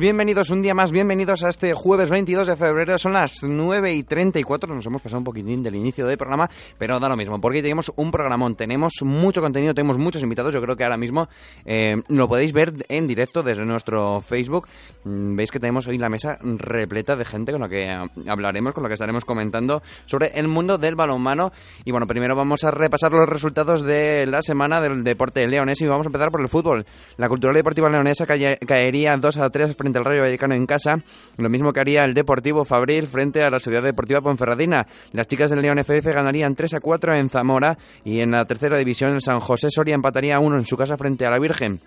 Bienvenidos 0.00 0.48
un 0.48 0.62
día 0.62 0.72
más, 0.72 0.92
bienvenidos 0.92 1.44
a 1.44 1.50
este 1.50 1.74
jueves 1.74 2.08
22 2.08 2.46
de 2.46 2.56
febrero, 2.56 2.96
son 2.96 3.12
las 3.12 3.42
9 3.42 3.92
y 3.92 4.02
34, 4.02 4.74
nos 4.74 4.86
hemos 4.86 5.02
pasado 5.02 5.18
un 5.18 5.24
poquitín 5.24 5.62
del 5.62 5.76
inicio 5.76 6.06
del 6.06 6.16
programa, 6.16 6.48
pero 6.78 6.98
da 6.98 7.06
lo 7.06 7.18
mismo, 7.18 7.38
porque 7.38 7.60
tenemos 7.60 7.92
un 7.96 8.10
programón, 8.10 8.56
tenemos 8.56 8.94
mucho 9.02 9.42
contenido, 9.42 9.74
tenemos 9.74 9.98
muchos 9.98 10.22
invitados, 10.22 10.54
yo 10.54 10.62
creo 10.62 10.74
que 10.74 10.84
ahora 10.84 10.96
mismo 10.96 11.28
eh, 11.66 11.96
lo 12.08 12.26
podéis 12.28 12.54
ver 12.54 12.72
en 12.88 13.06
directo 13.06 13.42
desde 13.42 13.64
nuestro 13.66 14.20
Facebook, 14.22 14.66
Mm, 15.02 15.34
veis 15.34 15.50
que 15.50 15.58
tenemos 15.58 15.86
hoy 15.86 15.96
la 15.96 16.10
mesa 16.10 16.38
repleta 16.42 17.16
de 17.16 17.24
gente 17.24 17.52
con 17.52 17.62
la 17.62 17.68
que 17.70 17.84
eh, 17.84 17.98
hablaremos, 18.26 18.74
con 18.74 18.82
la 18.82 18.88
que 18.90 18.94
estaremos 18.94 19.24
comentando 19.24 19.82
sobre 20.04 20.28
el 20.38 20.46
mundo 20.46 20.76
del 20.76 20.94
balonmano, 20.94 21.52
y 21.86 21.90
bueno, 21.90 22.06
primero 22.06 22.36
vamos 22.36 22.64
a 22.64 22.70
repasar 22.70 23.10
los 23.12 23.26
resultados 23.26 23.82
de 23.82 24.26
la 24.26 24.42
semana 24.42 24.80
del 24.82 25.02
deporte 25.02 25.46
leonés 25.48 25.80
y 25.80 25.86
vamos 25.86 26.04
a 26.06 26.08
empezar 26.08 26.30
por 26.30 26.42
el 26.42 26.48
fútbol. 26.48 26.84
La 27.16 27.28
Cultural 27.30 27.54
Deportiva 27.54 27.88
Leonesa 27.88 28.26
cae- 28.26 28.58
caería 28.58 29.16
2 29.16 29.36
a 29.38 29.48
3 29.48 29.74
frente 29.74 29.89
al 29.98 30.04
Rayo 30.04 30.22
Vallecano 30.22 30.54
en 30.54 30.66
casa, 30.66 31.02
lo 31.36 31.48
mismo 31.48 31.72
que 31.72 31.80
haría 31.80 32.04
el 32.04 32.14
Deportivo 32.14 32.64
Fabril 32.64 33.06
frente 33.06 33.42
a 33.42 33.50
la 33.50 33.60
Sociedad 33.60 33.82
Deportiva 33.82 34.20
Ponferradina. 34.20 34.86
Las 35.12 35.26
chicas 35.26 35.50
del 35.50 35.62
León 35.62 35.78
FF 35.78 36.06
ganarían 36.12 36.54
3 36.54 36.74
a 36.74 36.80
4 36.80 37.14
en 37.14 37.28
Zamora 37.28 37.76
y 38.04 38.20
en 38.20 38.30
la 38.30 38.44
tercera 38.44 38.78
división 38.78 39.14
el 39.14 39.22
San 39.22 39.40
José 39.40 39.70
Soria 39.70 39.94
empataría 39.94 40.36
a 40.36 40.40
1 40.40 40.58
en 40.58 40.64
su 40.64 40.76
casa 40.76 40.96
frente 40.96 41.26
a 41.26 41.30
la 41.30 41.38
Virgen. 41.38 41.80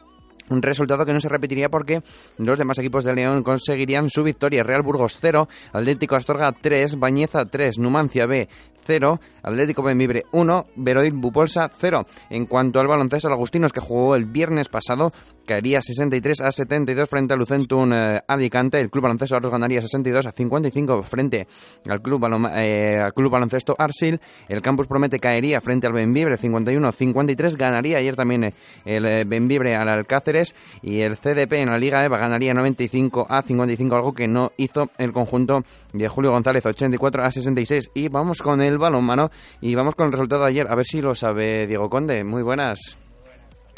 Un 0.50 0.62
resultado 0.62 1.06
que 1.06 1.14
no 1.14 1.22
se 1.22 1.30
repetiría 1.30 1.70
porque 1.70 2.02
los 2.38 2.58
demás 2.58 2.78
equipos 2.78 3.04
de 3.04 3.16
León 3.16 3.44
conseguirían 3.44 4.10
su 4.10 4.24
victoria. 4.24 4.64
Real 4.64 4.82
Burgos 4.82 5.18
0, 5.22 5.48
Atlético 5.72 6.16
Astorga 6.16 6.52
3, 6.52 7.00
Bañeza 7.00 7.46
3, 7.46 7.80
Numancia 7.80 8.26
B 8.26 8.50
0, 8.86 9.20
Atlético 9.42 9.84
Benvibre 9.84 10.24
1, 10.34 10.66
Veroil 10.76 11.14
Bupolsa 11.14 11.72
0. 11.80 12.06
En 12.30 12.46
cuanto 12.46 12.80
al 12.80 12.88
baloncesto, 12.88 13.30
el 13.30 13.34
Agustinos 13.34 13.72
que 13.72 13.80
jugó 13.80 14.16
el 14.16 14.26
viernes 14.26 14.68
pasado 14.68 15.14
caería 15.46 15.82
63 15.82 16.42
a 16.42 16.52
72 16.52 17.10
frente 17.10 17.34
al 17.34 17.40
Lucentum 17.40 17.92
eh, 17.94 18.22
Alicante. 18.28 18.80
El 18.80 18.90
Club 18.90 19.04
Baloncesto 19.04 19.36
Aros 19.36 19.52
ganaría 19.52 19.82
62 19.82 20.26
a 20.26 20.32
55 20.32 21.04
frente 21.04 21.48
al 21.90 22.02
Club, 22.02 22.22
Balon- 22.22 22.52
eh, 22.56 23.00
al 23.00 23.14
Club 23.14 23.32
Baloncesto 23.32 23.76
Arsil. 23.78 24.20
El 24.48 24.62
Campus 24.62 24.88
Promete 24.88 25.20
caería 25.20 25.60
frente 25.62 25.88
al 25.88 25.94
Benvibre 25.94 26.38
51 26.38 26.88
a 26.88 26.92
53. 26.92 27.56
Ganaría 27.56 27.98
ayer 27.98 28.16
también 28.16 28.46
eh, 28.46 28.54
el 28.86 29.06
eh, 29.06 29.24
Benvibre 29.26 29.76
al 29.76 29.90
Alcáceres. 29.90 30.56
Y 30.82 31.02
el 31.02 31.18
CDP 31.18 31.54
en 31.54 31.70
la 31.70 31.78
Liga 31.78 32.04
EVA 32.06 32.18
ganaría 32.18 32.54
95 32.54 33.28
a 33.30 33.42
55, 33.42 33.96
algo 33.96 34.14
que 34.14 34.28
no 34.28 34.52
hizo 34.58 34.90
el 34.98 35.12
conjunto 35.12 35.64
de 35.92 36.08
Julio 36.08 36.32
González 36.32 36.66
84 36.66 37.24
a 37.24 37.32
66. 37.32 37.92
Y 37.94 38.08
vamos 38.10 38.42
con 38.42 38.62
el 38.62 38.78
balonmano 38.78 39.30
y 39.62 39.76
vamos 39.76 39.96
con 39.96 40.08
el 40.08 40.12
resultado 40.14 40.44
de 40.44 40.50
ayer. 40.50 40.68
A 40.70 40.76
ver 40.76 40.86
si 40.86 41.02
lo 41.02 41.14
sabe 41.16 41.68
Diego 41.68 41.90
Conde. 41.90 42.24
Muy 42.24 42.44
buenas. 42.44 42.98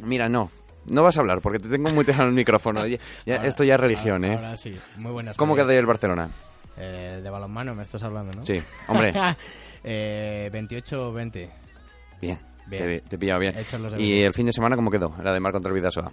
Mira, 0.04 0.28
no. 0.30 0.52
No 0.88 1.03
vas 1.03 1.18
a 1.18 1.22
hablar 1.22 1.41
porque 1.41 1.59
te 1.59 1.69
tengo 1.69 1.90
muy 1.90 2.06
lejano 2.07 2.29
el 2.29 2.35
micrófono. 2.35 2.85
Ya- 2.85 2.97
ya- 3.25 3.35
Ahora- 3.38 3.47
esto 3.47 3.63
ya 3.63 3.75
es 3.75 3.79
religión, 3.79 4.23
ahora, 4.25 4.34
¿eh? 4.34 4.38
Ahora 4.38 4.57
sí, 4.57 4.78
muy 4.97 5.12
buenas. 5.12 5.38
¿Cómo 5.38 5.56
quedó 5.56 5.72
el 5.72 5.85
Barcelona? 5.85 6.29
Eh, 6.78 7.22
de 7.23 7.29
balonmano 7.29 7.73
me 7.73 7.84
estás 7.84 8.03
hablando, 8.03 8.31
¿no? 8.38 8.46
Sí, 8.46 8.62
hombre. 8.88 9.13
eh, 9.84 10.50
28-20. 10.53 11.50
Bien. 12.22 12.40
Bien. 12.68 12.84
Te, 12.84 13.01
te 13.01 13.16
he 13.16 13.19
pillado 13.19 13.40
bien. 13.40 13.53
¿Y 13.97 14.22
el 14.24 14.34
fin 14.34 14.45
de 14.47 14.51
semana 14.53 14.75
cómo 14.75 14.90
quedó? 14.90 15.13
La 15.24 15.31
de 15.34 15.40
Mar 15.40 15.51
contra 15.53 15.69
el 15.69 15.75
Vidasoa. 15.75 16.12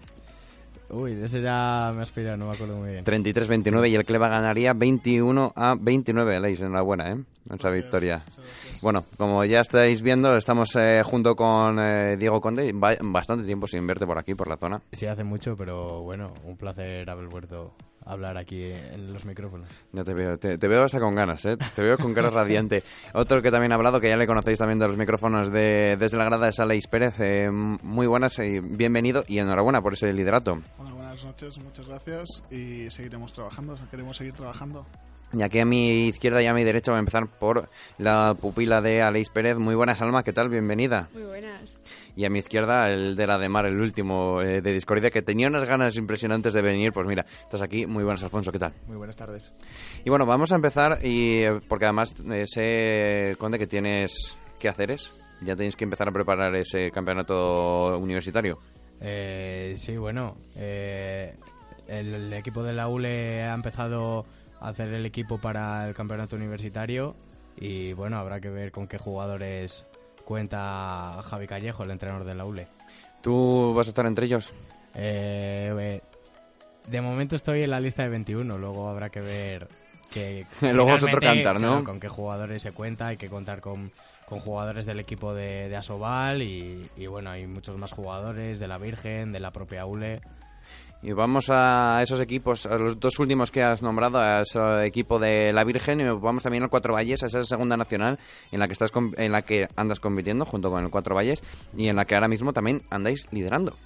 Uy, 0.92 1.14
de 1.14 1.24
ese 1.24 1.40
ya 1.40 1.90
me 1.96 2.02
has 2.02 2.10
pillado, 2.10 2.36
no 2.36 2.48
me 2.48 2.54
acuerdo 2.54 2.76
muy 2.76 2.90
bien. 2.92 3.04
33-29 3.04 3.88
y 3.90 3.94
el 3.94 4.04
Cleva 4.04 4.28
ganaría 4.28 4.74
21 4.74 5.52
a 5.56 5.74
29. 5.80 6.38
Leis, 6.38 6.60
enhorabuena, 6.60 7.10
¿eh? 7.12 7.16
Esa 7.50 7.70
victoria. 7.70 8.22
Bueno, 8.82 9.04
como 9.16 9.42
ya 9.44 9.60
estáis 9.60 10.02
viendo, 10.02 10.36
estamos 10.36 10.76
eh, 10.76 11.02
junto 11.02 11.34
con 11.34 11.78
eh, 11.80 12.16
Diego 12.18 12.40
Conde. 12.42 12.72
Va- 12.72 12.96
bastante 13.00 13.46
tiempo 13.46 13.66
sin 13.66 13.86
verte 13.86 14.06
por 14.06 14.18
aquí, 14.18 14.34
por 14.34 14.48
la 14.48 14.56
zona. 14.58 14.82
Sí, 14.92 15.06
hace 15.06 15.24
mucho, 15.24 15.56
pero 15.56 16.02
bueno, 16.02 16.34
un 16.44 16.56
placer 16.58 17.08
haber 17.08 17.26
vuelto 17.28 17.72
hablar 18.06 18.36
aquí 18.36 18.64
en 18.64 19.12
los 19.12 19.24
micrófonos. 19.24 19.68
Ya 19.92 20.04
te 20.04 20.14
veo, 20.14 20.38
te, 20.38 20.58
te 20.58 20.68
veo 20.68 20.82
hasta 20.82 20.98
con 21.00 21.14
ganas, 21.14 21.44
¿eh? 21.44 21.56
Te 21.74 21.82
veo 21.82 21.96
con 21.98 22.14
cara 22.14 22.30
radiante. 22.30 22.82
Otro 23.14 23.42
que 23.42 23.50
también 23.50 23.72
ha 23.72 23.76
hablado, 23.76 24.00
que 24.00 24.08
ya 24.08 24.16
le 24.16 24.26
conocéis 24.26 24.58
también 24.58 24.78
de 24.78 24.88
los 24.88 24.96
micrófonos 24.96 25.50
de, 25.50 25.96
desde 25.98 26.16
la 26.16 26.24
grada, 26.24 26.48
es 26.48 26.58
Aleix 26.60 26.86
Pérez. 26.86 27.14
Eh, 27.20 27.50
muy 27.50 28.06
buenas 28.06 28.38
y 28.38 28.60
bienvenido 28.60 29.24
y 29.26 29.38
enhorabuena 29.38 29.80
por 29.80 29.94
ese 29.94 30.12
liderato. 30.12 30.58
Hola, 30.78 30.92
buenas 30.94 31.24
noches, 31.24 31.58
muchas 31.58 31.88
gracias 31.88 32.42
y 32.50 32.90
seguiremos 32.90 33.32
trabajando, 33.32 33.76
queremos 33.90 34.16
seguir 34.16 34.34
trabajando. 34.34 34.86
Y 35.34 35.42
aquí 35.42 35.60
a 35.60 35.64
mi 35.64 36.08
izquierda 36.08 36.42
y 36.42 36.46
a 36.46 36.52
mi 36.52 36.62
derecha 36.62 36.90
voy 36.90 36.96
a 36.96 37.00
empezar 37.00 37.26
por 37.26 37.70
la 37.96 38.34
pupila 38.34 38.82
de 38.82 39.00
Aleix 39.00 39.30
Pérez. 39.30 39.56
Muy 39.56 39.74
buenas, 39.74 40.02
Alma, 40.02 40.22
¿qué 40.22 40.32
tal? 40.34 40.50
Bienvenida. 40.50 41.08
Muy 41.14 41.22
buenas. 41.22 41.78
Y 42.14 42.24
a 42.24 42.30
mi 42.30 42.40
izquierda, 42.40 42.90
el 42.90 43.16
de 43.16 43.26
la 43.26 43.38
de 43.38 43.48
Mar, 43.48 43.66
el 43.66 43.80
último 43.80 44.42
eh, 44.42 44.60
de 44.60 44.72
Discordia, 44.72 45.10
que 45.10 45.22
tenía 45.22 45.48
unas 45.48 45.64
ganas 45.64 45.96
impresionantes 45.96 46.52
de 46.52 46.60
venir. 46.60 46.92
Pues 46.92 47.06
mira, 47.06 47.24
estás 47.42 47.62
aquí. 47.62 47.86
Muy 47.86 48.04
buenas, 48.04 48.22
Alfonso, 48.22 48.52
¿qué 48.52 48.58
tal? 48.58 48.72
Muy 48.86 48.96
buenas 48.96 49.16
tardes. 49.16 49.52
Y 50.04 50.10
bueno, 50.10 50.26
vamos 50.26 50.52
a 50.52 50.56
empezar, 50.56 50.98
y 51.02 51.42
eh, 51.42 51.60
porque 51.68 51.86
además 51.86 52.14
eh, 52.30 52.44
sé, 52.46 53.36
Conde, 53.38 53.58
que 53.58 53.66
tienes 53.66 54.36
que 54.58 54.68
haceres. 54.68 55.12
Ya 55.40 55.56
tenéis 55.56 55.74
que 55.74 55.84
empezar 55.84 56.08
a 56.08 56.12
preparar 56.12 56.54
ese 56.54 56.90
campeonato 56.90 57.98
universitario. 57.98 58.58
Eh, 59.00 59.74
sí, 59.76 59.96
bueno, 59.96 60.36
eh, 60.54 61.34
el, 61.88 62.14
el 62.14 62.32
equipo 62.34 62.62
de 62.62 62.72
la 62.72 62.88
ULE 62.88 63.42
ha 63.42 63.54
empezado 63.54 64.24
a 64.60 64.68
hacer 64.68 64.94
el 64.94 65.04
equipo 65.04 65.40
para 65.40 65.88
el 65.88 65.94
campeonato 65.94 66.36
universitario 66.36 67.16
y 67.56 67.92
bueno, 67.94 68.18
habrá 68.18 68.40
que 68.40 68.50
ver 68.50 68.70
con 68.70 68.86
qué 68.86 68.98
jugadores 68.98 69.84
cuenta 70.22 71.22
Javi 71.24 71.46
Callejo, 71.46 71.84
el 71.84 71.90
entrenador 71.90 72.24
de 72.24 72.34
la 72.34 72.44
ULE. 72.44 72.66
¿Tú 73.20 73.72
vas 73.74 73.86
a 73.86 73.90
estar 73.90 74.06
entre 74.06 74.26
ellos? 74.26 74.52
Eh, 74.94 75.72
eh, 75.78 76.00
de 76.86 77.00
momento 77.00 77.36
estoy 77.36 77.62
en 77.62 77.70
la 77.70 77.80
lista 77.80 78.02
de 78.02 78.08
21, 78.08 78.58
luego 78.58 78.88
habrá 78.88 79.10
que 79.10 79.20
ver 79.20 79.68
que 80.10 80.46
Luego 80.60 80.94
es 80.94 81.02
otro 81.02 81.20
cantar, 81.20 81.60
¿no? 81.60 81.68
claro, 81.68 81.84
con 81.84 82.00
qué 82.00 82.08
jugadores 82.08 82.62
se 82.62 82.72
cuenta, 82.72 83.08
hay 83.08 83.16
que 83.16 83.28
contar 83.28 83.60
con, 83.60 83.92
con 84.26 84.40
jugadores 84.40 84.86
del 84.86 85.00
equipo 85.00 85.34
de, 85.34 85.68
de 85.68 85.76
Asobal 85.76 86.42
y, 86.42 86.90
y 86.96 87.06
bueno, 87.06 87.30
hay 87.30 87.46
muchos 87.46 87.78
más 87.78 87.92
jugadores 87.92 88.58
de 88.58 88.68
la 88.68 88.78
Virgen, 88.78 89.32
de 89.32 89.40
la 89.40 89.52
propia 89.52 89.86
ULE. 89.86 90.20
Y 91.02 91.12
vamos 91.12 91.50
a 91.50 92.00
esos 92.00 92.20
equipos, 92.20 92.64
a 92.64 92.78
los 92.78 93.00
dos 93.00 93.18
últimos 93.18 93.50
que 93.50 93.60
has 93.60 93.82
nombrado, 93.82 94.18
a 94.18 94.42
ese 94.42 94.86
equipo 94.86 95.18
de 95.18 95.52
la 95.52 95.64
Virgen 95.64 96.00
y 96.00 96.04
vamos 96.04 96.44
también 96.44 96.62
al 96.62 96.70
Cuatro 96.70 96.94
Valles, 96.94 97.24
a 97.24 97.26
esa 97.26 97.44
segunda 97.44 97.76
nacional 97.76 98.20
en 98.52 98.60
la 98.60 98.68
que 98.68 98.72
estás 98.72 98.92
en 99.16 99.32
la 99.32 99.42
que 99.42 99.68
andas 99.74 99.98
compitiendo 99.98 100.44
junto 100.44 100.70
con 100.70 100.84
el 100.84 100.90
Cuatro 100.90 101.16
Valles 101.16 101.42
y 101.76 101.88
en 101.88 101.96
la 101.96 102.04
que 102.04 102.14
ahora 102.14 102.28
mismo 102.28 102.52
también 102.52 102.82
andáis 102.88 103.26
liderando. 103.32 103.76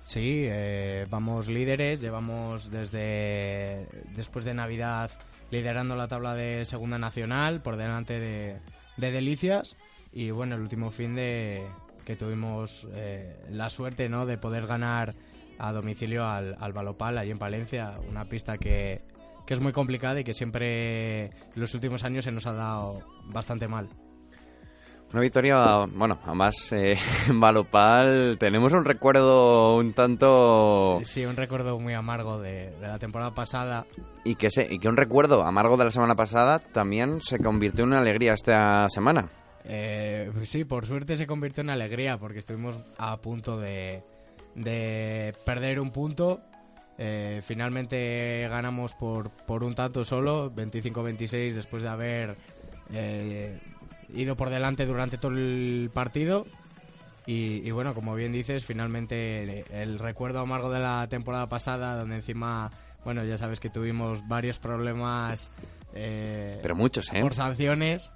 Sí, 0.00 0.44
eh, 0.48 1.06
vamos 1.08 1.46
líderes, 1.46 2.00
llevamos 2.00 2.70
desde 2.70 3.86
después 4.16 4.44
de 4.44 4.54
Navidad 4.54 5.12
liderando 5.50 5.94
la 5.94 6.08
tabla 6.08 6.34
de 6.34 6.64
Segunda 6.64 6.98
Nacional 6.98 7.62
por 7.62 7.76
delante 7.76 8.18
de, 8.18 8.58
de 8.96 9.10
Delicias. 9.12 9.76
Y 10.12 10.30
bueno, 10.30 10.56
el 10.56 10.62
último 10.62 10.90
fin 10.90 11.14
de 11.14 11.66
que 12.04 12.16
tuvimos 12.16 12.86
eh, 12.94 13.36
la 13.50 13.68
suerte 13.68 14.08
¿no? 14.08 14.26
de 14.26 14.38
poder 14.38 14.66
ganar 14.66 15.14
a 15.58 15.72
domicilio 15.72 16.24
al, 16.24 16.56
al 16.58 16.72
Balopal, 16.72 17.18
allí 17.18 17.30
en 17.30 17.38
Palencia, 17.38 17.92
una 18.08 18.24
pista 18.24 18.58
que, 18.58 19.02
que 19.46 19.54
es 19.54 19.60
muy 19.60 19.72
complicada 19.72 20.20
y 20.20 20.24
que 20.24 20.34
siempre 20.34 21.26
en 21.26 21.32
los 21.54 21.74
últimos 21.74 22.04
años 22.04 22.24
se 22.24 22.32
nos 22.32 22.46
ha 22.46 22.52
dado 22.52 23.02
bastante 23.26 23.68
mal. 23.68 23.88
Una 25.12 25.20
victoria, 25.22 25.86
bueno, 25.94 26.18
además 26.24 26.72
eh, 26.72 26.98
en 27.28 27.40
Balopal 27.40 28.36
tenemos 28.38 28.72
un 28.72 28.84
recuerdo 28.84 29.76
un 29.76 29.92
tanto... 29.92 30.98
Sí, 31.04 31.24
un 31.24 31.36
recuerdo 31.36 31.78
muy 31.78 31.94
amargo 31.94 32.40
de, 32.40 32.70
de 32.72 32.88
la 32.88 32.98
temporada 32.98 33.32
pasada. 33.32 33.86
Y 34.24 34.34
que, 34.34 34.50
se, 34.50 34.66
y 34.68 34.78
que 34.80 34.88
un 34.88 34.96
recuerdo 34.96 35.42
amargo 35.44 35.76
de 35.76 35.84
la 35.84 35.90
semana 35.90 36.16
pasada 36.16 36.58
también 36.58 37.20
se 37.20 37.38
convirtió 37.38 37.84
en 37.84 37.90
una 37.90 38.00
alegría 38.00 38.32
esta 38.32 38.88
semana. 38.88 39.28
Eh, 39.64 40.30
sí, 40.44 40.64
por 40.64 40.86
suerte 40.86 41.16
se 41.16 41.26
convirtió 41.26 41.62
en 41.62 41.70
alegría 41.70 42.18
porque 42.18 42.40
estuvimos 42.40 42.76
a 42.98 43.16
punto 43.16 43.58
de, 43.58 44.02
de 44.56 45.34
perder 45.44 45.78
un 45.78 45.92
punto. 45.92 46.40
Eh, 46.98 47.42
finalmente 47.44 48.48
ganamos 48.48 48.94
por, 48.94 49.30
por 49.30 49.62
un 49.62 49.74
tanto 49.74 50.04
solo, 50.04 50.50
25-26, 50.50 51.52
después 51.52 51.82
de 51.82 51.88
haber 51.88 52.36
eh, 52.92 53.60
ido 54.14 54.36
por 54.36 54.50
delante 54.50 54.86
durante 54.86 55.18
todo 55.18 55.32
el 55.32 55.90
partido. 55.92 56.46
Y, 57.26 57.66
y 57.66 57.70
bueno, 57.70 57.94
como 57.94 58.14
bien 58.14 58.32
dices, 58.32 58.64
finalmente 58.64 59.64
el 59.82 59.98
recuerdo 59.98 60.40
amargo 60.40 60.70
de 60.70 60.80
la 60.80 61.06
temporada 61.08 61.48
pasada, 61.48 61.96
donde 61.96 62.16
encima, 62.16 62.70
bueno, 63.04 63.24
ya 63.24 63.36
sabes 63.36 63.60
que 63.60 63.68
tuvimos 63.68 64.26
varios 64.28 64.58
problemas 64.58 65.50
eh, 65.96 66.58
Pero 66.62 66.76
muchos, 66.76 67.10
¿eh? 67.12 67.20
por 67.20 67.34
sanciones, 67.34 68.12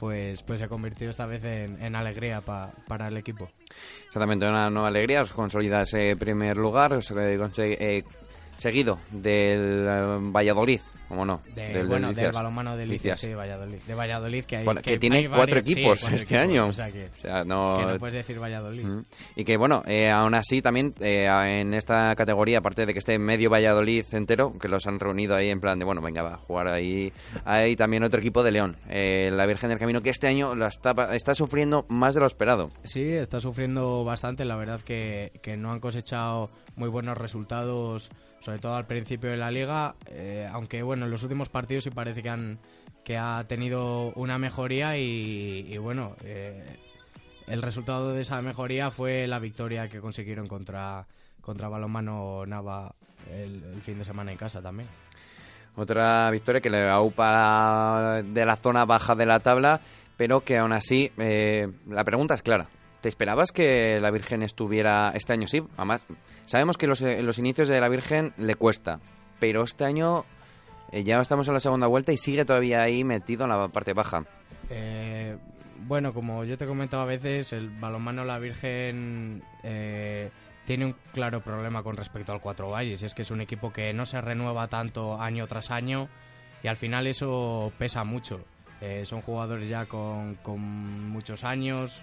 pues, 0.00 0.42
pues 0.42 0.58
se 0.60 0.66
convirtió 0.68 1.10
esta 1.10 1.26
vez 1.26 1.44
en, 1.44 1.80
en 1.80 1.94
alegría 1.94 2.40
pa- 2.40 2.72
para 2.88 3.06
el 3.08 3.16
equipo. 3.18 3.48
Exactamente, 4.06 4.48
una 4.48 4.70
nueva 4.70 4.88
alegría. 4.88 5.20
Os 5.22 5.32
consolida 5.34 5.82
ese 5.82 6.16
primer 6.16 6.56
lugar, 6.56 6.94
os, 6.94 7.10
eh, 7.12 7.38
eh, 7.58 8.02
seguido 8.60 8.98
del 9.10 9.86
eh, 9.88 10.18
Valladolid, 10.20 10.80
como 11.08 11.24
no. 11.24 11.40
De, 11.54 11.68
del 11.72 11.88
bueno, 11.88 12.08
del 12.08 12.16
Delicias. 12.16 12.34
balonmano 12.34 12.76
de. 12.76 12.86
Licias, 12.86 13.18
sí, 13.20 13.32
Valladolid. 13.34 13.78
De 13.86 13.94
Valladolid, 13.94 14.44
que 14.44 14.56
hay 14.58 14.64
Bueno, 14.64 14.80
que 14.82 14.92
hay 14.92 14.98
tiene 14.98 15.28
cuatro 15.28 15.56
varios- 15.56 15.64
sí, 15.66 15.72
equipos 15.72 16.00
cuatro 16.00 16.16
este 16.16 16.34
equipos, 16.36 16.50
año. 16.50 16.66
O 16.68 16.72
sea 16.72 16.90
que, 16.92 17.04
O 17.06 17.14
sea, 17.20 17.44
no... 17.44 17.76
que 17.78 17.92
no 17.92 17.98
puedes 17.98 18.14
decir 18.14 18.40
Valladolid. 18.40 18.84
Mm. 18.84 19.04
Y 19.36 19.44
que 19.44 19.56
bueno, 19.56 19.82
eh, 19.86 20.10
aún 20.10 20.34
así 20.34 20.62
también 20.62 20.94
eh, 21.00 21.26
en 21.48 21.74
esta 21.74 22.14
categoría, 22.14 22.58
aparte 22.58 22.86
de 22.86 22.92
que 22.92 22.98
esté 23.00 23.18
medio 23.18 23.50
Valladolid 23.50 24.04
entero, 24.12 24.52
que 24.60 24.68
los 24.68 24.86
han 24.86 25.00
reunido 25.00 25.34
ahí 25.34 25.48
en 25.50 25.60
plan 25.60 25.78
de, 25.78 25.84
bueno, 25.84 26.00
venga, 26.02 26.22
va 26.22 26.34
a 26.34 26.38
jugar 26.38 26.68
ahí, 26.68 27.12
hay 27.44 27.74
también 27.76 28.04
otro 28.04 28.20
equipo 28.20 28.42
de 28.42 28.52
León, 28.52 28.76
eh, 28.88 29.30
la 29.32 29.46
Virgen 29.46 29.70
del 29.70 29.78
Camino, 29.78 30.00
que 30.02 30.10
este 30.10 30.26
año 30.28 30.54
la 30.54 30.68
está, 30.68 30.92
está 31.14 31.34
sufriendo 31.34 31.86
más 31.88 32.14
de 32.14 32.20
lo 32.20 32.26
esperado. 32.26 32.70
Sí, 32.84 33.02
está 33.02 33.40
sufriendo 33.40 34.04
bastante. 34.04 34.44
La 34.44 34.56
verdad 34.56 34.80
que, 34.82 35.32
que 35.42 35.56
no 35.56 35.72
han 35.72 35.80
cosechado 35.80 36.50
muy 36.80 36.88
buenos 36.88 37.18
resultados, 37.18 38.08
sobre 38.40 38.58
todo 38.58 38.74
al 38.74 38.86
principio 38.86 39.30
de 39.30 39.36
la 39.36 39.50
liga. 39.50 39.94
eh, 40.06 40.48
aunque 40.50 40.82
bueno, 40.82 41.04
en 41.04 41.10
los 41.10 41.22
últimos 41.22 41.50
partidos 41.50 41.84
sí 41.84 41.90
parece 41.90 42.22
que 42.22 42.30
han 42.30 42.58
que 43.04 43.18
ha 43.18 43.44
tenido 43.46 44.12
una 44.16 44.38
mejoría 44.38 44.96
y, 44.96 45.76
bueno, 45.78 46.16
eh, 46.24 46.64
el 47.46 47.62
resultado 47.62 48.12
de 48.12 48.22
esa 48.22 48.40
mejoría 48.40 48.90
fue 48.90 49.26
la 49.26 49.38
victoria 49.38 49.88
que 49.88 50.00
consiguieron 50.00 50.46
contra 50.46 51.06
contra 51.40 51.68
Balonmano 51.68 52.44
Nava 52.46 52.94
el, 53.30 53.62
el 53.74 53.80
fin 53.82 53.98
de 53.98 54.04
semana 54.04 54.32
en 54.32 54.38
casa 54.38 54.62
también. 54.62 54.88
Otra 55.76 56.30
victoria 56.30 56.60
que 56.60 56.70
le 56.70 56.88
aupa 56.88 58.22
de 58.22 58.46
la 58.46 58.56
zona 58.56 58.84
baja 58.86 59.14
de 59.14 59.26
la 59.26 59.40
tabla, 59.40 59.80
pero 60.16 60.40
que 60.40 60.58
aún 60.58 60.72
así, 60.72 61.10
eh, 61.18 61.68
la 61.88 62.04
pregunta 62.04 62.34
es 62.34 62.42
clara. 62.42 62.68
¿Te 63.00 63.08
esperabas 63.08 63.52
que 63.52 63.98
la 64.00 64.10
Virgen 64.10 64.42
estuviera 64.42 65.12
este 65.14 65.32
año? 65.32 65.48
Sí, 65.48 65.62
además, 65.76 66.04
sabemos 66.44 66.76
que 66.76 66.86
los, 66.86 67.00
eh, 67.00 67.22
los 67.22 67.38
inicios 67.38 67.68
de 67.68 67.80
la 67.80 67.88
Virgen 67.88 68.34
le 68.36 68.54
cuesta, 68.54 69.00
pero 69.38 69.64
este 69.64 69.84
año 69.84 70.24
eh, 70.92 71.02
ya 71.02 71.20
estamos 71.20 71.48
en 71.48 71.54
la 71.54 71.60
segunda 71.60 71.86
vuelta 71.86 72.12
y 72.12 72.16
sigue 72.16 72.44
todavía 72.44 72.82
ahí 72.82 73.04
metido 73.04 73.44
en 73.44 73.50
la 73.50 73.68
parte 73.68 73.94
baja. 73.94 74.24
Eh, 74.68 75.36
bueno, 75.86 76.12
como 76.12 76.44
yo 76.44 76.58
te 76.58 76.64
he 76.64 76.68
comentado 76.68 77.02
a 77.02 77.06
veces, 77.06 77.52
el 77.52 77.70
balonmano 77.70 78.24
La 78.24 78.38
Virgen 78.38 79.42
eh, 79.62 80.30
tiene 80.66 80.84
un 80.86 80.94
claro 81.12 81.40
problema 81.40 81.82
con 81.82 81.96
respecto 81.96 82.32
al 82.32 82.40
Cuatro 82.40 82.70
Valles. 82.70 83.02
Es 83.02 83.14
que 83.14 83.22
es 83.22 83.30
un 83.30 83.40
equipo 83.40 83.72
que 83.72 83.92
no 83.92 84.06
se 84.06 84.20
renueva 84.20 84.68
tanto 84.68 85.20
año 85.20 85.46
tras 85.46 85.70
año 85.70 86.08
y 86.62 86.68
al 86.68 86.76
final 86.76 87.06
eso 87.06 87.72
pesa 87.78 88.04
mucho. 88.04 88.44
Eh, 88.80 89.04
son 89.04 89.20
jugadores 89.20 89.68
ya 89.68 89.86
con, 89.86 90.36
con 90.36 90.60
muchos 91.10 91.44
años, 91.44 92.02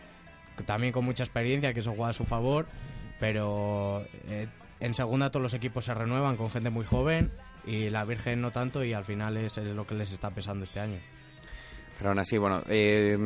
también 0.66 0.94
con 0.94 1.06
mucha 1.06 1.24
experiencia, 1.24 1.74
que 1.74 1.82
eso 1.82 1.94
juega 1.96 2.10
a 2.10 2.14
su 2.14 2.26
favor, 2.26 2.66
pero 3.20 4.06
eh, 4.28 4.48
en 4.80 4.94
segunda 4.94 5.30
todos 5.30 5.44
los 5.44 5.54
equipos 5.54 5.86
se 5.86 5.94
renuevan 5.94 6.38
con 6.38 6.50
gente 6.50 6.70
muy 6.70 6.86
joven 6.86 7.32
y 7.66 7.90
La 7.90 8.06
Virgen 8.06 8.42
no 8.42 8.52
tanto 8.52 8.84
y 8.84 8.94
al 8.94 9.04
final 9.04 9.38
es, 9.38 9.58
lo 9.58 9.86
que 9.86 9.96
les 9.96 10.12
está 10.12 10.32
pesando 10.32 10.66
este 10.66 10.80
año. 10.80 11.00
Pero 11.98 12.10
aún 12.10 12.20
así, 12.20 12.38
bueno, 12.38 12.62
eh, 12.68 13.18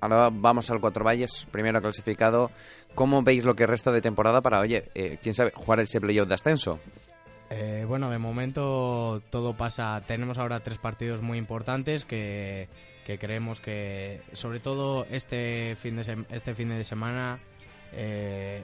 ahora 0.00 0.30
vamos 0.30 0.70
al 0.70 0.80
Cuatro 0.80 1.04
Valles, 1.04 1.46
primero 1.50 1.80
clasificado. 1.80 2.50
¿Cómo 2.94 3.22
veis 3.22 3.44
lo 3.44 3.54
que 3.54 3.66
resta 3.66 3.90
de 3.90 4.00
temporada 4.00 4.40
para, 4.40 4.60
oye, 4.60 4.90
eh, 4.94 5.18
quién 5.22 5.34
sabe, 5.34 5.52
jugar 5.54 5.80
ese 5.80 6.00
playoff 6.00 6.28
de 6.28 6.34
ascenso? 6.34 6.78
Eh, 7.50 7.84
bueno, 7.86 8.10
de 8.10 8.18
momento 8.18 9.22
todo 9.30 9.56
pasa. 9.56 10.00
Tenemos 10.06 10.38
ahora 10.38 10.60
tres 10.60 10.78
partidos 10.78 11.22
muy 11.22 11.38
importantes 11.38 12.04
que, 12.04 12.68
que 13.04 13.18
creemos 13.18 13.60
que, 13.60 14.20
sobre 14.32 14.60
todo 14.60 15.06
este 15.10 15.76
fin 15.80 15.96
de, 15.96 16.24
este 16.30 16.54
fin 16.54 16.70
de 16.70 16.84
semana, 16.84 17.38
eh, 17.92 18.62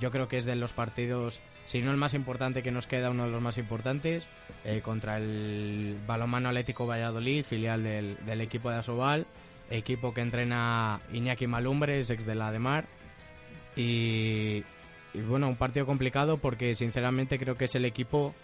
yo 0.00 0.10
creo 0.10 0.28
que 0.28 0.38
es 0.38 0.44
de 0.44 0.56
los 0.56 0.72
partidos, 0.72 1.40
si 1.64 1.80
no 1.82 1.92
el 1.92 1.96
más 1.96 2.14
importante 2.14 2.62
que 2.62 2.72
nos 2.72 2.86
queda, 2.86 3.10
uno 3.10 3.24
de 3.24 3.30
los 3.30 3.40
más 3.40 3.58
importantes, 3.58 4.26
eh, 4.64 4.80
contra 4.82 5.18
el 5.18 5.96
Balonmano 6.06 6.48
Atlético 6.48 6.86
Valladolid, 6.86 7.44
filial 7.44 7.84
del, 7.84 8.16
del 8.26 8.40
equipo 8.40 8.70
de 8.70 8.76
Asobal, 8.76 9.26
equipo 9.70 10.12
que 10.12 10.20
entrena 10.20 11.00
Iñaki 11.12 11.46
Malumbres, 11.46 12.10
ex 12.10 12.26
de 12.26 12.34
la 12.34 12.50
de 12.50 12.58
Mar. 12.58 12.84
Y, 13.76 14.64
y 15.14 15.20
bueno, 15.28 15.48
un 15.48 15.56
partido 15.56 15.86
complicado 15.86 16.38
porque 16.38 16.74
sinceramente 16.74 17.38
creo 17.38 17.56
que 17.56 17.66
es 17.66 17.74
el 17.74 17.84
equipo 17.84 18.34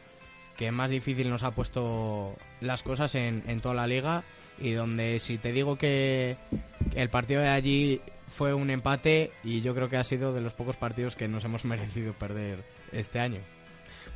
que 0.57 0.71
más 0.71 0.91
difícil 0.91 1.31
nos 1.31 1.43
ha 1.43 1.53
puesto 1.53 2.37
las 2.61 2.83
cosas 2.83 3.15
en, 3.15 3.43
en 3.47 3.61
toda 3.61 3.75
la 3.75 3.87
liga 3.87 4.23
y 4.63 4.73
donde 4.73 5.19
si 5.19 5.39
te 5.39 5.53
digo 5.53 5.77
que 5.77 6.37
el 6.95 7.09
partido 7.11 7.41
de 7.43 7.49
allí 7.49 8.01
fue 8.31 8.55
un 8.55 8.71
empate 8.71 9.33
y 9.45 9.61
yo 9.61 9.75
creo 9.75 9.89
que 9.91 9.97
ha 9.99 10.05
sido 10.05 10.33
de 10.33 10.41
los 10.41 10.53
pocos 10.55 10.77
partidos 10.77 11.17
que 11.17 11.29
nos 11.29 11.45
hemos 11.45 11.65
merecido 11.67 12.13
perder 12.15 12.65
este 12.93 13.19
año. 13.21 13.41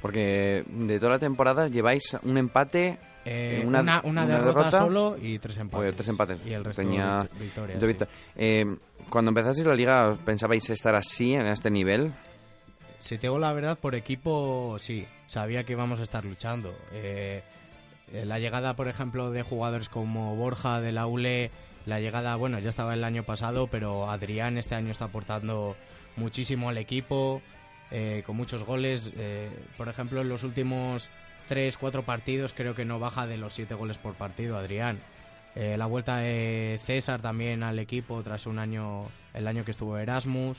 Porque 0.01 0.65
de 0.69 0.99
toda 0.99 1.13
la 1.13 1.19
temporada 1.19 1.69
lleváis 1.69 2.17
un 2.23 2.37
empate, 2.39 2.99
Eh, 3.29 3.65
Una- 3.67 3.81
una, 3.81 4.01
una, 4.05 4.23
una 4.23 4.27
derrota, 4.27 4.59
derrota 4.61 4.79
solo 4.79 5.17
y 5.21 5.39
tres 5.41 5.57
empates. 5.59 5.79
Joder, 5.79 5.95
tres 5.95 6.09
empates. 6.09 6.39
Y 6.47 6.53
el 6.53 6.65
resto 6.65 6.83
Tenía- 6.83 7.23
vict- 7.23 7.39
victorias. 7.41 7.81
Sí. 7.83 8.05
Eh, 8.37 8.77
cuando 9.11 9.31
empezasteis 9.31 9.67
la 9.67 9.75
liga, 9.75 10.17
¿pensabais 10.25 10.71
estar 10.71 10.95
así, 10.95 11.35
en 11.35 11.47
este 11.47 11.69
nivel? 11.71 12.13
Si 12.99 13.17
te 13.19 13.23
digo 13.27 13.39
la 13.39 13.53
verdad, 13.53 13.77
por 13.79 13.95
equipo 13.97 14.77
sí, 14.79 15.05
sabía 15.27 15.65
que 15.65 15.73
íbamos 15.73 15.99
a 15.99 16.05
estar 16.05 16.25
luchando. 16.25 16.73
Eh, 16.93 17.43
la 18.13 18.39
llegada, 18.39 18.77
por 18.77 18.89
ejemplo, 18.89 19.31
de 19.31 19.43
jugadores 19.43 19.89
como 19.89 20.37
Borja 20.37 20.81
de 20.81 20.93
la 20.93 21.07
ULE, 21.07 21.51
la 21.87 22.01
llegada, 22.01 22.37
bueno, 22.37 22.59
ya 22.59 22.71
estaba 22.71 22.95
el 22.95 23.05
año 23.05 23.23
pasado, 23.23 23.69
pero 23.69 24.11
Adrián 24.11 24.59
este 24.59 24.75
año 24.75 24.91
está 24.91 25.07
aportando 25.07 25.77
muchísimo 26.17 26.69
al 26.69 26.79
equipo, 26.79 27.43
eh, 27.91 28.23
con 28.27 28.37
muchos 28.37 28.65
goles. 28.65 29.13
Eh, 29.17 29.49
por 29.77 29.89
ejemplo, 29.89 30.21
en 30.21 30.29
los 30.29 30.43
últimos 30.43 31.09
3, 31.49 31.79
4 31.79 32.03
partidos 32.03 32.53
creo 32.53 32.75
que 32.75 32.85
no 32.85 32.99
baja 32.99 33.27
de 33.27 33.37
los 33.37 33.55
7 33.55 33.75
goles 33.75 33.99
por 33.99 34.15
partido, 34.15 34.57
Adrián. 34.57 34.99
Eh, 35.55 35.77
la 35.79 35.87
vuelta 35.87 36.19
de 36.19 36.79
César 36.85 37.23
también 37.23 37.63
al 37.63 37.79
equipo 37.79 38.23
tras 38.23 38.47
un 38.47 38.59
año, 38.59 39.05
el 39.33 39.47
año 39.47 39.65
que 39.65 39.71
estuvo 39.71 39.97
Erasmus. 39.97 40.59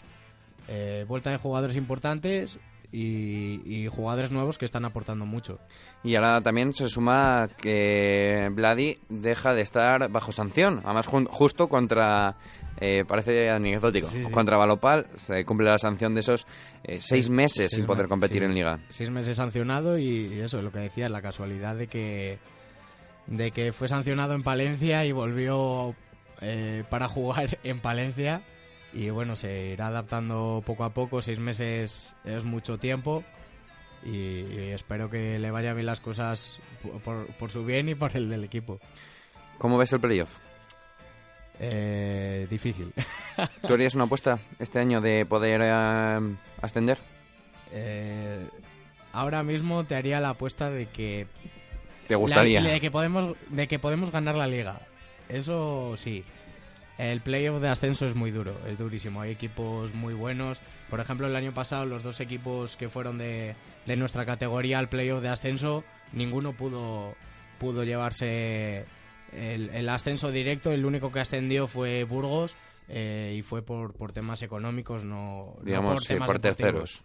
Eh, 0.67 1.05
vuelta 1.07 1.29
de 1.29 1.37
jugadores 1.37 1.75
importantes 1.75 2.57
y, 2.91 3.61
y 3.65 3.87
jugadores 3.87 4.31
nuevos 4.31 4.57
que 4.57 4.65
están 4.65 4.85
aportando 4.85 5.25
mucho. 5.25 5.59
Y 6.03 6.15
ahora 6.15 6.41
también 6.41 6.73
se 6.73 6.87
suma 6.87 7.49
que 7.57 8.49
Vladi 8.51 8.97
deja 9.09 9.53
de 9.53 9.61
estar 9.61 10.09
bajo 10.09 10.31
sanción. 10.31 10.81
Además, 10.85 11.07
justo 11.07 11.67
contra. 11.67 12.35
eh, 12.79 13.03
parece 13.07 13.49
anecdótico. 13.49 14.07
Sí, 14.07 14.23
sí. 14.23 14.31
Contra 14.31 14.57
Balopal 14.57 15.07
se 15.15 15.43
cumple 15.45 15.69
la 15.69 15.77
sanción 15.77 16.13
de 16.13 16.21
esos 16.21 16.45
eh, 16.83 16.97
seis 16.97 17.29
meses 17.29 17.71
sin 17.71 17.85
poder 17.85 18.07
competir 18.07 18.43
en 18.43 18.53
Liga. 18.53 18.79
Seis 18.89 19.09
meses 19.09 19.35
sancionado 19.37 19.97
y, 19.97 20.33
y 20.33 20.39
eso, 20.39 20.61
lo 20.61 20.71
que 20.71 20.79
decía, 20.79 21.09
la 21.09 21.21
casualidad 21.21 21.75
de 21.75 21.87
que, 21.87 22.37
de 23.25 23.51
que 23.51 23.73
fue 23.73 23.87
sancionado 23.87 24.33
en 24.33 24.43
Palencia 24.43 25.03
y 25.05 25.11
volvió 25.11 25.95
eh, 26.41 26.83
para 26.89 27.07
jugar 27.07 27.57
en 27.63 27.79
Palencia. 27.79 28.43
Y 28.97 29.09
bueno, 29.11 29.35
se 29.35 29.67
irá 29.73 29.87
adaptando 29.87 30.63
poco 30.65 30.83
a 30.83 30.89
poco, 30.93 31.21
seis 31.21 31.37
meses 31.39 32.15
es 32.23 32.43
mucho 32.43 32.77
tiempo. 32.77 33.23
y, 34.03 34.09
y 34.11 34.71
espero 34.73 35.09
que 35.09 35.37
le 35.39 35.51
vayan 35.51 35.75
bien 35.75 35.85
las 35.85 35.99
cosas 35.99 36.59
por- 37.03 37.27
por, 37.35 37.49
su 37.51 37.63
bien 37.65 37.89
y 37.89 37.95
por 37.95 38.15
el 38.15 38.29
del 38.29 38.43
equipo. 38.43 38.79
¿Cómo 39.57 39.77
ves 39.77 39.91
el 39.93 39.99
playoff? 39.99 40.29
Eh, 41.59 42.47
difícil. 42.49 42.93
¿Tú 43.67 43.73
harías 43.73 43.95
una 43.95 44.03
apuesta 44.05 44.39
este 44.59 44.79
año 44.79 45.01
de 45.01 45.25
poder 45.25 45.61
eh, 45.63 46.35
ascender? 46.61 46.97
Eh, 47.71 48.47
ahora 49.13 49.43
mismo 49.43 49.83
te 49.83 49.95
haría 49.95 50.19
la 50.19 50.29
apuesta 50.29 50.69
de 50.69 50.85
que 50.87 51.27
¿Te 52.07 52.15
gustaría? 52.15 52.61
La- 52.61 52.69
de 52.69 52.79
que 52.79 52.91
podemos 52.91 53.35
de 53.49 53.67
que 53.67 53.79
podemos 53.79 54.11
ganar 54.11 54.35
la 54.35 54.47
liga. 54.47 54.79
Eso 55.29 55.95
sí. 55.97 56.23
El 56.97 57.21
playoff 57.21 57.61
de 57.61 57.69
ascenso 57.69 58.05
es 58.05 58.15
muy 58.15 58.31
duro, 58.31 58.57
es 58.67 58.77
durísimo. 58.77 59.21
Hay 59.21 59.31
equipos 59.31 59.93
muy 59.93 60.13
buenos. 60.13 60.59
Por 60.89 60.99
ejemplo, 60.99 61.27
el 61.27 61.35
año 61.35 61.53
pasado 61.53 61.85
los 61.85 62.01
dos 62.01 62.19
equipos 62.21 62.75
que 62.75 62.89
fueron 62.89 63.17
de, 63.17 63.55
de 63.85 63.95
nuestra 63.95 64.25
categoría 64.25 64.79
al 64.79 64.89
playoff 64.89 65.21
de 65.21 65.29
ascenso, 65.29 65.83
ninguno 66.13 66.53
pudo 66.53 67.15
pudo 67.59 67.83
llevarse 67.83 68.85
el, 69.31 69.69
el 69.69 69.89
ascenso 69.89 70.31
directo. 70.31 70.71
El 70.71 70.85
único 70.85 71.11
que 71.11 71.19
ascendió 71.19 71.67
fue 71.67 72.03
Burgos 72.03 72.55
eh, 72.87 73.35
y 73.37 73.41
fue 73.41 73.61
por, 73.61 73.93
por 73.93 74.11
temas 74.11 74.41
económicos, 74.41 75.03
no, 75.03 75.41
no 75.57 75.63
digamos, 75.63 75.93
por 75.93 76.01
sí, 76.01 76.13
temas 76.13 76.27
por 76.27 76.39
terceros. 76.39 77.03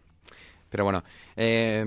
Pero 0.71 0.85
bueno, 0.85 1.05
eh, 1.37 1.85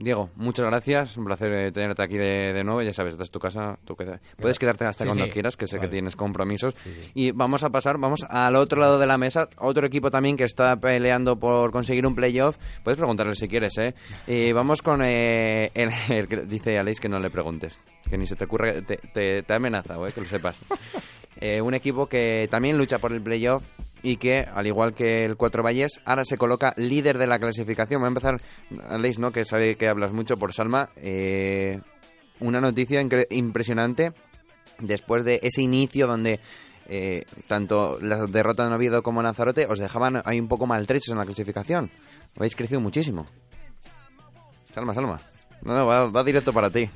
Diego, 0.00 0.30
muchas 0.36 0.64
gracias. 0.64 1.16
Un 1.16 1.24
placer 1.24 1.52
eh, 1.52 1.72
tenerte 1.72 2.02
aquí 2.04 2.16
de, 2.16 2.52
de 2.52 2.62
nuevo. 2.62 2.80
Ya 2.82 2.92
sabes, 2.92 3.14
esta 3.14 3.24
es 3.24 3.32
tu 3.32 3.40
casa. 3.40 3.76
Tú 3.84 3.96
queda- 3.96 4.20
Puedes 4.40 4.56
quedarte 4.56 4.84
hasta 4.84 5.02
Sí, 5.02 5.08
cuando 5.08 5.24
sí. 5.24 5.30
quieras, 5.32 5.56
que 5.56 5.66
sé 5.66 5.80
que 5.80 5.88
tienes 5.88 6.14
compromisos. 6.14 6.74
Sí. 6.76 7.10
Y 7.14 7.30
vamos 7.32 7.64
a 7.64 7.70
pasar, 7.70 7.98
vamos 7.98 8.20
al 8.28 8.54
otro 8.54 8.80
lado 8.80 9.00
de 9.00 9.06
la 9.06 9.18
mesa. 9.18 9.48
Otro 9.56 9.84
equipo 9.88 10.08
también 10.08 10.36
que 10.36 10.44
está 10.44 10.76
peleando 10.76 11.36
por 11.36 11.72
conseguir 11.72 12.06
un 12.06 12.14
playoff. 12.14 12.58
Puedes 12.84 12.96
preguntarle 12.96 13.34
si 13.34 13.48
quieres, 13.48 13.76
¿eh? 13.78 13.94
Y 14.28 14.52
vamos 14.52 14.82
con 14.82 15.02
eh, 15.02 15.72
el, 15.74 15.90
el 16.10 16.28
que 16.28 16.36
dice 16.42 16.78
Aleix 16.78 17.00
que 17.00 17.08
no 17.08 17.18
le 17.18 17.28
preguntes. 17.30 17.80
Que 18.08 18.16
ni 18.16 18.26
se 18.28 18.36
te 18.36 18.44
ocurra. 18.44 18.74
Te, 18.82 19.42
te, 19.42 19.52
amenazado, 19.52 20.06
¿eh? 20.06 20.12
Que 20.12 20.20
lo 20.20 20.28
sepas. 20.28 20.60
Eh, 21.40 21.60
un 21.60 21.72
equipo 21.72 22.08
que 22.08 22.48
también 22.50 22.76
lucha 22.76 22.98
por 22.98 23.12
el 23.12 23.22
playoff 23.22 23.62
y 24.02 24.16
que, 24.16 24.40
al 24.40 24.66
igual 24.66 24.94
que 24.94 25.24
el 25.24 25.36
Cuatro 25.36 25.62
Valles, 25.62 26.00
ahora 26.04 26.24
se 26.24 26.38
coloca 26.38 26.74
líder 26.76 27.18
de 27.18 27.26
la 27.26 27.38
clasificación. 27.38 28.00
Voy 28.00 28.06
a 28.06 28.08
empezar, 28.08 28.40
Aleix, 28.88 29.18
¿no? 29.18 29.30
Que 29.30 29.44
sabe 29.44 29.76
que 29.76 29.88
hablas 29.88 30.12
mucho 30.12 30.36
por 30.36 30.52
Salma. 30.52 30.90
Eh, 30.96 31.80
una 32.40 32.60
noticia 32.60 33.00
impresionante 33.30 34.12
después 34.78 35.24
de 35.24 35.40
ese 35.42 35.62
inicio 35.62 36.06
donde 36.06 36.40
eh, 36.86 37.24
tanto 37.46 37.98
la 38.00 38.26
derrota 38.26 38.66
en 38.66 38.72
Oviedo 38.72 39.02
como 39.02 39.22
Lanzarote 39.22 39.66
os 39.66 39.78
dejaban 39.78 40.22
ahí 40.24 40.40
un 40.40 40.48
poco 40.48 40.66
maltrechos 40.66 41.12
en 41.12 41.18
la 41.18 41.26
clasificación. 41.26 41.90
Habéis 42.36 42.56
crecido 42.56 42.80
muchísimo. 42.80 43.26
Salma, 44.72 44.94
Salma. 44.94 45.20
No, 45.62 45.74
no, 45.74 45.86
va, 45.86 46.06
va 46.06 46.22
directo 46.22 46.52
para 46.52 46.70
ti. 46.70 46.88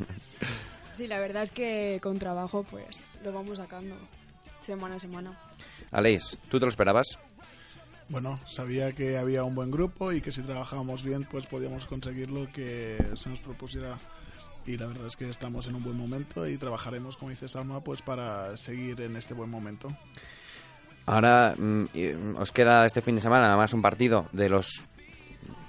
Sí, 0.93 1.07
la 1.07 1.19
verdad 1.19 1.43
es 1.43 1.53
que 1.53 1.99
con 2.03 2.19
trabajo 2.19 2.65
pues 2.71 3.11
lo 3.25 3.33
vamos 3.33 3.59
sacando 3.59 3.97
semana 4.61 4.97
a 4.97 5.01
semana. 5.01 5.39
Aleix, 5.93 6.39
¿tú 6.49 6.59
te 6.59 6.65
lo 6.65 6.71
esperabas? 6.71 7.19
Bueno, 8.09 8.39
sabía 8.47 8.93
que 8.93 9.17
había 9.17 9.45
un 9.45 9.55
buen 9.55 9.71
grupo 9.71 10.13
y 10.13 10.21
que 10.21 10.33
si 10.33 10.43
trabajábamos 10.43 11.05
bien, 11.05 11.27
pues 11.31 11.47
podíamos 11.47 11.87
conseguir 11.87 12.31
lo 12.31 12.51
que 12.51 12.99
se 13.15 13.29
nos 13.29 13.41
propusiera. 13.41 13.97
Y 14.67 14.77
la 14.77 14.87
verdad 14.87 15.07
es 15.07 15.17
que 15.17 15.29
estamos 15.29 15.67
en 15.67 15.75
un 15.75 15.83
buen 15.83 15.97
momento 15.97 16.47
y 16.47 16.57
trabajaremos, 16.57 17.17
como 17.17 17.31
dice 17.31 17.49
Salma, 17.49 17.83
pues 17.83 18.03
para 18.03 18.57
seguir 18.57 19.01
en 19.01 19.17
este 19.17 19.35
buen 19.35 19.51
momento. 19.51 19.89
Ahora 21.07 21.55
mm, 21.57 21.85
mm, 21.93 22.37
os 22.39 22.53
queda 22.53 22.87
este 22.87 23.03
fin 23.03 23.17
de 23.17 23.21
semana 23.21 23.45
nada 23.45 23.57
más 23.57 23.73
un 23.73 23.83
partido 23.83 24.27
de 24.33 24.49
los, 24.49 24.87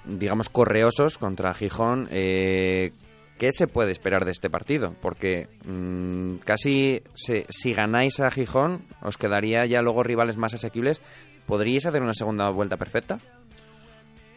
digamos, 0.04 0.48
correosos 0.48 1.18
contra 1.18 1.54
Gijón. 1.54 2.08
Eh, 2.10 2.92
¿Qué 3.38 3.50
se 3.52 3.66
puede 3.66 3.90
esperar 3.92 4.24
de 4.24 4.30
este 4.32 4.48
partido? 4.48 4.94
Porque 5.02 5.48
mm, 5.66 6.36
casi 6.44 7.02
se- 7.14 7.46
si 7.50 7.74
ganáis 7.74 8.20
a 8.20 8.30
Gijón 8.30 8.82
os 9.02 9.18
quedaría 9.18 9.66
ya 9.66 9.82
luego 9.82 10.02
rivales 10.04 10.36
más 10.36 10.54
asequibles. 10.54 11.00
¿Podríais 11.46 11.84
hacer 11.84 12.00
una 12.02 12.14
segunda 12.14 12.48
vuelta 12.50 12.76
perfecta? 12.76 13.18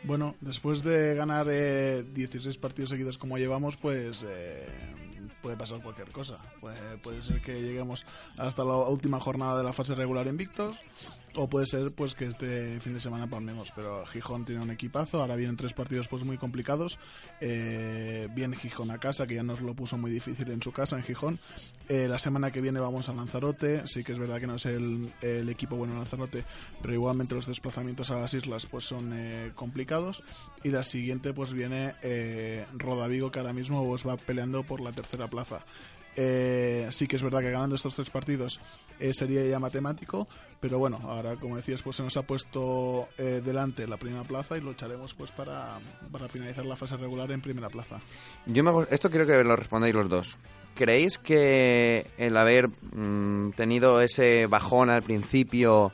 Bueno, 0.04 0.36
después 0.42 0.84
de 0.84 1.16
ganar 1.16 1.48
eh, 1.50 2.04
16 2.14 2.58
partidos 2.58 2.92
seguidos 2.92 3.18
como 3.18 3.38
llevamos, 3.38 3.78
pues 3.78 4.26
eh, 4.28 4.68
puede 5.42 5.58
pasar 5.58 5.82
cualquier 5.82 6.12
cosa. 6.12 6.38
Puede, 6.60 7.22
ser 7.22 7.42
que 7.42 7.62
lleguemos 7.62 8.06
hasta 8.38 8.64
la 8.64 8.76
última 8.76 9.20
jornada 9.20 9.58
de 9.58 9.64
la 9.64 9.74
fase 9.74 9.96
regular 9.96 10.28
invictos, 10.28 10.76
o 11.36 11.48
puede 11.48 11.66
ser 11.68 11.94
pues 11.94 12.16
que 12.16 12.26
este 12.26 12.80
fin 12.80 12.94
de 12.94 13.00
semana 13.00 13.28
palmemos. 13.28 13.72
Pero 13.76 14.06
Gijón 14.08 14.46
tiene 14.46 14.62
un 14.62 14.72
equipazo, 14.72 15.22
ahora 15.22 15.36
vienen 15.36 15.56
tres 15.56 15.74
partidos 15.74 16.08
pues 16.08 16.24
muy 16.24 16.38
complicados. 16.38 17.00
Eh, 17.40 18.28
viene 18.34 18.58
Gijón 18.58 18.92
a 18.92 19.00
casa, 19.00 19.28
que 19.28 19.36
ya 19.36 19.44
nos 19.44 19.62
lo 19.62 19.74
puso 19.74 19.98
muy 19.98 20.12
difícil 20.12 20.50
en 20.52 20.62
su 20.62 20.72
casa, 20.72 20.98
en 20.98 21.04
Gijón. 21.04 21.40
Eh, 21.88 22.08
la 22.08 22.20
semana 22.20 22.52
que 22.52 22.62
viene 22.62 22.80
vamos 22.80 23.08
a 23.08 23.14
Lanzarote, 23.14 23.88
sí 23.88 24.04
que 24.04 24.12
es 24.14 24.20
verdad 24.20 24.40
que 24.40 24.48
no 24.48 24.56
es 24.56 24.66
el, 24.66 25.14
el 25.22 25.48
equipo 25.50 25.76
bueno 25.76 25.96
Lanzarote, 25.96 26.44
pero 26.82 26.94
igualmente 26.94 27.36
los 27.36 27.46
desplazamientos 27.46 28.12
a 28.12 28.20
las 28.20 28.34
islas 28.34 28.66
pues 28.66 28.84
son 28.84 29.12
eh, 29.14 29.54
Y 30.64 30.70
la 30.70 30.84
siguiente 30.84 31.34
pues 31.34 31.54
viene 31.54 31.96
eh, 32.02 32.66
Rodavigo, 32.74 33.32
que 33.32 33.40
ahora 33.40 33.54
mismo 33.54 33.86
pues, 33.88 34.08
va 34.08 34.18
peleando 34.18 34.64
por 34.64 34.82
la 34.82 34.92
tercera 34.92 35.28
plaza. 35.28 35.64
Eh, 36.20 36.88
sí 36.90 37.06
que 37.08 37.16
es 37.16 37.22
verdad 37.22 37.42
que 37.42 37.52
ganando 37.52 37.76
estos 37.76 37.96
tres 37.96 38.10
partidos 38.10 38.60
eh, 39.00 39.14
sería 39.14 39.46
ya 39.46 39.60
matemático, 39.60 40.28
pero 40.60 40.80
bueno, 40.80 40.98
ahora 41.04 41.36
como 41.36 41.58
decías, 41.58 41.84
pues 41.84 41.96
se 41.96 42.02
nos 42.02 42.18
ha 42.18 42.24
puesto 42.24 43.08
eh, 43.20 43.42
delante 43.46 43.86
la 43.86 43.98
primera 43.98 44.24
plaza 44.24 44.58
y 44.58 44.62
lucharemos 44.62 45.14
pues 45.14 45.32
para, 45.32 45.78
para 46.12 46.28
finalizar 46.28 46.66
la 46.66 46.76
fase 46.76 46.98
regular 46.98 47.32
en 47.32 47.42
primera 47.42 47.70
plaza. 47.70 48.00
Yo 48.48 48.64
me, 48.64 48.72
esto 48.90 49.12
quiero 49.12 49.28
que 49.28 49.44
lo 49.44 49.56
respondáis 49.56 49.94
los 49.94 50.10
dos. 50.10 50.38
¿Creéis 50.74 51.20
que 51.20 52.08
el 52.18 52.36
haber 52.36 52.68
mm, 52.68 53.52
tenido 53.52 54.02
ese 54.02 54.48
bajón 54.48 54.90
al 54.90 55.04
principio, 55.04 55.92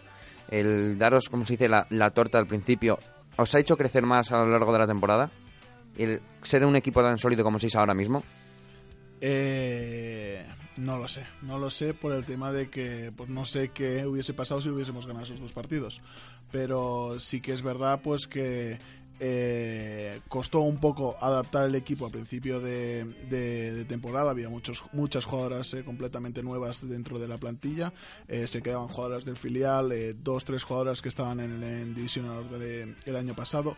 el 0.49 0.97
daros, 0.97 1.27
como 1.27 1.45
se 1.45 1.53
dice, 1.53 1.67
la, 1.67 1.85
la 1.89 2.11
torta 2.11 2.37
al 2.37 2.47
principio, 2.47 2.97
os 3.37 3.55
ha 3.55 3.59
hecho 3.59 3.77
crecer 3.77 4.03
más 4.03 4.31
a 4.31 4.39
lo 4.39 4.47
largo 4.47 4.73
de 4.73 4.79
la 4.79 4.87
temporada? 4.87 5.31
¿El 5.97 6.21
ser 6.41 6.65
un 6.65 6.75
equipo 6.75 7.01
tan 7.01 7.19
sólido 7.19 7.43
como 7.43 7.59
sois 7.59 7.75
ahora 7.75 7.93
mismo? 7.93 8.23
Eh, 9.21 10.45
no 10.77 10.97
lo 10.97 11.07
sé, 11.07 11.23
no 11.41 11.59
lo 11.59 11.69
sé 11.69 11.93
por 11.93 12.13
el 12.13 12.25
tema 12.25 12.51
de 12.51 12.69
que 12.69 13.11
pues 13.15 13.29
no 13.29 13.45
sé 13.45 13.69
qué 13.69 14.05
hubiese 14.05 14.33
pasado 14.33 14.59
si 14.59 14.69
hubiésemos 14.69 15.05
ganado 15.05 15.25
esos 15.25 15.39
dos 15.39 15.53
partidos. 15.53 16.01
Pero 16.51 17.19
sí 17.19 17.41
que 17.41 17.53
es 17.53 17.61
verdad 17.61 18.01
pues 18.03 18.27
que 18.27 18.79
eh, 19.25 20.19
costó 20.27 20.59
un 20.59 20.81
poco 20.81 21.15
adaptar 21.21 21.65
el 21.69 21.75
equipo 21.75 22.05
al 22.05 22.11
principio 22.11 22.59
de, 22.59 23.85
temporada. 23.87 24.31
Había 24.31 24.49
muchos, 24.49 24.83
muchas 24.91 25.23
jugadoras 25.23 25.73
eh, 25.75 25.85
completamente 25.85 26.43
nuevas 26.43 26.85
dentro 26.85 27.19
de 27.19 27.29
la 27.29 27.37
plantilla. 27.37 27.93
Eh, 28.27 28.47
se 28.47 28.61
quedaban 28.61 28.89
jugadoras 28.89 29.23
del 29.23 29.37
filial, 29.37 29.93
dos, 30.21 30.43
tres 30.43 30.65
jugadoras 30.65 31.01
que 31.01 31.07
estaban 31.07 31.39
en, 31.39 31.63
en 31.63 31.95
División 31.95 32.27
Honor 32.27 32.49
de- 32.59 32.95
el 33.05 33.15
año 33.15 33.33
pasado, 33.33 33.77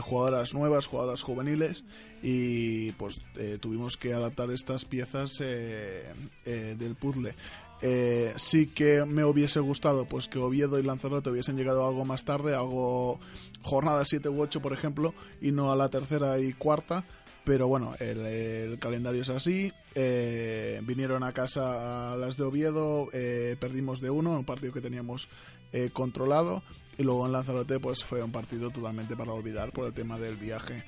jugadoras 0.00 0.54
nuevas, 0.54 0.86
jugadoras 0.86 1.22
juveniles 1.22 1.84
y 2.20 2.90
pues 2.92 3.20
tuvimos 3.60 3.96
que 3.96 4.12
adaptar 4.12 4.50
estas 4.50 4.84
piezas 4.84 5.38
del 5.38 6.96
puzzle. 7.00 7.34
Eh, 7.82 8.34
sí 8.36 8.66
que 8.66 9.04
me 9.06 9.24
hubiese 9.24 9.58
gustado 9.60 10.04
pues 10.04 10.28
que 10.28 10.38
Oviedo 10.38 10.78
y 10.78 10.82
Lanzarote 10.82 11.30
hubiesen 11.30 11.56
llegado 11.56 11.86
algo 11.88 12.04
más 12.04 12.24
tarde, 12.24 12.54
algo 12.54 13.18
jornada 13.62 14.04
7 14.04 14.28
u 14.28 14.42
8 14.42 14.60
por 14.60 14.72
ejemplo, 14.72 15.14
y 15.40 15.50
no 15.50 15.72
a 15.72 15.76
la 15.76 15.88
tercera 15.88 16.38
y 16.38 16.52
cuarta. 16.52 17.04
Pero 17.42 17.68
bueno, 17.68 17.94
el, 18.00 18.78
calendario 18.78 19.22
es 19.22 19.30
así. 19.30 19.72
eh, 19.94 20.80
vinieron 20.84 21.22
a 21.24 21.32
casa 21.32 22.12
a 22.12 22.16
las 22.16 22.36
de 22.36 22.44
Oviedo, 22.44 23.08
eh, 23.12 23.56
perdimos 23.58 24.00
de 24.00 24.10
uno, 24.10 24.38
un 24.38 24.44
partido 24.44 24.74
que 24.74 24.82
teníamos 24.82 25.28
eh, 25.72 25.90
controlado. 25.92 26.62
Y 26.98 27.02
luego 27.02 27.24
en 27.26 27.32
Lanzarote 27.32 27.80
pues 27.80 28.04
fue 28.04 28.22
un 28.22 28.32
partido 28.32 28.70
totalmente 28.70 29.16
para 29.16 29.32
olvidar 29.32 29.72
por 29.72 29.86
el 29.86 29.92
tema 29.92 30.18
del 30.18 30.36
viaje. 30.36 30.84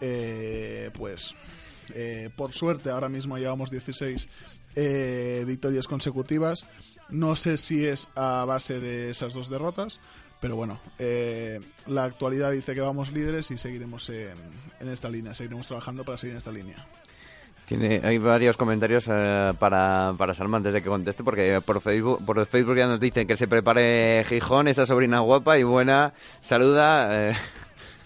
Eh, 0.00 0.90
pues 0.94 1.34
eh, 1.94 2.30
por 2.36 2.52
suerte 2.52 2.90
ahora 2.90 3.08
mismo 3.08 3.38
llevamos 3.38 3.70
16 3.70 4.28
eh, 4.80 5.42
victorias 5.44 5.88
consecutivas. 5.88 6.64
No 7.08 7.34
sé 7.34 7.56
si 7.56 7.84
es 7.84 8.08
a 8.14 8.44
base 8.44 8.78
de 8.78 9.10
esas 9.10 9.34
dos 9.34 9.50
derrotas, 9.50 9.98
pero 10.40 10.54
bueno, 10.54 10.78
eh, 11.00 11.58
la 11.86 12.04
actualidad 12.04 12.52
dice 12.52 12.76
que 12.76 12.80
vamos 12.80 13.12
líderes 13.12 13.50
y 13.50 13.58
seguiremos 13.58 14.08
en, 14.10 14.34
en 14.78 14.88
esta 14.88 15.08
línea, 15.08 15.34
seguiremos 15.34 15.66
trabajando 15.66 16.04
para 16.04 16.16
seguir 16.16 16.34
en 16.34 16.38
esta 16.38 16.52
línea. 16.52 16.86
Tiene, 17.66 18.00
hay 18.04 18.18
varios 18.18 18.56
comentarios 18.56 19.08
eh, 19.10 19.52
para, 19.58 20.14
para 20.16 20.32
Salma 20.32 20.58
antes 20.58 20.72
de 20.72 20.80
que 20.80 20.88
conteste, 20.88 21.24
porque 21.24 21.60
por 21.60 21.80
Facebook, 21.80 22.24
por 22.24 22.46
Facebook 22.46 22.76
ya 22.76 22.86
nos 22.86 23.00
dicen 23.00 23.26
que 23.26 23.36
se 23.36 23.48
prepare 23.48 24.24
Gijón, 24.26 24.68
esa 24.68 24.86
sobrina 24.86 25.20
guapa 25.20 25.58
y 25.58 25.64
buena. 25.64 26.14
Saluda. 26.40 27.30
eh, 27.30 27.36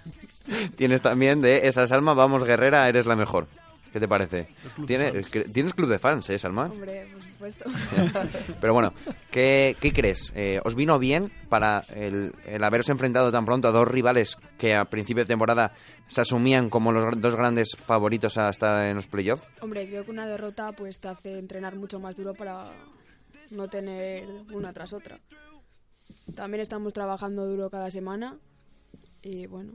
tienes 0.76 1.02
también 1.02 1.43
de 1.43 1.69
esa 1.69 1.87
Salma, 1.87 2.14
vamos 2.14 2.45
guerrera, 2.45 2.88
eres 2.88 3.05
la 3.05 3.14
mejor. 3.14 3.47
¿Qué 3.93 4.01
te 4.01 4.09
parece? 4.09 4.49
¿Tienes, 4.87 5.29
que- 5.29 5.45
tienes 5.45 5.75
club 5.75 5.89
de 5.91 5.99
fans, 5.99 6.31
¿eh, 6.31 6.39
Salma? 6.39 6.67
Hombre, 6.67 7.07
por 7.13 7.23
supuesto. 7.23 7.65
Pero 8.61 8.73
bueno, 8.73 8.95
¿qué, 9.31 9.77
qué 9.81 9.93
crees? 9.93 10.33
Eh, 10.35 10.61
¿Os 10.65 10.75
vino 10.75 10.99
bien 10.99 11.31
para 11.51 11.81
el, 11.95 12.33
el 12.47 12.65
haberos 12.65 12.89
enfrentado 12.89 13.31
tan 13.31 13.45
pronto 13.45 13.69
a 13.69 13.73
dos 13.73 13.87
rivales 13.87 14.37
que 14.59 14.75
a 14.75 14.87
principio 14.87 15.25
de 15.25 15.29
temporada 15.29 15.73
se 16.07 16.23
asumían 16.23 16.71
como 16.71 16.91
los 16.93 17.05
dos 17.21 17.37
grandes 17.37 17.77
favoritos 17.77 18.39
a 18.39 18.49
estar 18.49 18.87
en 18.87 18.97
los 18.97 19.09
playoffs? 19.09 19.45
Hombre, 19.61 19.87
creo 19.87 20.05
que 20.05 20.11
una 20.11 20.27
derrota 20.27 20.73
pues 20.73 20.99
te 20.99 21.09
hace 21.09 21.39
entrenar 21.39 21.77
mucho 21.77 22.01
más 22.01 22.17
duro 22.17 22.33
para 22.35 22.65
no 23.51 23.69
tener 23.69 24.27
una 24.53 24.73
tras 24.73 24.93
otra. 24.95 25.19
También 26.35 26.63
estamos 26.63 26.95
trabajando 26.95 27.47
duro 27.47 27.69
cada 27.69 27.91
semana 27.91 28.39
y 29.21 29.47
bueno, 29.47 29.73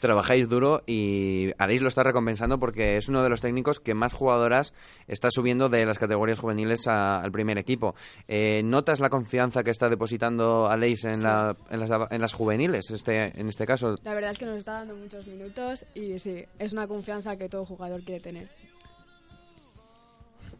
Trabajáis 0.00 0.48
duro 0.48 0.82
y 0.86 1.50
Aleix 1.58 1.82
lo 1.82 1.88
está 1.88 2.02
recompensando 2.04 2.58
porque 2.58 2.96
es 2.96 3.08
uno 3.08 3.22
de 3.22 3.28
los 3.30 3.40
técnicos 3.40 3.80
que 3.80 3.94
más 3.94 4.12
jugadoras 4.12 4.72
está 5.08 5.30
subiendo 5.30 5.68
de 5.68 5.84
las 5.86 5.98
categorías 5.98 6.38
juveniles 6.38 6.86
a- 6.86 7.20
al 7.20 7.32
primer 7.32 7.58
equipo. 7.58 7.94
Eh, 8.28 8.62
¿Notas 8.64 9.00
la 9.00 9.10
confianza 9.10 9.64
que 9.64 9.70
está 9.70 9.88
depositando 9.88 10.68
Aleix 10.68 11.04
en, 11.04 11.22
la- 11.22 11.56
en, 11.70 11.80
las, 11.80 11.90
en 12.10 12.20
las 12.20 12.32
juveniles, 12.32 12.90
este, 12.90 13.38
en 13.40 13.48
este 13.48 13.66
caso? 13.66 13.96
la 14.04 14.14
verdad 14.14 14.30
es 14.30 14.38
que 14.38 14.46
nos 14.46 14.58
está 14.58 14.72
dando 14.74 14.94
muchos 14.94 15.26
minutos 15.26 15.84
y 15.94 16.18
sí, 16.18 16.44
es 16.58 16.72
una 16.72 16.86
confianza 16.86 17.36
que 17.36 17.48
todo 17.48 17.64
jugador 17.64 18.02
quiere 18.04 18.20
tener. 18.20 18.48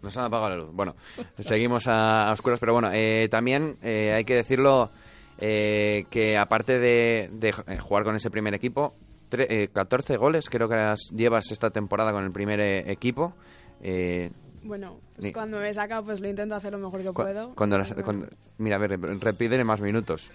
Nos 0.02 0.17
han 0.17 0.26
apagado 0.26 0.50
la 0.50 0.57
luz. 0.57 0.71
Bueno, 0.73 0.95
seguimos 1.40 1.87
a, 1.88 2.28
a 2.28 2.33
oscuras, 2.33 2.61
pero 2.61 2.73
bueno, 2.73 2.90
eh, 2.93 3.28
también 3.31 3.76
eh, 3.83 4.12
hay 4.17 4.25
que 4.25 4.37
decirlo 4.37 4.90
eh, 5.38 6.04
que 6.11 6.37
aparte 6.37 6.78
de, 6.78 7.30
de, 7.33 7.49
eh, 7.66 7.78
jugar 7.78 8.04
con 8.04 8.16
ese 8.16 8.30
primer 8.30 8.54
equipo, 8.54 8.95
tre- 9.30 9.47
eh, 9.49 9.68
14 9.73 10.16
goles 10.16 10.49
creo 10.50 10.68
que 10.68 10.76
las 10.76 11.11
llevas 11.14 11.50
esta 11.52 11.71
temporada 11.71 12.12
con 12.12 12.25
el 12.25 12.33
primer 12.33 12.61
eh, 12.61 12.90
equipo. 12.90 13.35
Eh, 13.83 14.30
Bueno, 14.62 14.99
pues 15.16 15.33
cuando 15.33 15.59
me 15.61 15.73
saca 15.73 16.02
pues 16.02 16.21
lo 16.21 16.28
intento 16.28 16.54
hacer 16.54 16.73
lo 16.73 16.78
mejor 16.78 17.00
que 17.02 17.09
cu- 17.09 17.23
puedo. 17.23 17.54
cuando 17.54 17.78
las- 17.78 17.92
cuando- 17.95 18.28
mira, 18.59 18.76
a 18.76 18.78
ver, 18.78 18.99
repídele 18.99 19.64
más 19.64 19.80
minutos. 19.80 20.30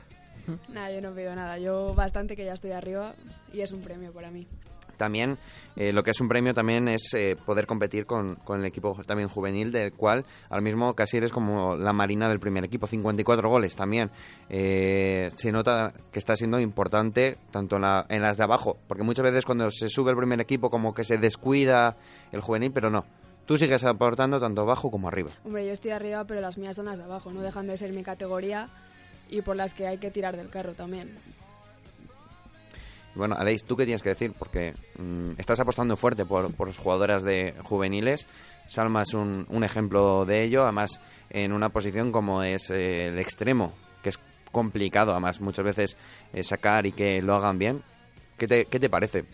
Nada, 0.69 0.91
yo 0.91 0.99
no 1.01 1.13
pido 1.13 1.33
nada. 1.35 1.57
Yo 1.57 1.93
bastante 1.95 2.35
que 2.35 2.43
ya 2.45 2.53
estoy 2.53 2.71
arriba 2.71 3.15
y 3.53 3.61
es 3.61 3.71
un 3.71 3.81
premio 3.81 4.11
para 4.11 4.29
mí. 4.31 4.45
También 4.97 5.37
eh, 5.75 5.91
lo 5.91 6.03
que 6.03 6.11
es 6.11 6.21
un 6.21 6.27
premio 6.27 6.53
también 6.53 6.87
es 6.87 7.13
eh, 7.13 7.35
poder 7.45 7.65
competir 7.65 8.05
con, 8.05 8.35
con 8.35 8.59
el 8.59 8.65
equipo 8.65 8.95
también 9.05 9.27
juvenil, 9.29 9.71
del 9.71 9.91
cual 9.93 10.25
ahora 10.49 10.61
mismo 10.61 10.93
casi 10.93 11.17
eres 11.17 11.31
como 11.31 11.75
la 11.75 11.93
marina 11.93 12.29
del 12.29 12.39
primer 12.39 12.63
equipo, 12.65 12.87
54 12.87 13.49
goles 13.49 13.75
también. 13.75 14.11
Eh, 14.49 15.31
se 15.35 15.51
nota 15.51 15.93
que 16.11 16.19
está 16.19 16.35
siendo 16.35 16.59
importante 16.59 17.37
tanto 17.51 17.77
en, 17.77 17.81
la- 17.81 18.05
en 18.09 18.21
las 18.21 18.37
de 18.37 18.43
abajo, 18.43 18.77
porque 18.87 19.03
muchas 19.03 19.23
veces 19.23 19.45
cuando 19.45 19.69
se 19.71 19.89
sube 19.89 20.11
el 20.11 20.17
primer 20.17 20.39
equipo 20.41 20.69
como 20.69 20.93
que 20.93 21.03
se 21.03 21.17
descuida 21.17 21.97
el 22.31 22.41
juvenil, 22.41 22.71
pero 22.71 22.89
no. 22.89 23.05
Tú 23.45 23.57
sigues 23.57 23.83
aportando 23.83 24.39
tanto 24.39 24.61
abajo 24.61 24.89
como 24.89 25.07
arriba. 25.09 25.31
Hombre, 25.43 25.65
yo 25.65 25.73
estoy 25.73 25.91
arriba, 25.91 26.23
pero 26.25 26.39
las 26.39 26.57
mías 26.57 26.75
son 26.77 26.85
las 26.85 26.97
de 26.97 27.03
abajo. 27.03 27.31
No 27.33 27.41
dejan 27.41 27.67
de 27.67 27.75
ser 27.75 27.91
mi 27.91 28.01
categoría 28.03 28.69
y 29.29 29.41
por 29.41 29.55
las 29.57 29.73
que 29.73 29.85
hay 29.87 29.97
que 29.97 30.11
tirar 30.11 30.37
del 30.37 30.49
carro 30.49 30.73
también. 30.73 31.17
Bueno, 33.15 33.35
Aleix, 33.37 33.63
¿tú 33.63 33.75
qué 33.75 33.85
tienes 33.85 34.01
que 34.01 34.09
decir? 34.09 34.33
Porque 34.37 34.73
mm, 34.97 35.31
estás 35.37 35.59
apostando 35.59 35.95
fuerte 35.95 36.25
por, 36.25 36.51
por 36.53 36.73
jugadoras 36.73 37.23
de 37.23 37.53
juveniles. 37.63 38.25
Salma 38.67 39.03
es 39.03 39.13
un, 39.13 39.45
un 39.49 39.63
ejemplo 39.63 40.25
de 40.25 40.43
ello, 40.43 40.63
además 40.63 40.99
en 41.29 41.51
una 41.51 41.69
posición 41.69 42.11
como 42.11 42.41
es 42.41 42.69
eh, 42.71 43.07
el 43.07 43.19
extremo, 43.19 43.73
que 44.01 44.09
es 44.09 44.19
complicado, 44.51 45.11
además 45.11 45.41
muchas 45.41 45.65
veces 45.65 45.97
eh, 46.31 46.43
sacar 46.43 46.85
y 46.85 46.91
que 46.91 47.21
lo 47.21 47.35
hagan 47.35 47.59
bien. 47.59 47.83
¿Qué 48.37 48.47
te, 48.47 48.65
qué 48.65 48.79
te 48.79 48.89
parece? 48.89 49.25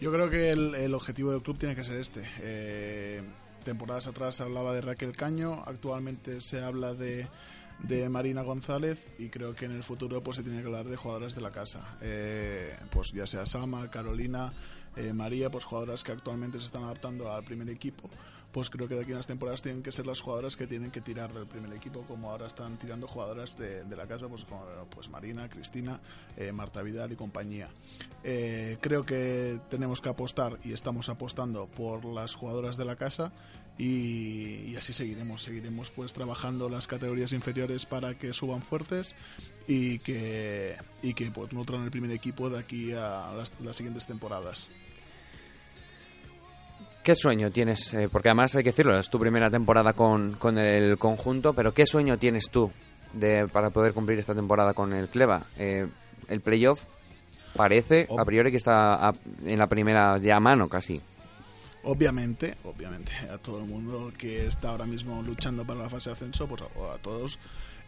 Yo 0.00 0.12
creo 0.12 0.28
que 0.28 0.50
el, 0.50 0.74
el 0.74 0.94
objetivo 0.94 1.30
del 1.30 1.42
club 1.42 1.56
tiene 1.58 1.76
que 1.76 1.84
ser 1.84 1.98
este. 1.98 2.24
Eh, 2.40 3.22
temporadas 3.64 4.06
atrás 4.06 4.34
se 4.34 4.42
hablaba 4.42 4.74
de 4.74 4.82
Raquel 4.82 5.12
Caño, 5.12 5.62
actualmente 5.66 6.40
se 6.40 6.62
habla 6.62 6.94
de, 6.94 7.28
de 7.80 8.08
Marina 8.08 8.42
González 8.42 9.06
y 9.18 9.28
creo 9.28 9.54
que 9.54 9.66
en 9.66 9.72
el 9.72 9.82
futuro 9.82 10.22
pues 10.22 10.38
se 10.38 10.42
tiene 10.42 10.60
que 10.60 10.66
hablar 10.66 10.86
de 10.86 10.96
jugadoras 10.96 11.34
de 11.34 11.40
la 11.40 11.50
casa. 11.50 11.98
Eh, 12.00 12.76
pues 12.90 13.12
ya 13.12 13.26
sea 13.26 13.46
Sama, 13.46 13.90
Carolina, 13.90 14.52
eh, 14.96 15.12
María, 15.12 15.50
pues 15.50 15.64
jugadoras 15.64 16.04
que 16.04 16.12
actualmente 16.12 16.58
se 16.60 16.66
están 16.66 16.84
adaptando 16.84 17.32
al 17.32 17.44
primer 17.44 17.68
equipo. 17.68 18.08
Pues 18.52 18.70
creo 18.70 18.86
que 18.86 18.94
de 18.94 19.02
aquí 19.02 19.10
a 19.10 19.16
unas 19.16 19.26
temporadas 19.26 19.62
tienen 19.62 19.82
que 19.82 19.90
ser 19.90 20.06
las 20.06 20.20
jugadoras 20.20 20.56
que 20.56 20.68
tienen 20.68 20.92
que 20.92 21.00
tirar 21.00 21.32
del 21.32 21.44
primer 21.44 21.72
equipo, 21.72 22.02
como 22.02 22.30
ahora 22.30 22.46
están 22.46 22.78
tirando 22.78 23.08
jugadoras 23.08 23.58
de, 23.58 23.82
de 23.82 23.96
la 23.96 24.06
casa, 24.06 24.28
pues 24.28 24.44
como 24.44 24.64
pues 24.90 25.08
Marina, 25.08 25.48
Cristina, 25.48 26.00
eh, 26.36 26.52
Marta 26.52 26.80
Vidal 26.80 27.10
y 27.10 27.16
compañía. 27.16 27.68
Creo 28.22 29.04
que 29.04 29.58
tenemos 29.68 30.00
que 30.00 30.08
apostar 30.08 30.60
y 30.62 30.72
estamos 30.72 31.08
apostando 31.08 31.66
por 31.66 32.04
las 32.04 32.36
jugadoras 32.36 32.76
de 32.76 32.84
la 32.84 32.94
casa 32.94 33.32
y, 33.78 34.70
y 34.70 34.76
así 34.76 34.92
seguiremos. 34.92 35.42
Seguiremos 35.42 35.90
pues 35.90 36.12
trabajando 36.12 36.68
las 36.68 36.86
categorías 36.86 37.32
inferiores 37.32 37.86
para 37.86 38.14
que 38.14 38.32
suban 38.32 38.62
fuertes 38.62 39.14
y 39.66 39.98
que, 39.98 40.76
y 41.02 41.14
que 41.14 41.30
pues 41.30 41.52
nutran 41.52 41.82
el 41.84 41.90
primer 41.90 42.10
equipo 42.12 42.50
de 42.50 42.58
aquí 42.58 42.92
a 42.92 43.32
las, 43.36 43.52
las 43.60 43.76
siguientes 43.76 44.06
temporadas. 44.06 44.68
¿Qué 47.02 47.14
sueño 47.14 47.50
tienes? 47.50 47.92
Eh, 47.92 48.08
porque 48.10 48.28
además 48.30 48.54
hay 48.54 48.62
que 48.62 48.70
decirlo, 48.70 48.98
es 48.98 49.10
tu 49.10 49.18
primera 49.18 49.50
temporada 49.50 49.92
con, 49.92 50.34
con 50.36 50.56
el 50.56 50.96
conjunto, 50.96 51.52
pero 51.52 51.74
¿qué 51.74 51.84
sueño 51.86 52.18
tienes 52.18 52.48
tú 52.50 52.72
de, 53.12 53.46
para 53.48 53.68
poder 53.70 53.92
cumplir 53.92 54.18
esta 54.18 54.34
temporada 54.34 54.72
con 54.72 54.92
el 54.94 55.08
Cleva? 55.08 55.44
Eh, 55.58 55.86
el 56.28 56.40
playoff 56.40 56.84
parece 57.54 58.08
a 58.16 58.24
priori 58.24 58.50
que 58.50 58.56
está 58.56 59.08
a- 59.08 59.12
en 59.44 59.58
la 59.58 59.66
primera 59.66 60.16
ya 60.18 60.36
a 60.36 60.40
mano 60.40 60.66
casi. 60.68 60.98
Obviamente, 61.84 62.56
obviamente, 62.64 63.12
a 63.30 63.38
todo 63.38 63.58
el 63.58 63.66
mundo 63.66 64.12
que 64.16 64.46
está 64.46 64.70
ahora 64.70 64.86
mismo 64.86 65.22
luchando 65.22 65.64
para 65.66 65.80
la 65.80 65.90
fase 65.90 66.10
de 66.10 66.14
ascenso, 66.14 66.46
pues 66.48 66.62
a, 66.62 66.94
a 66.94 66.98
todos 66.98 67.38